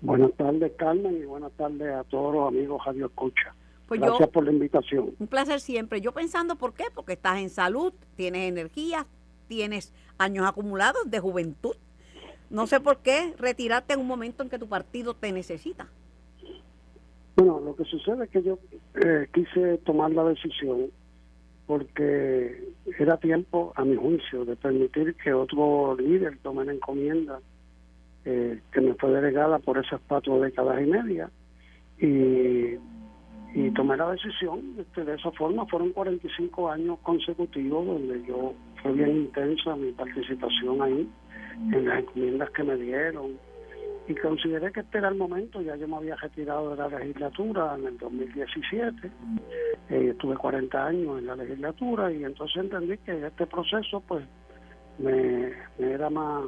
Buenas 0.00 0.30
tardes, 0.34 0.70
Carmen, 0.78 1.20
y 1.20 1.24
buenas 1.24 1.50
tardes 1.54 1.92
a 1.92 2.04
todos 2.04 2.32
los 2.32 2.46
amigos 2.46 2.80
Radio 2.86 3.06
Escucha. 3.06 3.56
Pues 3.88 4.00
Gracias 4.00 4.28
por 4.28 4.44
la 4.44 4.52
invitación. 4.52 5.10
Un 5.18 5.26
placer 5.26 5.58
siempre. 5.58 6.00
Yo 6.00 6.12
pensando, 6.12 6.54
¿por 6.54 6.74
qué? 6.74 6.84
Porque 6.94 7.14
estás 7.14 7.40
en 7.40 7.50
salud, 7.50 7.92
tienes 8.14 8.48
energía, 8.48 9.08
tienes 9.48 9.92
años 10.16 10.46
acumulados 10.46 11.10
de 11.10 11.18
juventud 11.18 11.74
no 12.52 12.66
sé 12.66 12.80
por 12.80 12.98
qué 12.98 13.34
retirarte 13.38 13.94
en 13.94 14.00
un 14.00 14.06
momento 14.06 14.42
en 14.42 14.50
que 14.50 14.58
tu 14.58 14.68
partido 14.68 15.14
te 15.14 15.32
necesita. 15.32 15.88
Bueno, 17.34 17.60
lo 17.60 17.74
que 17.74 17.84
sucede 17.84 18.24
es 18.24 18.30
que 18.30 18.42
yo 18.42 18.58
eh, 19.02 19.26
quise 19.32 19.78
tomar 19.78 20.10
la 20.12 20.24
decisión 20.24 20.90
porque 21.66 22.68
era 22.98 23.16
tiempo, 23.16 23.72
a 23.74 23.84
mi 23.84 23.96
juicio, 23.96 24.44
de 24.44 24.56
permitir 24.56 25.14
que 25.14 25.32
otro 25.32 25.96
líder 25.96 26.38
tome 26.42 26.64
la 26.64 26.72
encomienda 26.72 27.40
eh, 28.24 28.60
que 28.70 28.80
me 28.80 28.94
fue 28.94 29.10
delegada 29.10 29.58
por 29.58 29.78
esas 29.78 30.00
cuatro 30.06 30.38
décadas 30.40 30.80
y 30.82 30.86
media 30.86 31.30
y, 31.98 32.76
y 33.54 33.70
tomé 33.72 33.96
la 33.96 34.10
decisión 34.10 34.74
este, 34.78 35.04
de 35.04 35.14
esa 35.14 35.30
forma. 35.32 35.66
Fueron 35.66 35.90
45 35.90 36.70
años 36.70 36.98
consecutivos 37.02 37.86
donde 37.86 38.22
yo 38.26 38.54
fue 38.82 38.92
bien 38.92 39.16
intensa 39.16 39.76
mi 39.76 39.92
participación 39.92 40.82
ahí 40.82 41.08
en 41.72 41.86
las 41.86 42.00
encomiendas 42.00 42.50
que 42.50 42.62
me 42.62 42.76
dieron. 42.76 43.38
Y 44.08 44.14
consideré 44.16 44.72
que 44.72 44.80
este 44.80 44.98
era 44.98 45.08
el 45.08 45.14
momento, 45.14 45.60
ya 45.60 45.76
yo 45.76 45.86
me 45.86 45.96
había 45.96 46.16
retirado 46.16 46.70
de 46.70 46.76
la 46.76 46.88
legislatura 46.88 47.76
en 47.78 47.86
el 47.86 47.98
2017, 47.98 49.10
eh, 49.90 50.08
estuve 50.10 50.36
40 50.36 50.86
años 50.86 51.18
en 51.18 51.26
la 51.26 51.36
legislatura 51.36 52.10
y 52.10 52.24
entonces 52.24 52.64
entendí 52.64 52.98
que 52.98 53.24
este 53.24 53.46
proceso 53.46 54.00
pues 54.00 54.24
me, 54.98 55.52
era 55.78 56.10
más, 56.10 56.44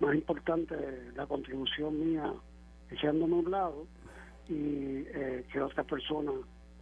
más 0.00 0.14
importante 0.14 0.76
la 1.16 1.26
contribución 1.26 1.98
mía 1.98 2.30
echándome 2.90 3.34
a 3.34 3.38
un 3.38 3.50
lado 3.50 3.86
y 4.48 5.04
eh, 5.14 5.44
que 5.52 5.60
otra 5.60 5.84
persona 5.84 6.32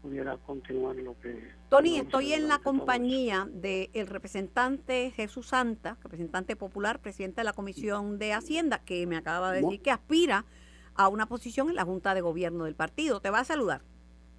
pudiera 0.03 0.37
continuar 0.39 0.97
lo 0.97 1.19
que... 1.21 1.39
Tony, 1.69 1.99
estoy 1.99 2.33
en 2.33 2.49
la 2.49 2.59
compañía 2.59 3.47
del 3.53 4.07
representante 4.07 5.13
Jesús 5.15 5.49
Santa, 5.49 5.99
representante 6.03 6.57
popular, 6.57 7.01
presidente 7.01 7.43
de 7.43 7.45
la 7.45 7.53
Comisión 7.53 8.19
de 8.19 8.33
Hacienda, 8.33 8.81
que 8.85 9.07
me 9.07 9.17
acaba 9.17 9.53
de 9.53 9.61
decir 9.61 9.83
que 9.83 9.91
aspira 9.91 10.47
a 10.95 11.09
una 11.09 11.27
posición 11.27 11.69
en 11.69 11.77
la 11.77 11.85
Junta 11.85 12.15
de 12.15 12.23
Gobierno 12.23 12.65
del 12.65 12.75
partido. 12.75 13.21
Te 13.21 13.31
va 13.31 13.41
a 13.41 13.45
saludar. 13.45 13.83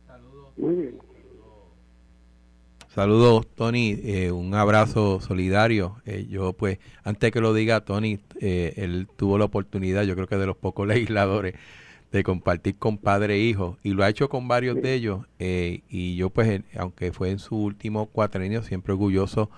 Saludos. 0.08 0.50
Muy 0.58 0.76
bien. 0.76 1.00
Saludos, 2.88 3.48
Tony. 3.56 3.98
Eh, 4.04 4.32
un 4.32 4.54
abrazo 4.56 5.22
solidario. 5.22 6.02
Eh, 6.06 6.26
yo, 6.28 6.54
pues, 6.54 6.80
antes 7.04 7.32
que 7.32 7.40
lo 7.40 7.54
diga 7.54 7.86
Tony, 7.86 8.20
él 8.40 9.08
tuvo 9.16 9.38
la 9.38 9.46
oportunidad, 9.46 10.04
yo 10.04 10.16
creo 10.16 10.28
que 10.28 10.38
de 10.38 10.48
los 10.48 10.58
pocos 10.58 10.88
legisladores 10.88 11.56
de 12.12 12.24
compartir 12.24 12.76
con 12.78 12.98
padre 12.98 13.36
e 13.36 13.40
hijo 13.40 13.78
y 13.84 13.94
lo 13.94 14.04
ha 14.04 14.10
hecho 14.10 14.28
con 14.28 14.48
varios 14.48 14.82
de 14.82 14.94
ellos 14.94 15.26
eh, 15.40 15.82
y 15.90 16.18
yo 16.18 16.30
pues 16.30 16.62
aunque 16.78 17.12
fue 17.14 17.32
en 17.32 17.40
su 17.40 17.56
último 17.56 18.08
cuatrenio 18.08 18.64
siempre 18.64 18.94
orgulloso 18.94 19.50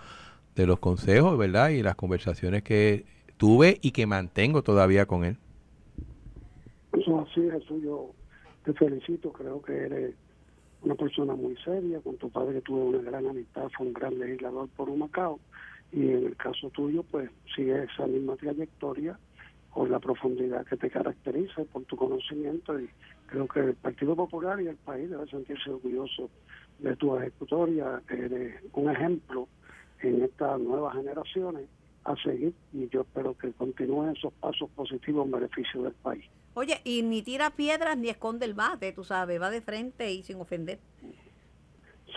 de 0.56 0.68
los 0.68 0.80
consejos 0.80 1.38
verdad 1.38 1.70
y 1.70 1.82
las 1.82 1.96
conversaciones 1.96 2.62
que 2.63 3.06
tuve 3.38 3.80
y 3.82 3.92
que 3.92 4.06
mantengo 4.06 4.62
todavía 4.62 5.08
con 5.08 5.26
él. 5.26 5.38
Eso 6.94 7.22
así 7.22 7.42
Jesús 7.50 7.82
yo 7.84 8.12
te 8.63 8.74
felicito 8.74 9.32
creo 9.32 9.62
que 9.62 9.74
eres 9.74 10.16
una 10.84 10.96
persona 10.96 11.34
muy 11.34 11.56
seria 11.58 12.02
con 12.02 12.18
tu 12.18 12.30
padre 12.30 12.62
tuve 12.62 12.82
una 12.82 13.00
gran 13.00 13.26
amistad 13.26 13.68
fue 13.76 13.88
un 13.88 13.94
gran 13.94 14.20
legislador 14.20 14.70
por 14.76 14.89
un 14.89 15.00
Macao 15.00 15.39
y 15.92 16.10
en 16.10 16.28
el 16.28 16.36
caso 16.36 16.70
tuyo 16.70 17.04
pues 17.10 17.32
sigue 17.56 17.84
esa 17.84 18.06
misma 18.06 18.36
trayectoria 18.36 19.18
con 19.74 19.92
la 19.92 20.00
profundidad 20.00 20.66
que 20.66 20.78
te 20.78 20.90
caracteriza 20.90 21.64
por 21.66 21.84
tu 21.86 21.98
conocimiento 21.98 22.80
y 22.80 22.88
creo 23.26 23.48
que 23.48 23.60
el 23.60 23.74
Partido 23.74 24.16
Popular 24.16 24.62
y 24.62 24.68
el 24.68 24.76
país 24.76 25.10
deben 25.10 25.28
sentirse 25.28 25.72
orgullosos 25.72 26.30
de 26.80 26.96
tu 26.96 27.18
ejecutoria, 27.18 28.02
eres 28.10 28.62
un 28.74 28.90
ejemplo 28.90 29.48
en 30.02 30.24
estas 30.24 30.60
nuevas 30.60 30.96
generaciones 30.96 31.68
a 32.04 32.16
seguir 32.18 32.54
y 32.74 32.88
yo 32.90 33.02
espero 33.02 33.36
que 33.36 33.52
continúen 33.54 34.16
esos 34.16 34.34
pasos 34.34 34.70
positivos 34.72 35.26
en 35.26 35.32
beneficio 35.32 35.82
del 35.84 35.94
país. 35.94 36.26
Oye, 36.54 36.80
y 36.84 37.02
ni 37.02 37.24
tira 37.24 37.50
piedras 37.50 37.98
ni 37.98 38.10
esconde 38.10 38.46
el 38.46 38.54
bate, 38.54 38.92
tú 38.92 39.04
sabes, 39.04 39.42
va 39.42 39.50
de 39.50 39.62
frente 39.62 40.12
y 40.12 40.22
sin 40.22 40.40
ofender. 40.40 40.78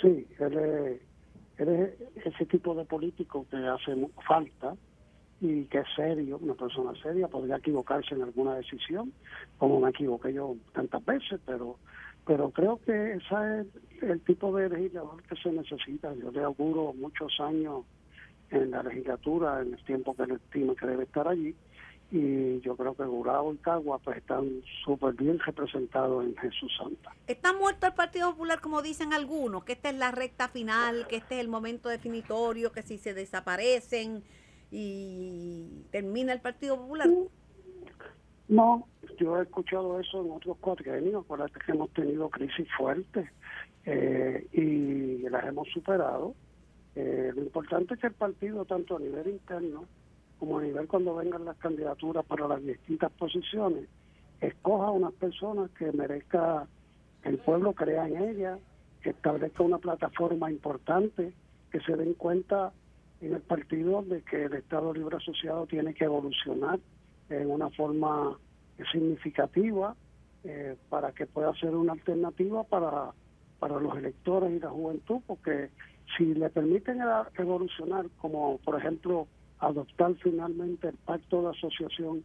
Sí, 0.03 0.27
eres, 0.39 1.01
eres 1.57 1.95
ese 2.23 2.45
tipo 2.45 2.75
de 2.75 2.85
político 2.85 3.47
que 3.51 3.57
hace 3.57 3.97
falta 4.27 4.75
y 5.41 5.65
que 5.65 5.79
es 5.79 5.87
serio, 5.95 6.39
una 6.41 6.55
persona 6.55 6.93
seria, 7.03 7.29
podría 7.29 7.57
equivocarse 7.57 8.15
en 8.15 8.23
alguna 8.23 8.55
decisión, 8.55 9.13
como 9.59 9.81
me 9.81 9.91
equivoqué 9.91 10.33
yo 10.33 10.57
tantas 10.73 11.05
veces, 11.05 11.41
pero 11.45 11.77
pero 12.27 12.51
creo 12.51 12.81
que 12.85 13.13
ese 13.13 13.61
es 13.61 14.03
el 14.03 14.21
tipo 14.23 14.55
de 14.57 14.69
legislador 14.69 15.23
que 15.23 15.37
se 15.37 15.53
necesita. 15.53 16.13
Yo 16.15 16.33
le 16.33 16.43
auguro 16.43 16.93
muchos 16.93 17.33
años 17.39 17.85
en 18.51 18.73
la 18.73 18.83
legislatura, 18.83 19.63
en 19.63 19.75
el 19.75 19.85
tiempo 19.85 20.15
que 20.15 20.27
le 20.27 20.35
estimo 20.35 20.75
que 20.75 20.87
debe 20.87 21.05
estar 21.05 21.29
allí, 21.29 21.55
y 22.11 22.61
yo 22.61 22.77
creo 22.77 22.95
que 22.95 23.05
Gurao 23.05 23.53
y 23.53 23.57
Cagua 23.59 23.99
pues 23.99 24.19
están 24.19 24.63
súper 24.85 25.15
bien 25.15 25.39
representados 25.39 26.25
en 26.25 26.37
Jesús 26.37 26.73
Santa. 26.77 27.13
¿Está 27.27 27.53
muerto 27.53 27.87
el 27.87 27.95
Partido 27.95 28.31
Popular 28.31 28.61
como 28.61 28.83
dicen 28.83 29.13
algunos? 29.13 29.65
Que 29.65 29.73
esta 29.73 29.89
es 29.91 29.97
la 29.97 30.13
recta 30.13 30.49
final, 30.49 31.07
que 31.09 31.17
este 31.17 31.37
es 31.37 31.41
el 31.41 31.49
momento 31.49 31.89
definitorio, 31.89 32.71
que 32.71 32.83
si 32.83 32.99
se 32.99 33.15
desaparecen 33.15 34.23
y 34.71 35.85
termina 35.91 36.33
el 36.33 36.41
Partido 36.41 36.77
Popular? 36.77 37.09
No, 38.49 38.87
yo 39.19 39.39
he 39.39 39.43
escuchado 39.43 39.99
eso 39.99 40.25
en 40.25 40.31
otros 40.31 40.57
cuatrienios, 40.59 41.25
acuérdate 41.25 41.59
que 41.65 41.73
hemos 41.73 41.91
tenido 41.91 42.29
crisis 42.29 42.69
fuertes 42.77 43.29
eh, 43.85 44.47
y 44.53 45.29
las 45.29 45.45
hemos 45.47 45.69
superado. 45.69 46.35
Eh, 46.95 47.33
lo 47.35 47.43
importante 47.43 47.95
es 47.95 48.01
que 48.01 48.07
el 48.07 48.15
partido, 48.15 48.65
tanto 48.65 48.97
a 48.97 49.01
nivel 49.01 49.29
interno 49.29 49.85
como 50.39 50.59
a 50.59 50.63
nivel 50.63 50.87
cuando 50.87 51.15
vengan 51.15 51.45
las 51.45 51.57
candidaturas 51.57 52.25
para 52.27 52.47
las 52.47 52.63
distintas 52.63 53.11
posiciones, 53.13 53.89
escoja 54.41 54.91
unas 54.91 55.13
personas 55.15 55.71
que 55.73 55.91
merezca 55.93 56.67
el 57.23 57.39
pueblo 57.39 57.73
crea 57.73 58.07
en 58.07 58.17
ella, 58.23 58.59
que 59.03 59.11
establezca 59.11 59.63
una 59.63 59.79
plataforma 59.79 60.51
importante, 60.51 61.33
que 61.71 61.81
se 61.81 61.97
den 61.97 62.15
cuenta 62.15 62.73
en 63.21 63.35
el 63.35 63.41
partido 63.41 64.03
de 64.03 64.23
que 64.23 64.45
el 64.45 64.55
Estado 64.55 64.93
Libre 64.93 65.17
Asociado 65.17 65.67
tiene 65.67 65.95
que 65.95 66.05
evolucionar 66.05 66.79
en 67.31 67.51
una 67.51 67.71
forma 67.71 68.37
significativa 68.93 69.95
eh, 70.45 70.77
para 70.89 71.13
que 71.13 71.27
pueda 71.27 71.55
ser 71.55 71.75
una 71.75 71.93
alternativa 71.93 72.63
para, 72.65 73.13
para 73.59 73.81
los 73.81 73.97
electores 73.97 74.53
y 74.53 74.61
la 74.61 74.71
juventud, 74.71 75.21
porque 75.27 75.71
si 76.17 76.35
le 76.35 76.51
permiten 76.51 76.99
evolucionar, 77.37 78.07
como 78.19 78.59
por 78.59 78.79
ejemplo 78.79 79.27
adoptar 79.59 80.15
finalmente 80.23 80.89
el 80.89 80.97
pacto 80.97 81.43
de 81.43 81.49
asociación 81.49 82.23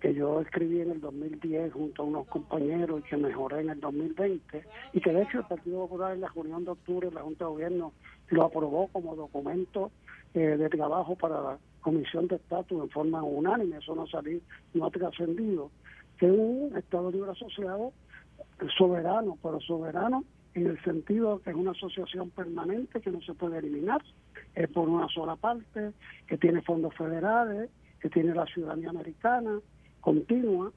que 0.00 0.14
yo 0.14 0.40
escribí 0.40 0.80
en 0.80 0.92
el 0.92 1.00
2010 1.00 1.72
junto 1.74 2.02
a 2.02 2.06
unos 2.06 2.26
compañeros 2.28 3.00
y 3.00 3.08
que 3.08 3.16
mejoré 3.18 3.60
en 3.60 3.70
el 3.70 3.80
2020 3.80 4.64
y 4.94 5.00
que 5.00 5.12
de 5.12 5.22
hecho 5.22 5.40
el 5.40 5.44
Partido 5.44 5.80
Popular 5.80 6.14
en 6.14 6.22
la 6.22 6.28
reunión 6.28 6.64
de 6.64 6.70
octubre 6.70 7.10
la 7.12 7.20
Junta 7.20 7.44
de 7.44 7.50
Gobierno 7.50 7.92
lo 8.28 8.44
aprobó 8.44 8.88
como 8.88 9.14
documento 9.14 9.90
eh, 10.34 10.56
de 10.56 10.68
trabajo 10.68 11.16
para 11.16 11.40
la 11.40 11.58
Comisión 11.80 12.28
de 12.28 12.36
Estatus 12.36 12.82
en 12.82 12.90
forma 12.90 13.22
unánime, 13.22 13.78
eso 13.78 13.94
no 13.94 14.02
ha 14.02 14.06
salido, 14.06 14.40
no 14.74 14.86
ha 14.86 14.90
trascendido, 14.90 15.70
que 16.18 16.26
un 16.26 16.76
Estado 16.76 17.10
Libre 17.10 17.30
Asociado 17.30 17.92
soberano, 18.76 19.38
pero 19.42 19.60
soberano 19.60 20.24
en 20.54 20.66
el 20.66 20.82
sentido 20.82 21.40
que 21.40 21.50
es 21.50 21.56
una 21.56 21.70
asociación 21.70 22.30
permanente 22.30 23.00
que 23.00 23.10
no 23.10 23.20
se 23.22 23.34
puede 23.34 23.58
eliminar, 23.58 24.02
es 24.54 24.68
por 24.70 24.88
una 24.88 25.08
sola 25.08 25.36
parte, 25.36 25.92
que 26.26 26.36
tiene 26.36 26.60
fondos 26.62 26.94
federales, 26.94 27.70
que 28.00 28.10
tiene 28.10 28.34
la 28.34 28.46
ciudadanía 28.46 28.90
americana 28.90 29.60
continua. 30.00 30.72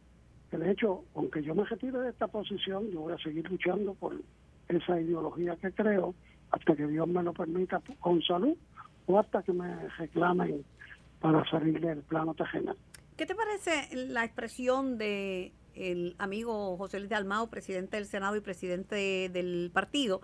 De 0.52 0.72
hecho, 0.72 1.04
aunque 1.16 1.42
yo 1.42 1.56
me 1.56 1.66
retire 1.66 1.98
de 2.00 2.10
esta 2.10 2.28
posición, 2.28 2.92
yo 2.92 3.02
voy 3.02 3.14
a 3.14 3.18
seguir 3.18 3.50
luchando 3.50 3.96
por 3.96 4.16
esa 4.68 5.00
ideología 5.00 5.56
que 5.56 5.72
creo 5.72 6.14
hasta 6.52 6.76
que 6.76 6.86
Dios 6.86 7.08
me 7.08 7.24
lo 7.24 7.34
permita 7.34 7.82
con 8.00 8.22
salud 8.22 8.56
o 9.06 9.20
hasta 9.20 9.44
que 9.44 9.54
me 9.54 9.88
reclamen 9.90 10.64
para 11.20 11.50
salir 11.50 11.80
del 11.80 12.00
plano 12.00 12.34
terrenal. 12.34 12.76
¿Qué 13.18 13.26
te 13.26 13.36
parece 13.36 13.96
la 13.96 14.26
expresión 14.26 14.98
de 14.98 15.52
el 15.76 16.16
amigo 16.20 16.78
José 16.78 17.00
Luis 17.00 17.10
de 17.10 17.16
Almao, 17.16 17.48
presidente 17.48 17.98
del 17.98 18.06
Senado 18.06 18.36
y 18.36 18.42
presidente 18.42 19.30
del 19.30 19.72
partido, 19.74 20.22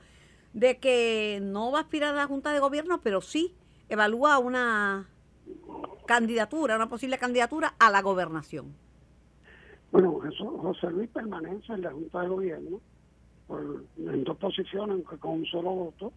de 0.53 0.77
que 0.77 1.39
no 1.41 1.71
va 1.71 1.79
a 1.79 1.81
aspirar 1.81 2.13
a 2.13 2.17
la 2.17 2.27
Junta 2.27 2.51
de 2.51 2.59
Gobierno, 2.59 2.99
pero 3.01 3.21
sí 3.21 3.53
evalúa 3.87 4.39
una 4.39 5.07
candidatura, 6.05 6.75
una 6.75 6.89
posible 6.89 7.17
candidatura 7.17 7.73
a 7.79 7.89
la 7.89 8.01
gobernación? 8.01 8.73
Bueno, 9.91 10.19
José 10.39 10.91
Luis 10.91 11.09
permanece 11.09 11.73
en 11.73 11.81
la 11.81 11.91
Junta 11.91 12.21
de 12.21 12.27
Gobierno 12.27 12.81
en 13.97 14.23
dos 14.23 14.37
posiciones, 14.37 15.03
con 15.19 15.31
un 15.31 15.45
solo 15.45 15.71
voto, 15.71 16.13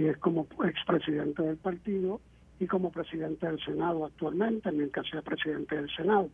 y 0.00 0.08
es 0.08 0.16
como 0.16 0.46
expresidente 0.64 1.42
del 1.42 1.58
partido 1.58 2.22
y 2.58 2.66
como 2.66 2.90
presidente 2.90 3.46
del 3.46 3.62
Senado 3.62 4.06
actualmente, 4.06 4.72
mientras 4.72 5.06
sea 5.10 5.20
presidente 5.20 5.76
del 5.76 5.90
Senado. 5.94 6.30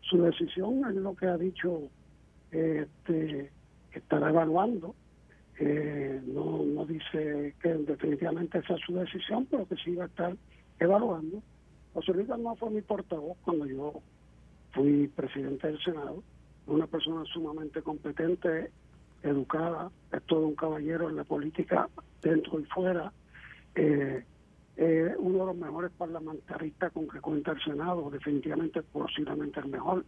Su 0.00 0.20
decisión 0.22 0.82
es 0.90 0.96
lo 0.96 1.14
que 1.14 1.26
ha 1.26 1.38
dicho 1.38 1.82
este, 2.50 3.52
que 3.92 3.98
estará 3.98 4.30
evaluando. 4.30 4.96
Eh, 5.60 6.20
no, 6.26 6.64
no 6.64 6.84
dice 6.84 7.54
que 7.62 7.74
definitivamente 7.74 8.58
esa 8.58 8.74
es 8.74 8.80
su 8.84 8.94
decisión, 8.94 9.46
pero 9.48 9.68
que 9.68 9.76
sí 9.76 9.94
va 9.94 10.04
a 10.04 10.08
estar 10.08 10.36
evaluando. 10.80 11.40
José 11.94 12.12
Luis 12.12 12.26
no 12.26 12.56
fue 12.56 12.70
mi 12.70 12.82
portavoz 12.82 13.38
cuando 13.44 13.66
yo 13.66 14.02
fui 14.72 15.06
presidente 15.06 15.68
del 15.68 15.78
Senado, 15.80 16.24
una 16.66 16.88
persona 16.88 17.24
sumamente 17.32 17.82
competente 17.82 18.72
educada, 19.22 19.90
es 20.12 20.22
todo 20.24 20.46
un 20.46 20.54
caballero 20.54 21.08
en 21.08 21.16
la 21.16 21.24
política 21.24 21.88
dentro 22.22 22.60
y 22.60 22.64
fuera, 22.64 23.12
eh, 23.74 24.24
eh, 24.76 25.14
uno 25.18 25.38
de 25.38 25.46
los 25.46 25.56
mejores 25.56 25.90
parlamentaristas 25.96 26.92
con 26.92 27.08
que 27.08 27.20
cuenta 27.20 27.52
el 27.52 27.62
Senado, 27.62 28.10
definitivamente 28.10 28.82
posiblemente 28.82 29.60
el 29.60 29.68
mejor. 29.68 30.04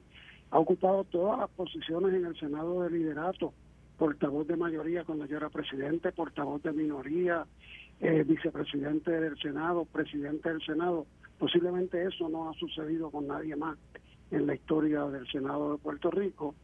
Ha 0.50 0.58
ocupado 0.58 1.04
todas 1.04 1.38
las 1.38 1.50
posiciones 1.50 2.14
en 2.14 2.26
el 2.26 2.38
Senado 2.38 2.82
de 2.82 2.90
liderato 2.90 3.52
portavoz 3.98 4.46
de 4.46 4.56
mayoría 4.56 5.04
cuando 5.04 5.26
yo 5.26 5.36
era 5.36 5.50
presidente, 5.50 6.12
portavoz 6.12 6.62
de 6.62 6.72
minoría, 6.72 7.44
eh, 8.00 8.24
vicepresidente 8.24 9.10
del 9.10 9.36
Senado, 9.38 9.84
presidente 9.84 10.48
del 10.48 10.62
Senado. 10.62 11.06
Posiblemente 11.38 12.02
eso 12.04 12.28
no 12.28 12.48
ha 12.48 12.54
sucedido 12.54 13.10
con 13.10 13.26
nadie 13.26 13.56
más 13.56 13.76
en 14.30 14.46
la 14.46 14.54
historia 14.54 15.04
del 15.06 15.26
Senado 15.28 15.72
de 15.72 15.78
Puerto 15.78 16.10
Rico 16.10 16.54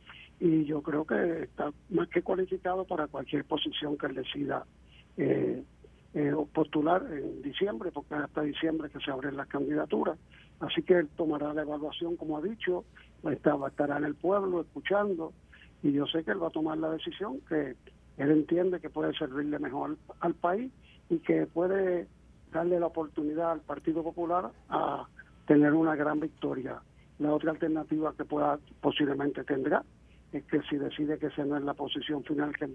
y 0.40 0.64
yo 0.64 0.82
creo 0.82 1.04
que 1.04 1.44
está 1.44 1.72
más 1.90 2.08
que 2.08 2.22
cualificado 2.22 2.84
para 2.84 3.06
cualquier 3.06 3.44
posición 3.44 3.96
que 3.96 4.06
él 4.06 4.14
decida 4.14 4.64
eh, 5.16 5.62
eh, 6.14 6.34
postular 6.52 7.04
en 7.10 7.42
diciembre, 7.42 7.90
porque 7.92 8.14
hasta 8.14 8.42
diciembre 8.42 8.90
que 8.90 9.00
se 9.00 9.10
abren 9.10 9.36
las 9.36 9.48
candidaturas. 9.48 10.18
Así 10.60 10.82
que 10.82 10.94
él 10.94 11.08
tomará 11.16 11.52
la 11.52 11.62
evaluación, 11.62 12.16
como 12.16 12.38
ha 12.38 12.42
dicho, 12.42 12.84
estar, 13.30 13.56
estará 13.66 13.98
en 13.98 14.04
el 14.04 14.14
pueblo 14.14 14.60
escuchando 14.60 15.32
y 15.82 15.92
yo 15.92 16.06
sé 16.06 16.24
que 16.24 16.30
él 16.30 16.42
va 16.42 16.48
a 16.48 16.50
tomar 16.50 16.78
la 16.78 16.90
decisión 16.90 17.40
que 17.48 17.76
él 18.16 18.30
entiende 18.30 18.80
que 18.80 18.90
puede 18.90 19.12
servirle 19.14 19.58
mejor 19.58 19.96
al 20.20 20.34
país 20.34 20.72
y 21.10 21.18
que 21.18 21.46
puede 21.46 22.06
darle 22.52 22.78
la 22.78 22.86
oportunidad 22.86 23.52
al 23.52 23.60
Partido 23.60 24.02
Popular 24.02 24.50
a 24.68 25.06
tener 25.46 25.72
una 25.72 25.96
gran 25.96 26.20
victoria. 26.20 26.80
La 27.18 27.34
otra 27.34 27.50
alternativa 27.50 28.14
que 28.16 28.24
pueda 28.24 28.58
posiblemente 28.80 29.44
tendrá 29.44 29.84
es 30.34 30.44
que 30.44 30.60
si 30.62 30.76
decide 30.76 31.18
que 31.18 31.26
esa 31.26 31.44
no 31.44 31.56
es 31.56 31.62
la 31.62 31.74
posición 31.74 32.24
final 32.24 32.54
que 32.56 32.68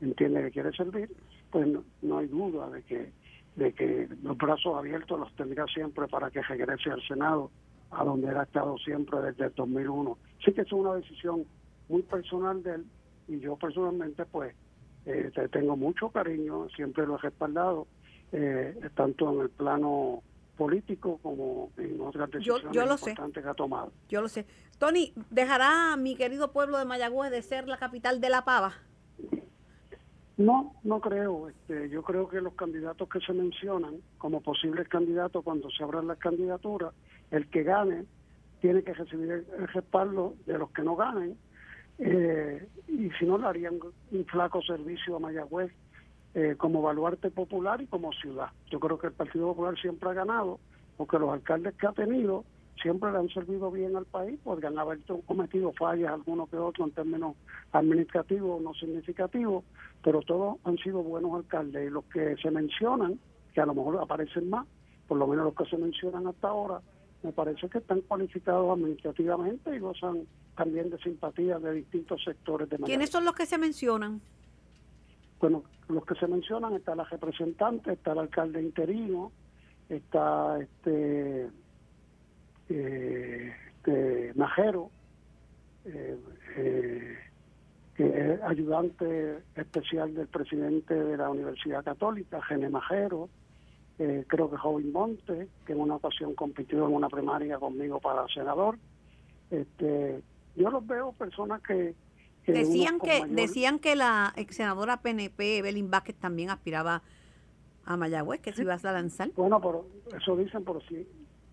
entiende 0.00 0.42
que 0.42 0.50
quiere 0.52 0.72
servir, 0.72 1.10
pues 1.50 1.66
no, 2.02 2.18
hay 2.18 2.26
duda 2.28 2.70
de 2.70 2.82
que 2.82 3.12
de 3.56 3.72
que 3.72 4.08
los 4.24 4.36
brazos 4.36 4.76
abiertos 4.76 5.18
los 5.18 5.32
tendrá 5.36 5.64
siempre 5.66 6.08
para 6.08 6.28
que 6.28 6.42
regrese 6.42 6.90
al 6.90 7.00
Senado, 7.06 7.52
a 7.92 8.02
donde 8.02 8.28
él 8.28 8.36
ha 8.36 8.42
estado 8.42 8.76
siempre 8.78 9.20
desde 9.20 9.44
el 9.44 9.54
2001. 9.54 10.18
Sí 10.44 10.52
que 10.52 10.62
es 10.62 10.72
una 10.72 10.94
decisión 10.94 11.44
muy 11.88 12.02
personal 12.02 12.62
de 12.64 12.74
él 12.74 12.84
y 13.28 13.38
yo 13.38 13.54
personalmente 13.54 14.24
pues 14.26 14.56
eh, 15.06 15.30
tengo 15.52 15.76
mucho 15.76 16.08
cariño, 16.08 16.68
siempre 16.70 17.06
lo 17.06 17.14
he 17.14 17.18
respaldado, 17.18 17.86
eh, 18.32 18.76
tanto 18.96 19.32
en 19.32 19.42
el 19.42 19.50
plano 19.50 20.22
político 20.56 21.18
como 21.22 21.70
en 21.76 22.00
otras 22.00 22.30
decisiones 22.30 22.72
yo, 22.72 22.82
importantes 22.82 23.42
que 23.42 23.48
ha 23.48 23.54
tomado. 23.54 23.92
Yo 24.08 24.20
lo 24.20 24.28
sé. 24.28 24.46
Tony, 24.78 25.12
¿dejará 25.30 25.96
mi 25.96 26.16
querido 26.16 26.52
pueblo 26.52 26.78
de 26.78 26.84
Mayagüez 26.84 27.30
de 27.30 27.42
ser 27.42 27.68
la 27.68 27.78
capital 27.78 28.20
de 28.20 28.28
La 28.28 28.44
Pava? 28.44 28.74
No, 30.36 30.74
no 30.82 31.00
creo. 31.00 31.48
Este, 31.48 31.88
yo 31.90 32.02
creo 32.02 32.28
que 32.28 32.40
los 32.40 32.54
candidatos 32.54 33.08
que 33.08 33.20
se 33.20 33.32
mencionan 33.32 33.96
como 34.18 34.40
posibles 34.40 34.88
candidatos 34.88 35.44
cuando 35.44 35.70
se 35.70 35.84
abran 35.84 36.08
las 36.08 36.18
candidaturas, 36.18 36.92
el 37.30 37.48
que 37.48 37.62
gane 37.62 38.04
tiene 38.60 38.82
que 38.82 38.94
recibir 38.94 39.30
el 39.30 39.68
respaldo 39.68 40.34
de 40.46 40.58
los 40.58 40.70
que 40.70 40.82
no 40.82 40.96
ganen 40.96 41.36
eh, 41.98 42.66
y 42.88 43.10
si 43.18 43.24
no 43.24 43.38
le 43.38 43.46
harían 43.46 43.78
un 44.10 44.24
flaco 44.24 44.62
servicio 44.62 45.16
a 45.16 45.20
Mayagüez 45.20 45.72
eh, 46.34 46.54
como 46.56 46.82
baluarte 46.82 47.30
popular 47.30 47.80
y 47.80 47.86
como 47.86 48.12
ciudad. 48.12 48.48
Yo 48.70 48.80
creo 48.80 48.98
que 48.98 49.06
el 49.08 49.12
Partido 49.12 49.48
Popular 49.48 49.78
siempre 49.80 50.10
ha 50.10 50.14
ganado 50.14 50.58
porque 50.96 51.18
los 51.18 51.32
alcaldes 51.32 51.74
que 51.74 51.86
ha 51.86 51.92
tenido 51.92 52.44
siempre 52.80 53.12
le 53.12 53.18
han 53.18 53.28
servido 53.28 53.70
bien 53.70 53.96
al 53.96 54.04
país, 54.04 54.38
porque 54.42 54.66
han 54.66 54.78
haber 54.78 54.98
cometido 55.26 55.72
fallas 55.72 56.12
algunos 56.12 56.48
que 56.48 56.56
otros 56.56 56.88
en 56.88 56.94
términos 56.94 57.36
administrativos 57.72 58.60
no 58.60 58.74
significativos, 58.74 59.64
pero 60.02 60.20
todos 60.22 60.56
han 60.64 60.76
sido 60.78 61.02
buenos 61.02 61.34
alcaldes 61.34 61.86
y 61.86 61.90
los 61.90 62.04
que 62.06 62.36
se 62.36 62.50
mencionan, 62.50 63.18
que 63.54 63.60
a 63.60 63.66
lo 63.66 63.74
mejor 63.74 63.98
aparecen 64.02 64.50
más, 64.50 64.66
por 65.06 65.18
lo 65.18 65.26
menos 65.26 65.44
los 65.46 65.54
que 65.54 65.64
se 65.66 65.76
mencionan 65.76 66.26
hasta 66.26 66.48
ahora, 66.48 66.80
me 67.22 67.32
parece 67.32 67.68
que 67.68 67.78
están 67.78 68.02
cualificados 68.02 68.70
administrativamente 68.76 69.74
y 69.74 69.78
gozan 69.78 70.26
también 70.56 70.90
de 70.90 70.98
simpatía 70.98 71.58
de 71.58 71.72
distintos 71.72 72.22
sectores 72.22 72.68
de 72.68 72.76
¿Quiénes 72.78 73.10
son 73.10 73.24
los 73.24 73.34
que 73.34 73.46
se 73.46 73.56
mencionan? 73.56 74.20
Bueno, 75.44 75.62
los 75.90 76.06
que 76.06 76.14
se 76.14 76.26
mencionan 76.26 76.72
está 76.72 76.94
la 76.94 77.04
representante, 77.04 77.92
está 77.92 78.12
el 78.12 78.20
alcalde 78.20 78.62
interino, 78.62 79.30
está 79.90 80.58
este, 80.58 81.48
eh, 82.70 83.54
este 83.76 84.32
Majero, 84.36 84.88
eh, 85.84 86.16
eh, 86.56 87.18
que 87.94 88.06
es 88.06 88.42
ayudante 88.42 89.40
especial 89.54 90.14
del 90.14 90.28
presidente 90.28 90.94
de 90.94 91.18
la 91.18 91.28
Universidad 91.28 91.84
Católica, 91.84 92.40
Gene 92.40 92.70
Majero, 92.70 93.28
eh, 93.98 94.24
creo 94.26 94.50
que 94.50 94.56
Joven 94.56 94.92
Monte, 94.92 95.48
que 95.66 95.74
en 95.74 95.80
una 95.80 95.96
ocasión 95.96 96.34
compitió 96.34 96.86
en 96.86 96.94
una 96.94 97.10
primaria 97.10 97.58
conmigo 97.58 98.00
para 98.00 98.26
senador. 98.28 98.78
Este, 99.50 100.22
yo 100.56 100.70
los 100.70 100.86
veo 100.86 101.12
personas 101.12 101.60
que... 101.60 101.94
decían 102.52 102.98
que 103.00 103.24
decían 103.28 103.78
que 103.78 103.96
la 103.96 104.32
ex 104.36 104.56
senadora 104.56 104.98
PNP, 104.98 105.58
Evelyn 105.58 105.90
Vázquez, 105.90 106.16
también 106.16 106.50
aspiraba 106.50 107.02
a 107.84 107.96
Mayagüez, 107.96 108.40
que 108.40 108.52
se 108.52 108.62
iba 108.62 108.74
a 108.74 108.92
lanzar. 108.92 109.30
Bueno, 109.36 109.60
pero 109.60 109.86
eso 110.16 110.36
dicen, 110.36 110.64
pero 110.64 110.80
sí. 110.88 111.06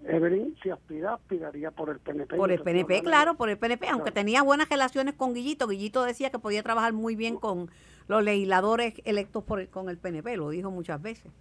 Evelyn, 0.03 0.55
si 0.63 0.69
aspira, 0.69 1.13
aspiraría 1.13 1.69
por 1.71 1.89
el 1.89 1.99
PNP. 1.99 2.35
Por 2.35 2.51
el 2.51 2.61
PNP, 2.61 3.03
claro, 3.03 3.35
por 3.35 3.49
el 3.49 3.57
PNP, 3.57 3.87
aunque 3.89 4.11
tenía 4.11 4.41
buenas 4.41 4.67
relaciones 4.69 5.13
con 5.13 5.33
Guillito. 5.33 5.67
Guillito 5.67 6.03
decía 6.03 6.31
que 6.31 6.39
podía 6.39 6.63
trabajar 6.63 6.93
muy 6.93 7.15
bien 7.15 7.37
con 7.37 7.69
los 8.07 8.23
legisladores 8.23 8.95
electos 9.05 9.43
por 9.43 9.67
con 9.67 9.89
el 9.89 9.97
PNP, 9.97 10.37
lo 10.37 10.49
dijo 10.49 10.71
muchas 10.71 11.01
veces. 11.01 11.31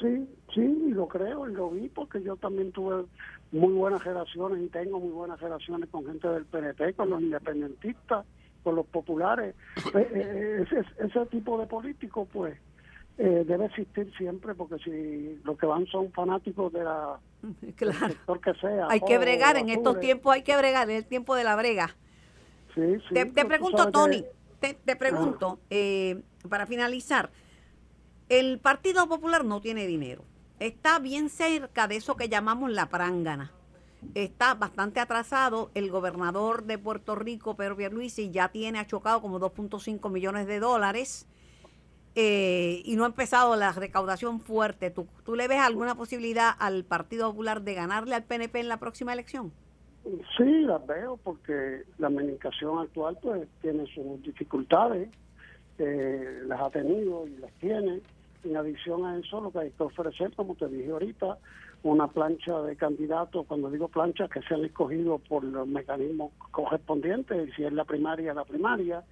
Sí, 0.00 0.28
sí, 0.52 0.60
y 0.60 0.90
lo 0.90 1.06
creo 1.06 1.48
y 1.48 1.54
lo 1.54 1.70
vi 1.70 1.88
porque 1.88 2.20
yo 2.22 2.36
también 2.36 2.72
tuve 2.72 3.04
muy 3.52 3.72
buenas 3.72 4.02
relaciones 4.02 4.60
y 4.60 4.68
tengo 4.68 4.98
muy 4.98 5.12
buenas 5.12 5.40
relaciones 5.40 5.88
con 5.88 6.04
gente 6.04 6.26
del 6.28 6.44
PNP, 6.44 6.94
con 6.94 7.10
los 7.10 7.22
independentistas, 7.22 8.26
con 8.64 8.74
los 8.74 8.86
populares. 8.86 9.54
Pues, 9.92 10.06
eh, 10.12 10.64
ese, 10.66 10.84
ese 10.98 11.26
tipo 11.26 11.58
de 11.58 11.66
político, 11.66 12.26
pues, 12.32 12.56
eh, 13.18 13.44
debe 13.46 13.66
existir 13.66 14.12
siempre 14.18 14.54
porque 14.54 14.76
si 14.78 15.40
los 15.44 15.56
que 15.56 15.66
van 15.66 15.86
son 15.86 16.10
fanáticos 16.10 16.72
de 16.72 16.82
la 16.82 17.16
claro. 17.76 18.08
sector 18.08 18.40
que 18.40 18.54
sea 18.54 18.88
hay 18.90 19.00
que 19.00 19.18
bregar 19.18 19.56
en 19.56 19.68
estos 19.68 20.00
tiempos 20.00 20.34
hay 20.34 20.42
que 20.42 20.56
bregar 20.56 20.90
en 20.90 20.96
el 20.96 21.04
tiempo 21.04 21.36
de 21.36 21.44
la 21.44 21.54
brega 21.54 21.94
sí, 22.74 22.96
sí, 23.08 23.14
te, 23.14 23.44
pregunto 23.44 23.92
Tony 23.92 24.24
te, 24.58 24.74
te, 24.74 24.96
pregunto 24.96 25.60
eh, 25.70 26.22
para 26.48 26.66
finalizar 26.66 27.30
el 28.28 28.58
Partido 28.58 29.06
Popular 29.06 29.44
no 29.44 29.60
tiene 29.60 29.86
dinero. 29.86 30.24
Está 30.58 30.98
bien 30.98 31.28
cerca 31.28 31.86
de 31.88 31.96
eso 31.96 32.16
que 32.16 32.28
llamamos 32.28 32.70
la 32.70 32.86
prángana. 32.86 33.50
Está 34.14 34.54
bastante 34.54 35.00
atrasado. 35.00 35.70
El 35.74 35.90
gobernador 35.90 36.64
de 36.64 36.78
Puerto 36.78 37.14
Rico, 37.14 37.56
Pedro 37.56 37.76
Pierluisi, 37.76 38.30
ya 38.30 38.48
tiene 38.48 38.78
achocado 38.78 39.20
como 39.20 39.40
2.5 39.40 40.10
millones 40.10 40.46
de 40.46 40.60
dólares 40.60 41.26
eh, 42.14 42.82
y 42.84 42.96
no 42.96 43.04
ha 43.04 43.08
empezado 43.08 43.56
la 43.56 43.72
recaudación 43.72 44.40
fuerte. 44.40 44.90
¿Tú, 44.90 45.06
¿Tú 45.24 45.34
le 45.34 45.48
ves 45.48 45.60
alguna 45.60 45.94
posibilidad 45.94 46.50
al 46.58 46.84
Partido 46.84 47.30
Popular 47.30 47.62
de 47.62 47.74
ganarle 47.74 48.14
al 48.14 48.24
PNP 48.24 48.60
en 48.60 48.68
la 48.68 48.78
próxima 48.78 49.12
elección? 49.12 49.52
Sí, 50.36 50.62
las 50.62 50.86
veo 50.86 51.18
porque 51.22 51.84
la 51.98 52.08
administración 52.08 52.78
actual 52.78 53.18
pues 53.22 53.48
tiene 53.62 53.86
sus 53.86 54.22
dificultades, 54.22 55.08
eh, 55.78 56.42
las 56.46 56.60
ha 56.60 56.70
tenido 56.70 57.26
y 57.26 57.36
las 57.38 57.50
tiene 57.54 58.00
en 58.44 58.56
adición 58.56 59.06
a 59.06 59.18
eso, 59.18 59.40
lo 59.40 59.50
que 59.50 59.60
hay 59.60 59.70
que 59.70 59.82
ofrecer, 59.82 60.32
como 60.36 60.54
te 60.54 60.68
dije 60.68 60.90
ahorita, 60.90 61.38
una 61.84 62.08
plancha 62.08 62.62
de 62.62 62.76
candidatos, 62.76 63.46
cuando 63.46 63.70
digo 63.70 63.88
plancha, 63.88 64.26
que 64.28 64.40
sean 64.42 64.64
escogidos 64.64 65.20
por 65.28 65.44
los 65.44 65.68
mecanismos 65.68 66.32
correspondientes, 66.50 67.48
y 67.48 67.52
si 67.52 67.64
es 67.64 67.72
la 67.72 67.84
primaria, 67.84 68.32
la 68.32 68.44
primaria, 68.44 69.04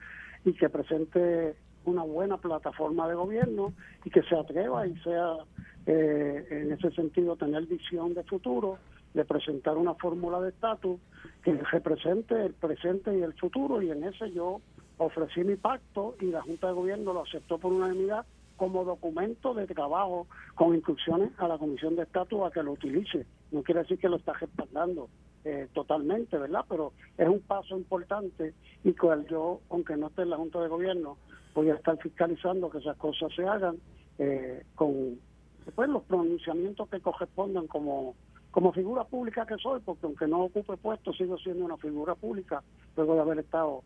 y 0.44 0.54
que 0.54 0.70
presente 0.70 1.54
una 1.84 2.02
buena 2.02 2.38
plataforma 2.38 3.06
de 3.08 3.14
gobierno 3.14 3.74
y 4.04 4.10
que 4.10 4.22
se 4.22 4.34
atreva 4.34 4.86
y 4.86 4.96
sea, 5.00 5.36
eh, 5.84 6.46
en 6.50 6.72
ese 6.72 6.90
sentido, 6.92 7.36
tener 7.36 7.66
visión 7.66 8.14
de 8.14 8.22
futuro, 8.22 8.78
de 9.12 9.24
presentar 9.26 9.76
una 9.76 9.94
fórmula 9.94 10.40
de 10.40 10.48
estatus 10.48 10.98
que 11.44 11.52
represente 11.52 12.46
el 12.46 12.54
presente 12.54 13.16
y 13.16 13.20
el 13.22 13.34
futuro, 13.34 13.82
y 13.82 13.90
en 13.90 14.02
ese 14.04 14.30
yo 14.32 14.62
ofrecí 14.96 15.44
mi 15.44 15.56
pacto 15.56 16.14
y 16.20 16.26
la 16.26 16.40
Junta 16.40 16.68
de 16.68 16.72
Gobierno 16.72 17.12
lo 17.12 17.22
aceptó 17.22 17.58
por 17.58 17.70
unanimidad 17.70 18.24
como 18.62 18.84
documento 18.84 19.54
de 19.54 19.66
trabajo 19.66 20.28
con 20.54 20.72
instrucciones 20.72 21.32
a 21.38 21.48
la 21.48 21.58
Comisión 21.58 21.96
de 21.96 22.04
Estatus 22.04 22.42
a 22.44 22.52
que 22.52 22.62
lo 22.62 22.70
utilice. 22.70 23.26
No 23.50 23.64
quiere 23.64 23.80
decir 23.80 23.98
que 23.98 24.08
lo 24.08 24.18
está 24.18 24.34
respaldando 24.34 25.08
eh, 25.44 25.66
totalmente, 25.74 26.38
¿verdad? 26.38 26.64
Pero 26.68 26.92
es 27.18 27.26
un 27.26 27.40
paso 27.40 27.76
importante 27.76 28.54
y 28.84 28.92
cual 28.92 29.26
yo, 29.26 29.58
aunque 29.68 29.96
no 29.96 30.06
esté 30.06 30.22
en 30.22 30.30
la 30.30 30.36
Junta 30.36 30.60
de 30.60 30.68
Gobierno, 30.68 31.16
voy 31.56 31.70
a 31.70 31.74
estar 31.74 31.98
fiscalizando 31.98 32.70
que 32.70 32.78
esas 32.78 32.96
cosas 32.98 33.32
se 33.34 33.44
hagan 33.44 33.78
eh, 34.20 34.62
con 34.76 35.18
después 35.66 35.88
los 35.88 36.04
pronunciamientos 36.04 36.88
que 36.88 37.00
correspondan 37.00 37.66
como 37.66 38.14
como 38.52 38.72
figura 38.72 39.02
pública 39.02 39.44
que 39.44 39.56
soy, 39.56 39.80
porque 39.80 40.06
aunque 40.06 40.28
no 40.28 40.42
ocupe 40.44 40.76
puesto, 40.76 41.12
sigo 41.14 41.36
siendo 41.38 41.64
una 41.64 41.78
figura 41.78 42.14
pública 42.14 42.62
luego 42.96 43.16
de 43.16 43.22
haber 43.22 43.38
estado 43.40 43.82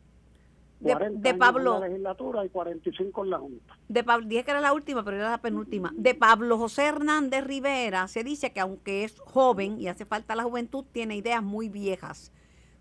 de, 0.80 1.34
Pablo. 1.34 1.76
En 1.76 1.80
la 1.80 1.88
legislatura 1.88 2.44
y 2.44 2.48
45 2.48 3.24
en 3.24 3.30
la 3.30 3.38
Junta. 3.38 3.78
De 3.88 4.04
Pablo, 4.04 4.26
dije 4.26 4.44
que 4.44 4.50
era 4.50 4.60
la 4.60 4.72
última, 4.72 5.04
pero 5.04 5.16
era 5.16 5.30
la 5.30 5.38
penúltima. 5.38 5.92
De 5.96 6.14
Pablo 6.14 6.58
José 6.58 6.86
Hernández 6.86 7.44
Rivera 7.44 8.08
se 8.08 8.24
dice 8.24 8.52
que 8.52 8.60
aunque 8.60 9.04
es 9.04 9.18
joven 9.20 9.80
y 9.80 9.88
hace 9.88 10.04
falta 10.04 10.36
la 10.36 10.44
juventud, 10.44 10.84
tiene 10.92 11.16
ideas 11.16 11.42
muy 11.42 11.68
viejas. 11.68 12.32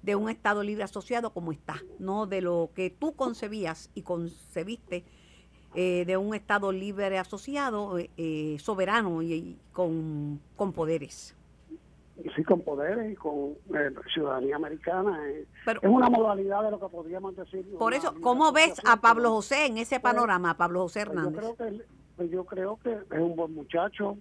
de 0.02 0.16
un 0.16 0.30
Estado 0.30 0.62
libre 0.62 0.84
asociado 0.84 1.32
como 1.32 1.52
está, 1.52 1.82
no 1.98 2.28
de 2.28 2.42
lo 2.42 2.70
que 2.76 2.92
tú 2.92 3.16
concebías 3.16 3.90
y 3.96 4.04
concebiste 4.04 5.04
eh, 5.78 6.06
de 6.06 6.16
un 6.16 6.34
Estado 6.34 6.72
libre 6.72 7.18
asociado, 7.18 7.98
eh, 8.00 8.10
eh, 8.16 8.58
soberano 8.60 9.22
y, 9.22 9.58
con, 9.74 10.40
con, 10.56 10.72
poderes. 10.72 11.36
Sí, 12.36 12.44
con 12.44 12.62
poderes 12.62 13.12
y 13.12 13.16
con 13.16 13.56
ciudadanía 14.14 14.56
americana. 14.56 15.20
es 15.30 15.78
una 15.84 16.10
modalidad 16.10 16.64
de 16.64 16.72
lo 16.72 16.80
que 16.80 16.88
podríamos 16.88 17.36
decir. 17.36 17.66
Por 17.78 17.94
eso, 17.94 18.14
¿cómo 18.22 18.54
ves 18.54 18.82
a 18.86 19.02
Pablo 19.02 19.32
José 19.32 19.66
en 19.66 19.78
ese 19.78 20.00
panorama, 20.00 20.56
Pablo 20.56 20.84
José 20.84 21.06
pues 21.06 21.18
Hernández? 21.18 21.44
Yo 21.44 21.56
creo 21.56 21.70
que, 21.70 21.84
pues 22.16 22.32
yo 22.32 22.46
creo 22.46 22.80
que 22.82 22.94
es 22.94 23.22
un 23.22 23.36
buen 23.36 23.54
muchacho, 23.54 24.18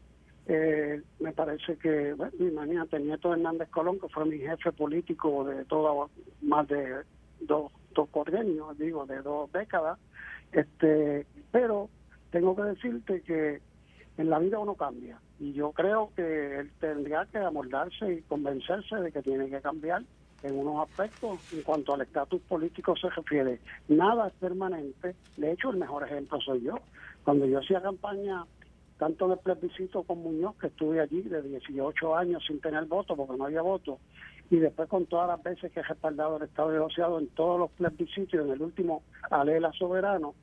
eh, 0.46 1.00
me 1.20 1.32
parece 1.32 1.76
que, 1.76 2.14
bueno, 2.14 2.32
imagínate, 2.40 2.98
Nieto 2.98 3.32
Hernández 3.32 3.68
Colón, 3.70 4.00
que 4.00 4.08
fue 4.08 4.24
mi 4.24 4.38
jefe 4.38 4.72
político 4.72 5.44
de 5.44 5.64
toda, 5.64 6.08
más 6.42 6.66
de 6.66 7.02
dos, 7.40 7.70
dos 7.94 8.08
digo, 8.76 9.06
de 9.06 9.22
dos 9.22 9.52
décadas, 9.52 9.98
este, 10.50 11.26
pero 11.52 11.88
tengo 12.30 12.56
que 12.56 12.62
decirte 12.62 13.22
que 13.22 13.60
en 14.18 14.30
la 14.30 14.40
vida 14.40 14.58
uno 14.58 14.74
cambia 14.74 15.18
y 15.40 15.52
yo 15.52 15.72
creo 15.72 16.10
que 16.14 16.60
él 16.60 16.70
tendría 16.80 17.26
que 17.30 17.38
amoldarse 17.38 18.14
y 18.14 18.22
convencerse 18.22 18.96
de 18.96 19.12
que 19.12 19.22
tiene 19.22 19.50
que 19.50 19.60
cambiar 19.60 20.02
en 20.42 20.58
unos 20.58 20.88
aspectos 20.88 21.40
en 21.52 21.62
cuanto 21.62 21.94
al 21.94 22.02
estatus 22.02 22.40
político 22.42 22.94
se 22.96 23.08
refiere. 23.10 23.58
Nada 23.88 24.28
es 24.28 24.34
permanente. 24.34 25.14
De 25.36 25.52
hecho, 25.52 25.70
el 25.70 25.78
mejor 25.78 26.04
ejemplo 26.04 26.38
soy 26.40 26.62
yo. 26.62 26.74
Cuando 27.24 27.46
yo 27.46 27.58
hacía 27.58 27.80
campaña 27.80 28.44
tanto 28.98 29.26
en 29.26 29.32
el 29.32 29.38
plebiscito 29.38 30.02
con 30.02 30.22
Muñoz, 30.22 30.54
que 30.56 30.68
estuve 30.68 31.00
allí 31.00 31.22
de 31.22 31.42
18 31.42 32.16
años 32.16 32.44
sin 32.46 32.60
tener 32.60 32.84
voto 32.84 33.16
porque 33.16 33.36
no 33.36 33.46
había 33.46 33.62
voto, 33.62 33.98
y 34.50 34.56
después 34.56 34.88
con 34.88 35.06
todas 35.06 35.28
las 35.28 35.42
veces 35.42 35.72
que 35.72 35.80
he 35.80 35.82
respaldado 35.82 36.36
el 36.36 36.44
Estado 36.44 36.70
negociado 36.70 37.18
en 37.18 37.28
todos 37.28 37.58
los 37.58 37.70
plebiscitos, 37.72 38.40
en 38.40 38.50
el 38.50 38.62
último 38.62 39.02
Alela 39.30 39.72
Soberano, 39.72 40.34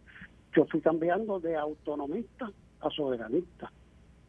yo 0.56 0.66
fui 0.66 0.82
cambiando 0.82 1.39
de 1.39 1.56
autonomista 1.56 2.52
a 2.82 2.89
soberanista. 2.89 3.72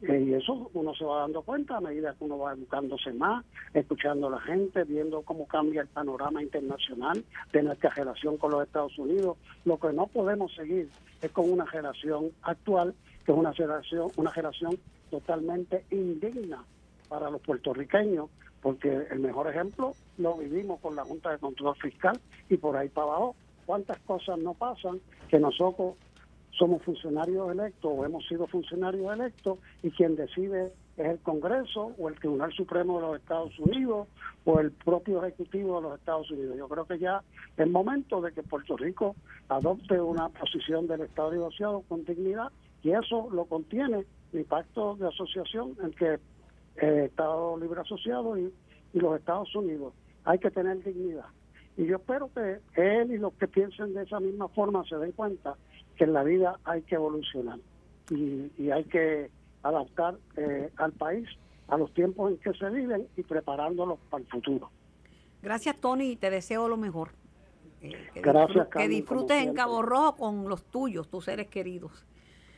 Eh, 0.03 0.25
y 0.27 0.35
eso 0.35 0.71
uno 0.75 0.95
se 0.95 1.05
va 1.05 1.21
dando 1.21 1.43
cuenta 1.43 1.77
a 1.77 1.81
medida 1.81 2.15
que 2.15 2.25
uno 2.25 2.39
va 2.39 2.55
educándose 2.55 3.13
más, 3.13 3.45
escuchando 3.73 4.27
a 4.27 4.31
la 4.31 4.41
gente, 4.41 4.83
viendo 4.85 5.23
cómo 5.23 5.47
cambia 5.47 5.83
el 5.83 5.89
panorama 5.89 6.43
internacional 6.43 7.25
de 7.53 7.63
nuestra 7.63 7.91
relación 7.91 8.37
con 8.37 8.51
los 8.51 8.65
Estados 8.65 8.99
Unidos. 8.99 9.37
Lo 9.65 9.79
que 9.79 9.93
no 9.93 10.07
podemos 10.09 10.53
seguir 10.55 10.89
es 11.21 11.31
con 11.31 11.51
una 11.51 11.65
relación 11.67 12.31
actual 12.43 12.95
que 13.25 13.31
es 13.31 13.39
una 13.39 13.53
generación, 13.55 14.11
una 14.17 14.33
generación 14.33 14.77
totalmente 15.11 15.85
indigna 15.91 16.65
para 17.09 17.31
los 17.31 17.41
puertorriqueños, 17.43 18.29
porque 18.61 19.07
el 19.11 19.21
mejor 19.21 19.49
ejemplo 19.49 19.95
lo 20.19 20.35
vivimos 20.37 20.81
con 20.81 20.97
la 20.97 21.05
Junta 21.05 21.31
de 21.31 21.39
Control 21.39 21.77
Fiscal 21.77 22.19
y 22.49 22.57
por 22.57 22.77
ahí 22.77 22.89
para 22.89 23.07
abajo. 23.09 23.37
¿Cuántas 23.67 23.99
cosas 24.01 24.39
no 24.39 24.55
pasan 24.55 25.01
que 25.29 25.39
nosotros 25.39 25.95
somos 26.53 26.83
funcionarios 26.83 27.51
electos 27.51 27.93
o 27.95 28.05
hemos 28.05 28.27
sido 28.29 28.47
funcionarios 28.47 29.13
electos 29.13 29.59
y 29.83 29.91
quien 29.91 30.17
decide 30.17 30.73
es 30.97 31.07
el 31.07 31.19
Congreso 31.21 31.93
o 31.99 32.09
el 32.09 32.17
Tribunal 32.17 32.53
Supremo 32.53 32.97
de 32.97 33.07
los 33.07 33.17
Estados 33.21 33.59
Unidos 33.59 34.09
o 34.45 34.61
el 34.61 34.71
propio 34.71 35.25
Ejecutivo 35.25 35.77
de 35.77 35.89
los 35.89 35.99
Estados 35.99 36.31
Unidos. 36.31 36.57
Yo 36.57 36.69
creo 36.69 36.85
que 36.85 36.99
ya 36.99 37.23
es 37.57 37.69
momento 37.69 38.21
de 38.21 38.33
que 38.33 38.43
Puerto 38.43 38.77
Rico 38.77 39.17
adopte 39.49 40.01
una 40.01 40.29
posición 40.29 40.87
del 40.87 41.03
Estado 41.03 41.33
negociado 41.33 41.83
con 41.89 42.05
dignidad 42.05 42.49
y 42.83 42.91
eso 42.91 43.29
lo 43.33 43.45
contiene 43.47 44.05
mi 44.33 44.45
pacto 44.45 44.97
de 44.97 45.09
asociación 45.09 45.77
en 45.83 45.93
que 45.93 46.19
el 46.77 46.99
Estado 47.05 47.57
Libre 47.59 47.81
Asociado 47.81 48.37
y, 48.39 48.53
los 48.95 49.19
Estados 49.19 49.55
Unidos. 49.57 49.95
Hay 50.25 50.39
que 50.39 50.51
tener 50.51 50.83
dignidad. 50.85 51.25
Y 51.79 51.87
yo 51.87 51.97
espero 51.97 52.29
que 52.35 52.59
él 52.75 53.11
y 53.11 53.17
los 53.17 53.33
que 53.35 53.49
piensen 53.49 53.95
de 53.95 54.03
esa 54.03 54.21
misma 54.21 54.49
forma 54.49 54.85
se 54.85 54.97
den 54.97 55.13
cuenta 55.13 55.57
que 55.97 56.05
en 56.05 56.13
la 56.13 56.23
vida 56.23 56.59
hay 56.65 56.83
que 56.83 56.95
evolucionar 56.97 57.59
y, 58.11 58.71
hay 58.71 58.85
que 58.85 59.31
adaptar 59.63 60.17
eh, 60.37 60.71
al 60.77 60.93
país 60.93 61.29
a 61.69 61.77
los 61.77 61.93
tiempos 61.95 62.33
en 62.33 62.39
que 62.39 62.53
se 62.53 62.69
viven 62.71 63.07
y 63.17 63.23
preparándolos 63.23 63.99
para 64.11 64.23
el 64.23 64.29
futuro. 64.29 64.71
Gracias, 65.43 65.77
Tony, 65.77 66.13
y 66.13 66.17
te 66.17 66.31
deseo 66.31 66.69
lo 66.69 66.77
mejor. 66.77 67.11
Eh, 67.81 67.93
Gracias, 68.17 68.69
Que 68.69 68.89
disfrutes 68.89 69.43
en 69.43 69.55
Cabo 69.55 69.83
Rojo 69.83 70.17
con 70.17 70.49
los 70.49 70.63
tuyos, 70.65 71.09
tus 71.09 71.25
seres 71.25 71.49
queridos. 71.49 72.05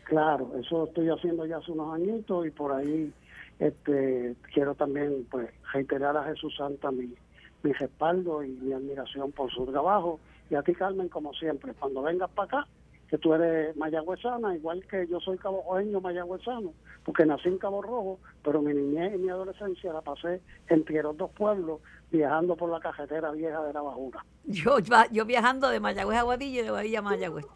Claro, 0.05 0.53
eso 0.59 0.85
estoy 0.85 1.09
haciendo 1.09 1.47
ya 1.47 1.59
hace 1.59 1.73
unos 1.73 1.95
añitos 1.95 2.47
y 2.47 2.51
por 2.51 2.73
ahí 2.73 3.13
este 3.59 4.35
quiero 4.53 4.75
también 4.75 5.27
pues 5.31 5.49
reiterar 5.73 6.17
a 6.17 6.25
Jesús 6.25 6.55
Santa 6.57 6.91
mi, 6.91 7.15
mi 7.63 7.73
respaldo 7.73 8.43
y 8.43 8.49
mi 8.49 8.73
admiración 8.73 9.33
por 9.33 9.51
su 9.51 9.65
trabajo 9.65 10.21
y 10.51 10.57
a 10.57 10.63
ti 10.63 10.75
Carmen 10.75 11.09
como 11.09 11.33
siempre, 11.33 11.73
cuando 11.73 12.03
vengas 12.03 12.31
para 12.31 12.61
acá 12.61 12.69
que 13.09 13.19
tú 13.19 13.35
eres 13.35 13.77
mayagüezana, 13.77 14.55
igual 14.55 14.85
que 14.89 15.07
yo 15.07 15.21
soy 15.21 15.39
cabojoeño 15.39 16.01
mayagüezano, 16.01 16.73
porque 17.05 17.27
nací 17.27 17.49
en 17.49 17.59
Cabo 17.59 17.83
Rojo, 17.83 18.19
pero 18.43 18.63
mi 18.63 18.73
niñez 18.75 19.15
y 19.15 19.19
mi 19.19 19.29
adolescencia 19.29 19.93
la 19.93 20.01
pasé 20.01 20.41
entre 20.69 21.03
los 21.03 21.17
dos 21.17 21.31
pueblos, 21.33 21.81
viajando 22.11 22.57
por 22.57 22.71
la 22.71 22.81
cajetera 22.81 23.31
vieja 23.33 23.63
de 23.63 23.73
la 23.73 23.83
Bajura. 23.83 24.25
Yo, 24.45 24.79
yo 25.11 25.25
viajando 25.25 25.69
de 25.69 25.81
Mayagüez 25.81 26.19
a 26.19 26.23
Guadilla 26.23 26.61
y 26.61 26.65
de 26.65 26.71
Guadilla 26.71 26.99
a 27.01 27.03
Mayagüez. 27.03 27.47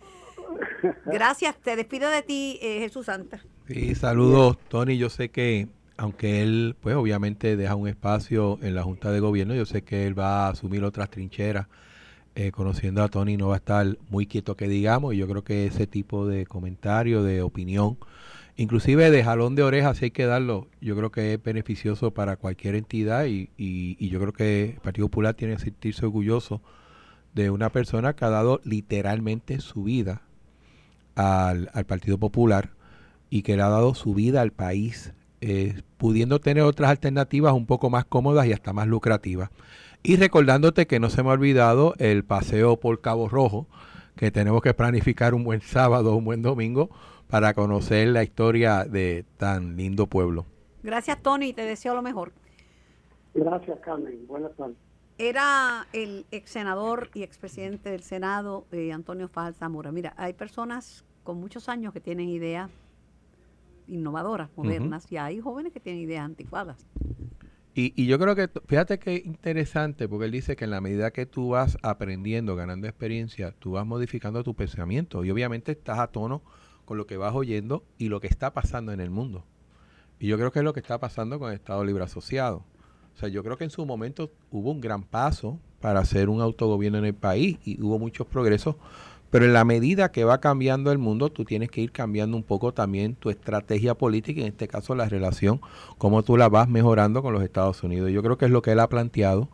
Gracias, 1.06 1.56
te 1.56 1.76
despido 1.76 2.10
de 2.10 2.22
ti, 2.22 2.58
eh, 2.62 2.80
Jesús 2.80 3.06
Santa. 3.06 3.40
Sí, 3.66 3.94
saludos, 3.94 4.56
Tony. 4.68 4.96
Yo 4.96 5.10
sé 5.10 5.28
que, 5.30 5.68
aunque 5.96 6.42
él, 6.42 6.76
pues 6.80 6.96
obviamente 6.96 7.56
deja 7.56 7.74
un 7.74 7.88
espacio 7.88 8.58
en 8.62 8.74
la 8.74 8.82
Junta 8.82 9.10
de 9.10 9.20
Gobierno, 9.20 9.54
yo 9.54 9.66
sé 9.66 9.82
que 9.82 10.06
él 10.06 10.18
va 10.18 10.46
a 10.46 10.50
asumir 10.50 10.84
otras 10.84 11.10
trincheras. 11.10 11.66
Eh, 12.40 12.52
conociendo 12.52 13.02
a 13.02 13.08
Tony 13.08 13.36
no 13.36 13.48
va 13.48 13.54
a 13.54 13.56
estar 13.56 13.98
muy 14.10 14.28
quieto 14.28 14.56
que 14.56 14.68
digamos, 14.68 15.12
y 15.12 15.16
yo 15.16 15.26
creo 15.26 15.42
que 15.42 15.66
ese 15.66 15.88
tipo 15.88 16.24
de 16.24 16.46
comentario, 16.46 17.24
de 17.24 17.42
opinión, 17.42 17.98
inclusive 18.56 19.10
de 19.10 19.24
jalón 19.24 19.56
de 19.56 19.64
orejas, 19.64 19.96
si 19.96 20.04
hay 20.04 20.10
que 20.12 20.24
darlo, 20.24 20.68
yo 20.80 20.94
creo 20.96 21.10
que 21.10 21.34
es 21.34 21.42
beneficioso 21.42 22.12
para 22.12 22.36
cualquier 22.36 22.76
entidad 22.76 23.26
y, 23.26 23.50
y 23.56 24.08
yo 24.08 24.20
creo 24.20 24.32
que 24.32 24.70
el 24.74 24.80
Partido 24.80 25.08
Popular 25.08 25.34
tiene 25.34 25.56
que 25.56 25.62
sentirse 25.62 26.06
orgulloso 26.06 26.60
de 27.34 27.50
una 27.50 27.70
persona 27.70 28.14
que 28.14 28.24
ha 28.24 28.30
dado 28.30 28.60
literalmente 28.62 29.60
su 29.60 29.82
vida 29.82 30.22
al, 31.16 31.68
Partido 31.88 32.18
Popular 32.18 32.70
y 33.30 33.42
que 33.42 33.56
le 33.56 33.62
ha 33.62 33.68
dado 33.68 33.96
su 33.96 34.14
vida 34.14 34.42
al 34.42 34.52
país, 34.52 35.12
eh, 35.40 35.82
pudiendo 35.96 36.38
tener 36.38 36.62
otras 36.62 36.88
alternativas 36.88 37.52
un 37.52 37.66
poco 37.66 37.90
más 37.90 38.04
cómodas 38.04 38.46
y 38.46 38.52
hasta 38.52 38.72
más 38.72 38.86
lucrativas. 38.86 39.50
Y 40.02 40.16
recordándote 40.16 40.86
que 40.86 41.00
no 41.00 41.10
se 41.10 41.22
me 41.22 41.30
ha 41.30 41.32
olvidado 41.32 41.94
el 41.98 42.24
paseo 42.24 42.78
por 42.78 43.00
Cabo 43.00 43.28
Rojo, 43.28 43.66
que 44.16 44.30
tenemos 44.30 44.62
que 44.62 44.74
planificar 44.74 45.34
un 45.34 45.44
buen 45.44 45.60
sábado, 45.60 46.16
un 46.16 46.24
buen 46.24 46.42
domingo, 46.42 46.90
para 47.28 47.54
conocer 47.54 48.08
la 48.08 48.22
historia 48.22 48.84
de 48.84 49.24
tan 49.36 49.76
lindo 49.76 50.06
pueblo. 50.06 50.46
Gracias, 50.82 51.22
Tony, 51.22 51.52
te 51.52 51.62
deseo 51.62 51.94
lo 51.94 52.02
mejor. 52.02 52.32
Gracias, 53.34 53.78
Carmen. 53.80 54.26
Buenas 54.26 54.54
tardes. 54.56 54.76
Era 55.18 55.86
el 55.92 56.26
ex 56.30 56.50
senador 56.50 57.10
y 57.12 57.24
expresidente 57.24 57.90
del 57.90 58.02
Senado, 58.02 58.66
eh, 58.70 58.92
Antonio 58.92 59.28
Fajal 59.28 59.54
Zamora. 59.54 59.90
Mira, 59.90 60.14
hay 60.16 60.32
personas 60.32 61.04
con 61.24 61.40
muchos 61.40 61.68
años 61.68 61.92
que 61.92 62.00
tienen 62.00 62.28
ideas 62.28 62.70
innovadoras, 63.88 64.48
modernas, 64.56 65.10
y 65.10 65.16
hay 65.16 65.40
jóvenes 65.40 65.72
que 65.72 65.80
tienen 65.80 66.02
ideas 66.02 66.24
anticuadas. 66.24 66.86
Y, 67.80 68.06
yo 68.06 68.18
creo 68.18 68.34
que, 68.34 68.50
fíjate 68.66 68.98
que 68.98 69.22
interesante, 69.24 70.08
porque 70.08 70.24
él 70.24 70.32
dice 70.32 70.56
que 70.56 70.64
en 70.64 70.72
la 70.72 70.80
medida 70.80 71.12
que 71.12 71.26
tú 71.26 71.50
vas 71.50 71.78
aprendiendo, 71.82 72.56
ganando 72.56 72.88
experiencia, 72.88 73.54
tú 73.56 73.70
vas 73.70 73.86
modificando 73.86 74.42
tu 74.42 74.54
pensamiento 74.54 75.24
y 75.24 75.30
obviamente 75.30 75.70
estás 75.70 76.00
a 76.00 76.08
tono 76.08 76.42
con 76.84 76.98
lo 76.98 77.06
que 77.06 77.16
vas 77.16 77.36
oyendo 77.36 77.84
y 77.96 78.08
lo 78.08 78.20
que 78.20 78.26
está 78.26 78.52
pasando 78.52 78.90
en 78.90 78.98
el 78.98 79.10
mundo. 79.10 79.44
Y 80.18 80.26
yo 80.26 80.36
creo 80.38 80.50
que 80.50 80.58
es 80.58 80.64
lo 80.64 80.72
que 80.72 80.80
está 80.80 80.98
pasando 80.98 81.38
con 81.38 81.50
el 81.50 81.54
Estado 81.54 81.84
Libre 81.84 82.02
Asociado. 82.02 82.64
O 83.14 83.20
sea, 83.20 83.28
yo 83.28 83.44
creo 83.44 83.56
que 83.56 83.62
en 83.62 83.70
su 83.70 83.86
momento 83.86 84.32
hubo 84.50 84.72
un 84.72 84.80
gran 84.80 85.04
paso 85.04 85.60
para 85.80 86.00
hacer 86.00 86.28
un 86.30 86.40
autogobierno 86.40 86.98
en 86.98 87.04
el 87.04 87.14
país 87.14 87.58
y 87.64 87.80
hubo 87.80 88.00
muchos 88.00 88.26
progresos, 88.26 88.74
pero 89.30 89.44
en 89.44 89.52
la 89.52 89.64
medida 89.64 90.10
que 90.10 90.24
va 90.24 90.40
cambiando 90.40 90.90
el 90.90 90.98
mundo, 90.98 91.30
tú 91.30 91.44
tienes 91.44 91.70
que 91.70 91.80
ir 91.80 91.92
cambiando 91.92 92.36
un 92.36 92.42
poco 92.42 92.72
también 92.72 93.14
tu 93.14 93.30
estrategia 93.30 93.94
política, 93.94 94.40
en 94.40 94.48
este 94.48 94.68
caso 94.68 94.94
la 94.94 95.08
relación, 95.08 95.60
cómo 95.98 96.22
tú 96.22 96.36
la 96.36 96.48
vas 96.48 96.68
mejorando 96.68 97.22
con 97.22 97.34
los 97.34 97.42
Estados 97.42 97.82
Unidos. 97.82 98.10
Yo 98.10 98.22
creo 98.22 98.38
que 98.38 98.46
es 98.46 98.50
lo 98.50 98.62
que 98.62 98.72
él 98.72 98.80
ha 98.80 98.88
planteado 98.88 99.48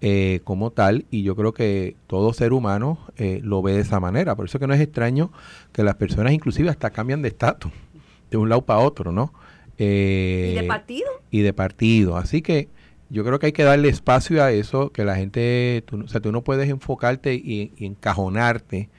eh, 0.00 0.40
como 0.44 0.70
tal 0.70 1.06
y 1.10 1.22
yo 1.22 1.34
creo 1.34 1.54
que 1.54 1.96
todo 2.06 2.34
ser 2.34 2.52
humano 2.52 2.98
eh, 3.16 3.40
lo 3.42 3.62
ve 3.62 3.72
de 3.72 3.80
esa 3.80 4.00
manera. 4.00 4.36
Por 4.36 4.44
eso 4.44 4.58
que 4.58 4.66
no 4.66 4.74
es 4.74 4.80
extraño 4.80 5.32
que 5.72 5.82
las 5.82 5.94
personas 5.94 6.34
inclusive 6.34 6.68
hasta 6.68 6.90
cambian 6.90 7.22
de 7.22 7.28
estatus, 7.28 7.72
de 8.30 8.36
un 8.36 8.50
lado 8.50 8.62
para 8.62 8.80
otro, 8.80 9.12
¿no? 9.12 9.32
Eh, 9.78 10.50
¿Y 10.52 10.60
de 10.60 10.68
partido? 10.68 11.08
Y 11.30 11.40
de 11.40 11.52
partido. 11.54 12.16
Así 12.18 12.42
que 12.42 12.68
yo 13.08 13.24
creo 13.24 13.38
que 13.38 13.46
hay 13.46 13.52
que 13.52 13.64
darle 13.64 13.88
espacio 13.88 14.42
a 14.44 14.52
eso, 14.52 14.90
que 14.90 15.04
la 15.04 15.16
gente, 15.16 15.82
tú, 15.86 16.02
o 16.04 16.08
sea, 16.08 16.20
tú 16.20 16.30
no 16.30 16.42
puedes 16.42 16.68
enfocarte 16.68 17.34
y 17.34 17.72
encajonarte 17.78 18.90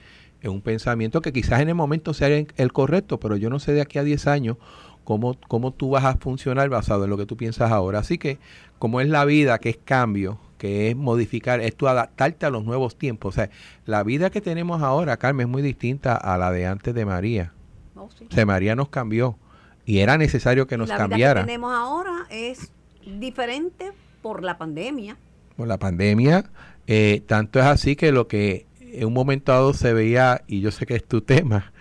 en 0.45 0.51
un 0.51 0.61
pensamiento 0.61 1.21
que 1.21 1.33
quizás 1.33 1.61
en 1.61 1.69
el 1.69 1.75
momento 1.75 2.13
sea 2.13 2.27
el 2.27 2.73
correcto, 2.73 3.19
pero 3.19 3.35
yo 3.35 3.49
no 3.49 3.59
sé 3.59 3.73
de 3.73 3.81
aquí 3.81 3.97
a 3.97 4.03
10 4.03 4.27
años 4.27 4.57
cómo, 5.03 5.37
cómo 5.47 5.71
tú 5.71 5.91
vas 5.91 6.05
a 6.05 6.17
funcionar 6.17 6.69
basado 6.69 7.05
en 7.05 7.09
lo 7.09 7.17
que 7.17 7.25
tú 7.25 7.37
piensas 7.37 7.71
ahora. 7.71 7.99
Así 7.99 8.17
que 8.17 8.37
como 8.79 9.01
es 9.01 9.09
la 9.09 9.25
vida, 9.25 9.59
que 9.59 9.69
es 9.69 9.77
cambio, 9.77 10.39
que 10.57 10.89
es 10.89 10.95
modificar, 10.95 11.61
es 11.61 11.75
tú 11.75 11.87
adaptarte 11.87 12.45
a 12.45 12.49
los 12.49 12.63
nuevos 12.65 12.97
tiempos. 12.97 13.33
O 13.33 13.35
sea, 13.35 13.49
la 13.85 14.03
vida 14.03 14.29
que 14.29 14.41
tenemos 14.41 14.81
ahora, 14.81 15.17
Carmen, 15.17 15.47
es 15.47 15.51
muy 15.51 15.61
distinta 15.61 16.15
a 16.15 16.37
la 16.37 16.51
de 16.51 16.65
antes 16.65 16.93
de 16.93 17.05
María. 17.05 17.53
Oh, 17.95 18.03
o 18.03 18.33
sea, 18.33 18.45
María 18.45 18.75
nos 18.75 18.89
cambió 18.89 19.37
y 19.85 19.99
era 19.99 20.17
necesario 20.17 20.67
que 20.67 20.77
nos 20.77 20.89
la 20.89 20.97
cambiara. 20.97 21.41
La 21.41 21.45
que 21.45 21.51
tenemos 21.51 21.73
ahora 21.73 22.25
es 22.29 22.71
diferente 23.05 23.91
por 24.21 24.43
la 24.43 24.57
pandemia. 24.57 25.17
Por 25.55 25.67
la 25.67 25.77
pandemia, 25.77 26.45
eh, 26.87 27.23
tanto 27.25 27.59
es 27.59 27.65
así 27.65 27.95
que 27.95 28.11
lo 28.11 28.27
que 28.27 28.65
en 28.99 29.07
un 29.07 29.13
momento 29.13 29.51
dado 29.51 29.73
se 29.73 29.93
veía, 29.93 30.43
y 30.47 30.61
yo 30.61 30.71
sé 30.71 30.85
que 30.85 30.95
es 30.95 31.03
tu 31.03 31.21
tema, 31.21 31.71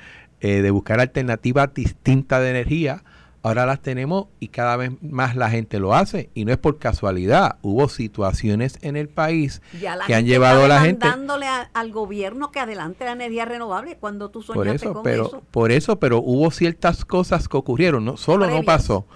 eh, 0.41 0.63
de 0.63 0.71
buscar 0.71 1.01
alternativas 1.01 1.73
distintas 1.73 2.41
de 2.41 2.51
energía, 2.51 3.03
ahora 3.45 3.67
las 3.67 3.81
tenemos 3.81 4.27
y 4.41 4.49
cada 4.49 4.77
vez 4.77 4.91
más 5.03 5.37
la 5.37 5.51
gente 5.51 5.79
lo 5.79 5.95
hace 5.95 6.31
y 6.35 6.47
no 6.47 6.53
es 6.53 6.59
por 6.59 6.79
casualidad. 6.79 7.57
Hubo 7.61 7.89
situaciones 7.89 8.79
en 8.81 8.97
el 8.97 9.09
país 9.09 9.61
que 10.07 10.15
han 10.15 10.25
llevado 10.25 10.65
a 10.65 10.69
la 10.69 10.81
gente 10.81 11.07
dándole 11.07 11.47
al 11.73 11.93
gobierno 11.93 12.51
que 12.51 12.61
adelante 12.61 13.05
la 13.05 13.13
energía 13.13 13.45
renovable 13.45 13.99
cuando 13.99 14.31
tú 14.31 14.43
soñaste 14.43 14.89
por 14.89 14.97
eso, 14.97 15.03
pero, 15.03 15.43
Por 15.51 15.73
eso, 15.73 15.99
pero 15.99 16.19
hubo 16.19 16.51
ciertas 16.51 17.05
cosas 17.05 17.47
que 17.47 17.57
ocurrieron, 17.59 18.05
no 18.05 18.17
solo 18.17 18.49
no 18.49 18.63
pasó. 18.63 19.07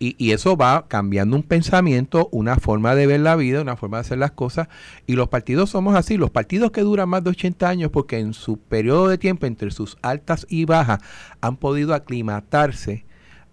Y, 0.00 0.14
y, 0.16 0.30
eso 0.30 0.56
va 0.56 0.86
cambiando 0.86 1.34
un 1.34 1.42
pensamiento, 1.42 2.28
una 2.30 2.56
forma 2.56 2.94
de 2.94 3.08
ver 3.08 3.20
la 3.20 3.34
vida, 3.34 3.60
una 3.60 3.76
forma 3.76 3.96
de 3.96 4.02
hacer 4.02 4.18
las 4.18 4.30
cosas. 4.30 4.68
Y 5.06 5.14
los 5.14 5.28
partidos 5.28 5.70
somos 5.70 5.96
así. 5.96 6.16
Los 6.16 6.30
partidos 6.30 6.70
que 6.70 6.82
duran 6.82 7.08
más 7.08 7.24
de 7.24 7.30
80 7.30 7.68
años, 7.68 7.90
porque 7.90 8.18
en 8.18 8.32
su 8.32 8.58
periodo 8.58 9.08
de 9.08 9.18
tiempo, 9.18 9.46
entre 9.46 9.72
sus 9.72 9.98
altas 10.02 10.46
y 10.48 10.66
bajas, 10.66 11.00
han 11.40 11.56
podido 11.56 11.94
aclimatarse 11.94 13.04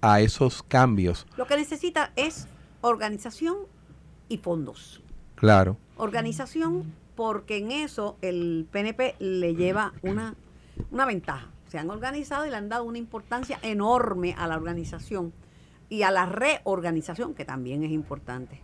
a 0.02 0.22
esos 0.22 0.62
cambios. 0.62 1.26
Lo 1.36 1.48
que 1.48 1.58
necesita 1.58 2.12
es 2.16 2.48
organización 2.82 3.58
y 4.30 4.38
fondos. 4.38 5.02
Claro. 5.36 5.78
Organización 5.98 6.94
porque 7.16 7.58
en 7.58 7.72
eso 7.72 8.18
el 8.22 8.68
PNP 8.72 9.16
le 9.20 9.56
lleva 9.56 9.94
una, 10.02 10.36
una 10.92 11.06
ventaja. 11.06 11.48
Se 11.70 11.80
han 11.80 11.90
organizado 11.90 12.46
y 12.46 12.50
le 12.50 12.56
han 12.56 12.70
dado 12.70 12.84
una 12.84 12.98
importancia 12.98 13.58
enorme 13.64 14.36
a 14.38 14.48
la 14.48 14.56
organización 14.56 15.34
y 15.90 16.04
a 16.04 16.12
la 16.12 16.26
reorganización, 16.26 17.34
que 17.34 17.46
también 17.46 17.84
es 17.84 17.92
importante. 17.92 18.62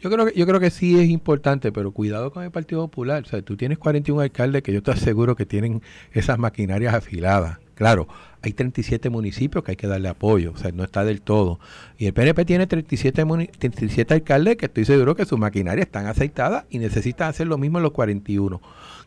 Yo 0.00 0.10
creo 0.10 0.26
que 0.26 0.32
yo 0.34 0.46
creo 0.46 0.60
que 0.60 0.70
sí 0.70 0.98
es 0.98 1.10
importante, 1.10 1.72
pero 1.72 1.92
cuidado 1.92 2.32
con 2.32 2.42
el 2.42 2.50
Partido 2.50 2.80
Popular. 2.82 3.22
O 3.22 3.26
sea, 3.26 3.42
tú 3.42 3.56
tienes 3.56 3.78
41 3.78 4.22
alcaldes 4.22 4.62
que 4.62 4.72
yo 4.72 4.82
te 4.82 4.92
aseguro 4.92 5.36
que 5.36 5.44
tienen 5.44 5.82
esas 6.12 6.38
maquinarias 6.38 6.94
afiladas. 6.94 7.58
Claro, 7.74 8.08
hay 8.42 8.52
37 8.52 9.08
municipios 9.10 9.64
que 9.64 9.72
hay 9.72 9.76
que 9.76 9.86
darle 9.86 10.08
apoyo, 10.08 10.52
o 10.52 10.56
sea, 10.56 10.70
no 10.70 10.84
está 10.84 11.04
del 11.04 11.22
todo. 11.22 11.60
Y 11.98 12.06
el 12.06 12.12
PNP 12.12 12.44
tiene 12.44 12.66
37, 12.66 13.24
37 13.58 14.14
alcaldes 14.14 14.56
que 14.56 14.66
estoy 14.66 14.84
seguro 14.84 15.14
que 15.14 15.24
sus 15.24 15.38
maquinarias 15.38 15.86
están 15.86 16.06
aceitadas 16.06 16.64
y 16.70 16.78
necesitan 16.78 17.28
hacer 17.28 17.46
lo 17.46 17.58
mismo 17.58 17.78
en 17.78 17.84
los 17.84 17.92
41. 17.92 18.60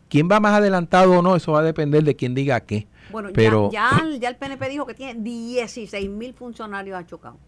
¿Quién 0.08 0.28
va 0.30 0.40
más 0.40 0.54
adelantado 0.54 1.18
o 1.18 1.22
no? 1.22 1.36
Eso 1.36 1.52
va 1.52 1.60
a 1.60 1.64
depender 1.64 2.04
de 2.04 2.14
quién 2.14 2.34
diga 2.34 2.60
qué. 2.60 2.86
Bueno, 3.10 3.30
Pero, 3.34 3.70
ya, 3.70 4.02
ya, 4.18 4.28
el 4.28 4.36
PNP 4.36 4.68
dijo 4.68 4.86
que 4.86 4.94
tiene 4.94 5.20
16 5.20 6.10
mil 6.10 6.34
funcionarios 6.34 6.96
achocados. 6.96 7.38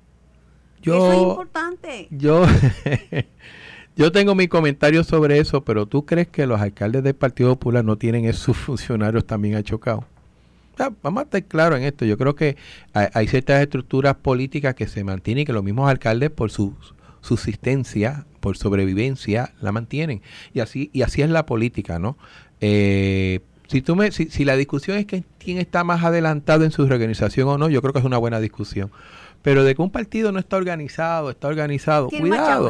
Yo, 0.82 0.96
eso 0.96 1.12
es 1.12 1.18
importante. 1.18 2.08
Yo, 2.10 2.44
yo 3.96 4.12
tengo 4.12 4.34
mi 4.34 4.48
comentario 4.48 5.02
sobre 5.02 5.38
eso, 5.38 5.64
pero 5.64 5.86
¿tú 5.86 6.04
crees 6.04 6.28
que 6.28 6.46
los 6.46 6.60
alcaldes 6.60 7.02
del 7.02 7.14
Partido 7.14 7.54
Popular 7.54 7.84
no 7.84 7.96
tienen 7.96 8.24
esos 8.24 8.56
funcionarios 8.56 9.24
también 9.26 9.56
achocados? 9.56 10.04
vamos 11.02 11.22
a 11.22 11.24
estar 11.24 11.44
claros 11.44 11.78
en 11.78 11.84
esto. 11.84 12.04
Yo 12.04 12.18
creo 12.18 12.34
que 12.34 12.56
hay, 12.92 13.26
ciertas 13.28 13.62
estructuras 13.62 14.16
políticas 14.16 14.74
que 14.74 14.86
se 14.86 15.04
mantienen 15.04 15.42
y 15.42 15.44
que 15.46 15.52
los 15.52 15.64
mismos 15.64 15.88
alcaldes 15.88 16.30
por 16.30 16.50
su 16.50 16.74
subsistencia, 17.20 18.26
por 18.40 18.56
sobrevivencia, 18.56 19.54
la 19.60 19.72
mantienen. 19.72 20.22
Y 20.52 20.60
así, 20.60 20.90
y 20.92 21.02
así 21.02 21.22
es 21.22 21.30
la 21.30 21.46
política, 21.46 21.98
¿no? 21.98 22.16
Eh, 22.60 23.40
si, 23.66 23.82
tú 23.82 23.96
me, 23.96 24.10
si, 24.12 24.26
si 24.26 24.44
la 24.44 24.56
discusión 24.56 24.96
es 24.98 25.06
que 25.06 25.24
quién 25.38 25.58
está 25.58 25.84
más 25.84 26.04
adelantado 26.04 26.64
en 26.64 26.70
su 26.70 26.86
reorganización 26.86 27.48
o 27.48 27.58
no, 27.58 27.68
yo 27.68 27.80
creo 27.82 27.92
que 27.92 27.98
es 27.98 28.04
una 28.04 28.18
buena 28.18 28.40
discusión. 28.40 28.90
Pero 29.46 29.62
de 29.62 29.76
que 29.76 29.82
un 29.82 29.90
partido 29.90 30.32
no 30.32 30.40
está 30.40 30.56
organizado, 30.56 31.30
está 31.30 31.46
organizado, 31.46 32.08
cuidado. 32.08 32.68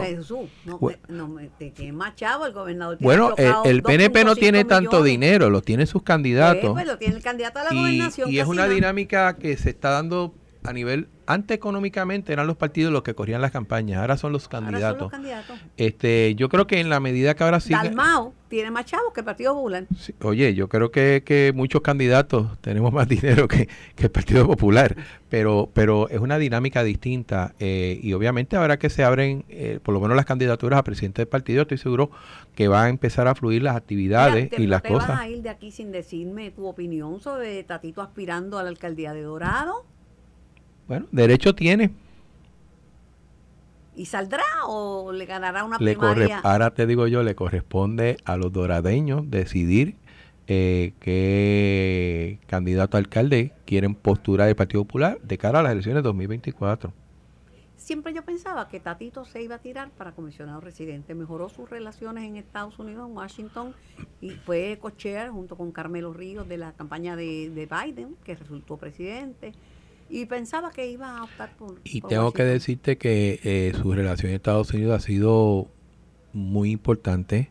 No, 0.67 0.79
no, 1.09 1.41
el 1.41 2.53
gobernador 2.53 2.99
bueno, 3.01 3.35
el, 3.65 3.83
PNP 3.83 4.25
no 4.25 4.37
tiene 4.37 4.67
tanto 4.67 5.03
dinero, 5.03 5.49
lo 5.49 5.63
tienen 5.63 5.87
sus 5.87 6.03
candidatos. 6.03 6.75
Pues, 6.75 6.87
lo 6.87 6.99
tiene 6.99 7.17
el 7.17 7.23
candidato 7.23 7.61
a 7.61 7.65
la 7.65 7.71
gobernación. 7.71 8.31
Y 8.31 8.41
es 8.41 8.47
una 8.47 8.69
dinámica 8.69 9.37
que 9.37 9.57
se 9.57 9.71
está 9.71 9.89
dando 9.89 10.35
a 10.67 10.73
nivel 10.73 11.09
antes 11.27 11.57
económicamente 11.57 12.33
eran 12.33 12.47
los 12.47 12.57
partidos 12.57 12.93
los 12.93 13.03
que 13.03 13.15
corrían 13.15 13.41
las 13.41 13.51
campañas, 13.51 14.01
ahora 14.01 14.17
son 14.17 14.33
los 14.33 14.49
candidatos. 14.49 15.13
Este, 15.77 16.35
yo 16.37 16.49
creo 16.49 16.67
que 16.67 16.81
en 16.81 16.89
la 16.89 17.01
medida 17.01 17.35
que 17.35 17.45
ahora 17.45 17.61
sí 17.61 17.73
Dalmao 17.73 18.33
tiene 18.49 18.71
más 18.71 18.87
chavos 18.87 19.13
que 19.13 19.21
el 19.21 19.25
Partido 19.25 19.55
Popular. 19.55 19.87
oye, 20.23 20.55
yo 20.55 20.69
creo 20.69 20.93
que, 20.93 21.25
que, 21.27 21.53
muchos 21.55 21.83
candidatos 21.83 22.57
tenemos 22.61 22.93
más 22.93 23.09
dinero 23.09 23.49
que, 23.49 23.69
el 23.97 24.11
Partido 24.11 24.47
Popular, 24.47 24.97
pero 25.29 25.69
pero 25.75 26.09
es 26.09 26.21
una 26.21 26.39
dinámica 26.39 26.85
distinta 26.85 27.55
eh, 27.59 27.99
y 28.01 28.13
obviamente 28.13 28.57
ahora 28.57 28.79
que 28.79 28.89
se 28.89 29.03
abren 29.03 29.45
eh, 29.49 29.81
por 29.83 29.95
lo 29.95 30.01
menos 30.01 30.17
las 30.17 30.27
candidaturas 30.27 30.79
a 30.79 30.85
presidente 30.85 31.23
del 31.23 31.29
partido, 31.29 31.63
estoy 31.63 31.79
seguro 31.79 32.11
que 32.55 32.69
va 32.69 32.85
a 32.85 32.89
empezar 32.89 33.27
a 33.27 33.35
fluir 33.35 33.63
las 33.63 33.77
actividades 33.77 34.51
y 34.57 34.67
las 34.67 34.83
cosas. 34.83 35.09
¿Vas 35.09 35.21
a 35.21 35.29
ir 35.29 35.43
de 35.43 35.51
aquí 35.51 35.73
sin 35.73 35.91
decirme 35.91 36.51
tu 36.53 36.67
opinión 36.67 37.21
sobre 37.21 37.65
Tatito 37.65 38.01
aspirando 38.01 38.59
a 38.59 38.63
la 38.63 38.69
alcaldía 38.69 39.13
de 39.13 39.23
Dorado? 39.23 39.85
Bueno, 40.89 41.07
derecho 41.11 41.55
tiene. 41.55 41.91
¿Y 43.97 44.07
saldrá 44.07 44.45
o 44.67 45.11
le 45.11 45.25
ganará 45.25 45.65
una 45.65 45.79
le 45.79 45.93
primaria? 45.93 46.41
ahora 46.41 46.71
te 46.71 46.87
digo 46.87 47.07
yo, 47.07 47.23
le 47.23 47.35
corresponde 47.35 48.19
a 48.25 48.37
los 48.37 48.53
doradeños 48.53 49.31
decidir 49.31 49.97
eh, 50.49 50.93
qué 51.01 52.39
candidato 52.47 52.97
a 52.97 53.01
alcalde 53.01 53.53
quieren 53.65 53.95
posturar 53.95 54.49
el 54.49 54.55
Partido 54.55 54.85
Popular 54.85 55.19
de 55.23 55.39
cara 55.39 55.61
a 55.61 55.63
las 55.63 55.73
elecciones 55.73 56.03
2024. 56.03 56.93
Siempre 57.79 58.13
yo 58.13 58.23
pensaba 58.23 58.69
que 58.69 58.81
Tatito 58.81 59.25
se 59.25 59.43
iba 59.43 59.55
a 59.55 59.59
tirar 59.59 59.91
para 59.91 60.13
comisionado 60.13 60.61
residente. 60.61 61.15
Mejoró 61.15 61.49
sus 61.49 61.71
relaciones 61.71 62.25
en 62.25 62.37
Estados 62.37 62.79
Unidos, 62.79 63.09
en 63.09 63.17
Washington, 63.17 63.75
y 64.21 64.31
fue 64.31 64.77
cochear 64.81 65.31
junto 65.31 65.57
con 65.57 65.71
Carmelo 65.71 66.13
Ríos 66.13 66.49
de 66.49 66.59
la 66.59 66.73
campaña 66.73 67.17
de, 67.17 67.49
de 67.51 67.67
Biden, 67.67 68.17
que 68.25 68.35
resultó 68.35 68.77
presidente 68.77 69.53
y 70.09 70.27
pensaba 70.27 70.71
que 70.71 70.89
iba 70.89 71.19
a 71.19 71.25
optar 71.25 71.51
por... 71.57 71.81
Y 71.85 72.01
tengo 72.01 72.33
que 72.33 72.45
decirte 72.45 72.97
que 72.97 73.41
eh, 73.45 73.73
su 73.81 73.93
relación 73.93 74.31
en 74.31 74.37
Estados 74.37 74.73
Unidos 74.73 75.03
ha 75.03 75.05
sido 75.05 75.69
muy 76.33 76.71
importante. 76.71 77.51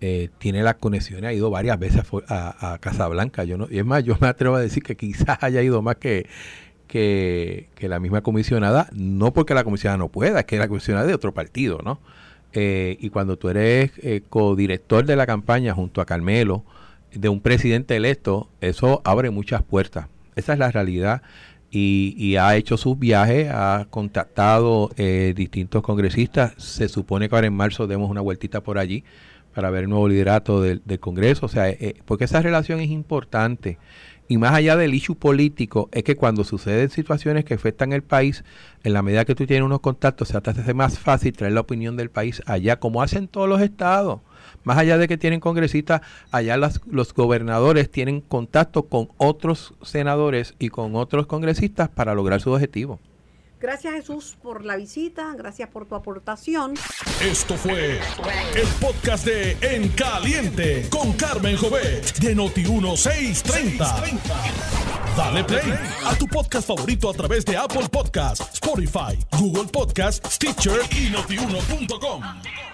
Eh, 0.00 0.30
tiene 0.38 0.62
las 0.62 0.76
conexiones, 0.76 1.24
ha 1.24 1.32
ido 1.32 1.50
varias 1.50 1.78
veces 1.78 2.02
a, 2.28 2.74
a, 2.74 2.78
Casablanca. 2.78 3.44
Yo 3.44 3.58
no, 3.58 3.68
y 3.70 3.78
es 3.78 3.84
más, 3.84 4.04
yo 4.04 4.16
me 4.20 4.28
atrevo 4.28 4.56
a 4.56 4.60
decir 4.60 4.82
que 4.82 4.96
quizás 4.96 5.38
haya 5.42 5.62
ido 5.62 5.82
más 5.82 5.96
que, 5.96 6.26
que, 6.88 7.68
la 7.80 8.00
misma 8.00 8.22
comisionada, 8.22 8.88
no 8.92 9.32
porque 9.32 9.54
la 9.54 9.64
comisionada 9.64 9.98
no 9.98 10.08
pueda, 10.08 10.40
es 10.40 10.46
que 10.46 10.58
la 10.58 10.68
comisionada 10.68 11.04
es 11.04 11.08
de 11.08 11.14
otro 11.14 11.32
partido, 11.32 11.80
¿no? 11.84 12.00
Eh, 12.52 12.96
y 13.00 13.10
cuando 13.10 13.36
tú 13.36 13.48
eres 13.48 13.92
codirector 14.28 15.04
de 15.04 15.16
la 15.16 15.26
campaña 15.26 15.74
junto 15.74 16.00
a 16.00 16.06
Carmelo, 16.06 16.64
de 17.12 17.28
un 17.28 17.40
presidente 17.40 17.96
electo, 17.96 18.48
eso 18.60 19.02
abre 19.04 19.30
muchas 19.30 19.62
puertas. 19.62 20.06
Esa 20.36 20.52
es 20.52 20.58
la 20.58 20.70
realidad 20.70 21.22
y, 21.76 22.36
ha 22.36 22.56
hecho 22.56 22.76
sus 22.76 22.98
viajes, 22.98 23.48
ha 23.50 23.86
contactado 23.90 24.90
eh, 24.96 25.32
distintos 25.36 25.82
congresistas. 25.82 26.54
Se 26.56 26.88
supone 26.88 27.28
que 27.28 27.34
ahora 27.34 27.48
en 27.48 27.54
marzo 27.54 27.86
demos 27.88 28.10
una 28.10 28.20
vueltita 28.20 28.62
por 28.62 28.78
allí 28.78 29.02
para 29.54 29.70
ver 29.70 29.84
el 29.84 29.90
nuevo 29.90 30.08
liderato 30.08 30.60
del, 30.60 30.82
Congreso. 31.00 31.46
O 31.46 31.48
sea, 31.48 31.68
eh, 31.68 31.96
porque 32.04 32.24
esa 32.24 32.42
relación 32.42 32.80
es 32.80 32.90
importante. 32.90 33.78
Y 34.28 34.38
más 34.38 34.54
allá 34.54 34.76
del 34.76 34.94
issue 34.94 35.16
político, 35.16 35.88
es 35.92 36.04
que 36.04 36.16
cuando 36.16 36.44
suceden 36.44 36.90
situaciones 36.90 37.44
que 37.44 37.54
afectan 37.54 37.92
el 37.92 38.02
país, 38.02 38.44
en 38.84 38.92
la 38.92 39.02
medida 39.02 39.24
que 39.24 39.34
tú 39.34 39.44
tienes 39.44 39.66
unos 39.66 39.80
contactos, 39.80 40.28
se 40.28 40.40
te 40.40 40.50
hace 40.50 40.74
más 40.74 40.98
fácil 40.98 41.32
traer 41.32 41.52
la 41.52 41.60
opinión 41.60 41.96
del 41.96 42.08
país 42.08 42.40
allá, 42.46 42.78
como 42.78 43.02
hacen 43.02 43.28
todos 43.28 43.48
los 43.48 43.60
estados. 43.60 44.20
Más 44.64 44.78
allá 44.78 44.98
de 44.98 45.08
que 45.08 45.18
tienen 45.18 45.40
congresistas, 45.40 46.00
allá 46.30 46.56
los 46.56 47.14
gobernadores 47.14 47.90
tienen 47.90 48.20
contacto 48.20 48.84
con 48.84 49.08
otros 49.18 49.74
senadores 49.82 50.54
y 50.58 50.70
con 50.70 50.96
otros 50.96 51.26
congresistas 51.26 51.88
para 51.88 52.14
lograr 52.14 52.40
su 52.40 52.50
objetivo. 52.50 52.98
Gracias 53.64 53.94
Jesús 53.94 54.36
por 54.42 54.62
la 54.62 54.76
visita, 54.76 55.32
gracias 55.34 55.70
por 55.70 55.86
tu 55.86 55.94
aportación. 55.94 56.74
Esto 57.22 57.54
fue 57.54 57.98
el 58.54 58.68
podcast 58.78 59.24
de 59.24 59.56
En 59.62 59.88
Caliente 59.88 60.86
con 60.90 61.14
Carmen 61.14 61.56
Jovet 61.56 62.18
de 62.18 62.36
Noti1630. 62.36 64.20
Dale 65.16 65.44
play 65.44 65.72
a 66.04 66.14
tu 66.16 66.26
podcast 66.26 66.66
favorito 66.66 67.08
a 67.08 67.14
través 67.14 67.46
de 67.46 67.56
Apple 67.56 67.88
Podcasts, 67.90 68.52
Spotify, 68.52 69.18
Google 69.38 69.70
Podcasts, 69.72 70.34
Stitcher 70.34 70.80
y 70.90 71.08
notiuno.com. 71.08 72.73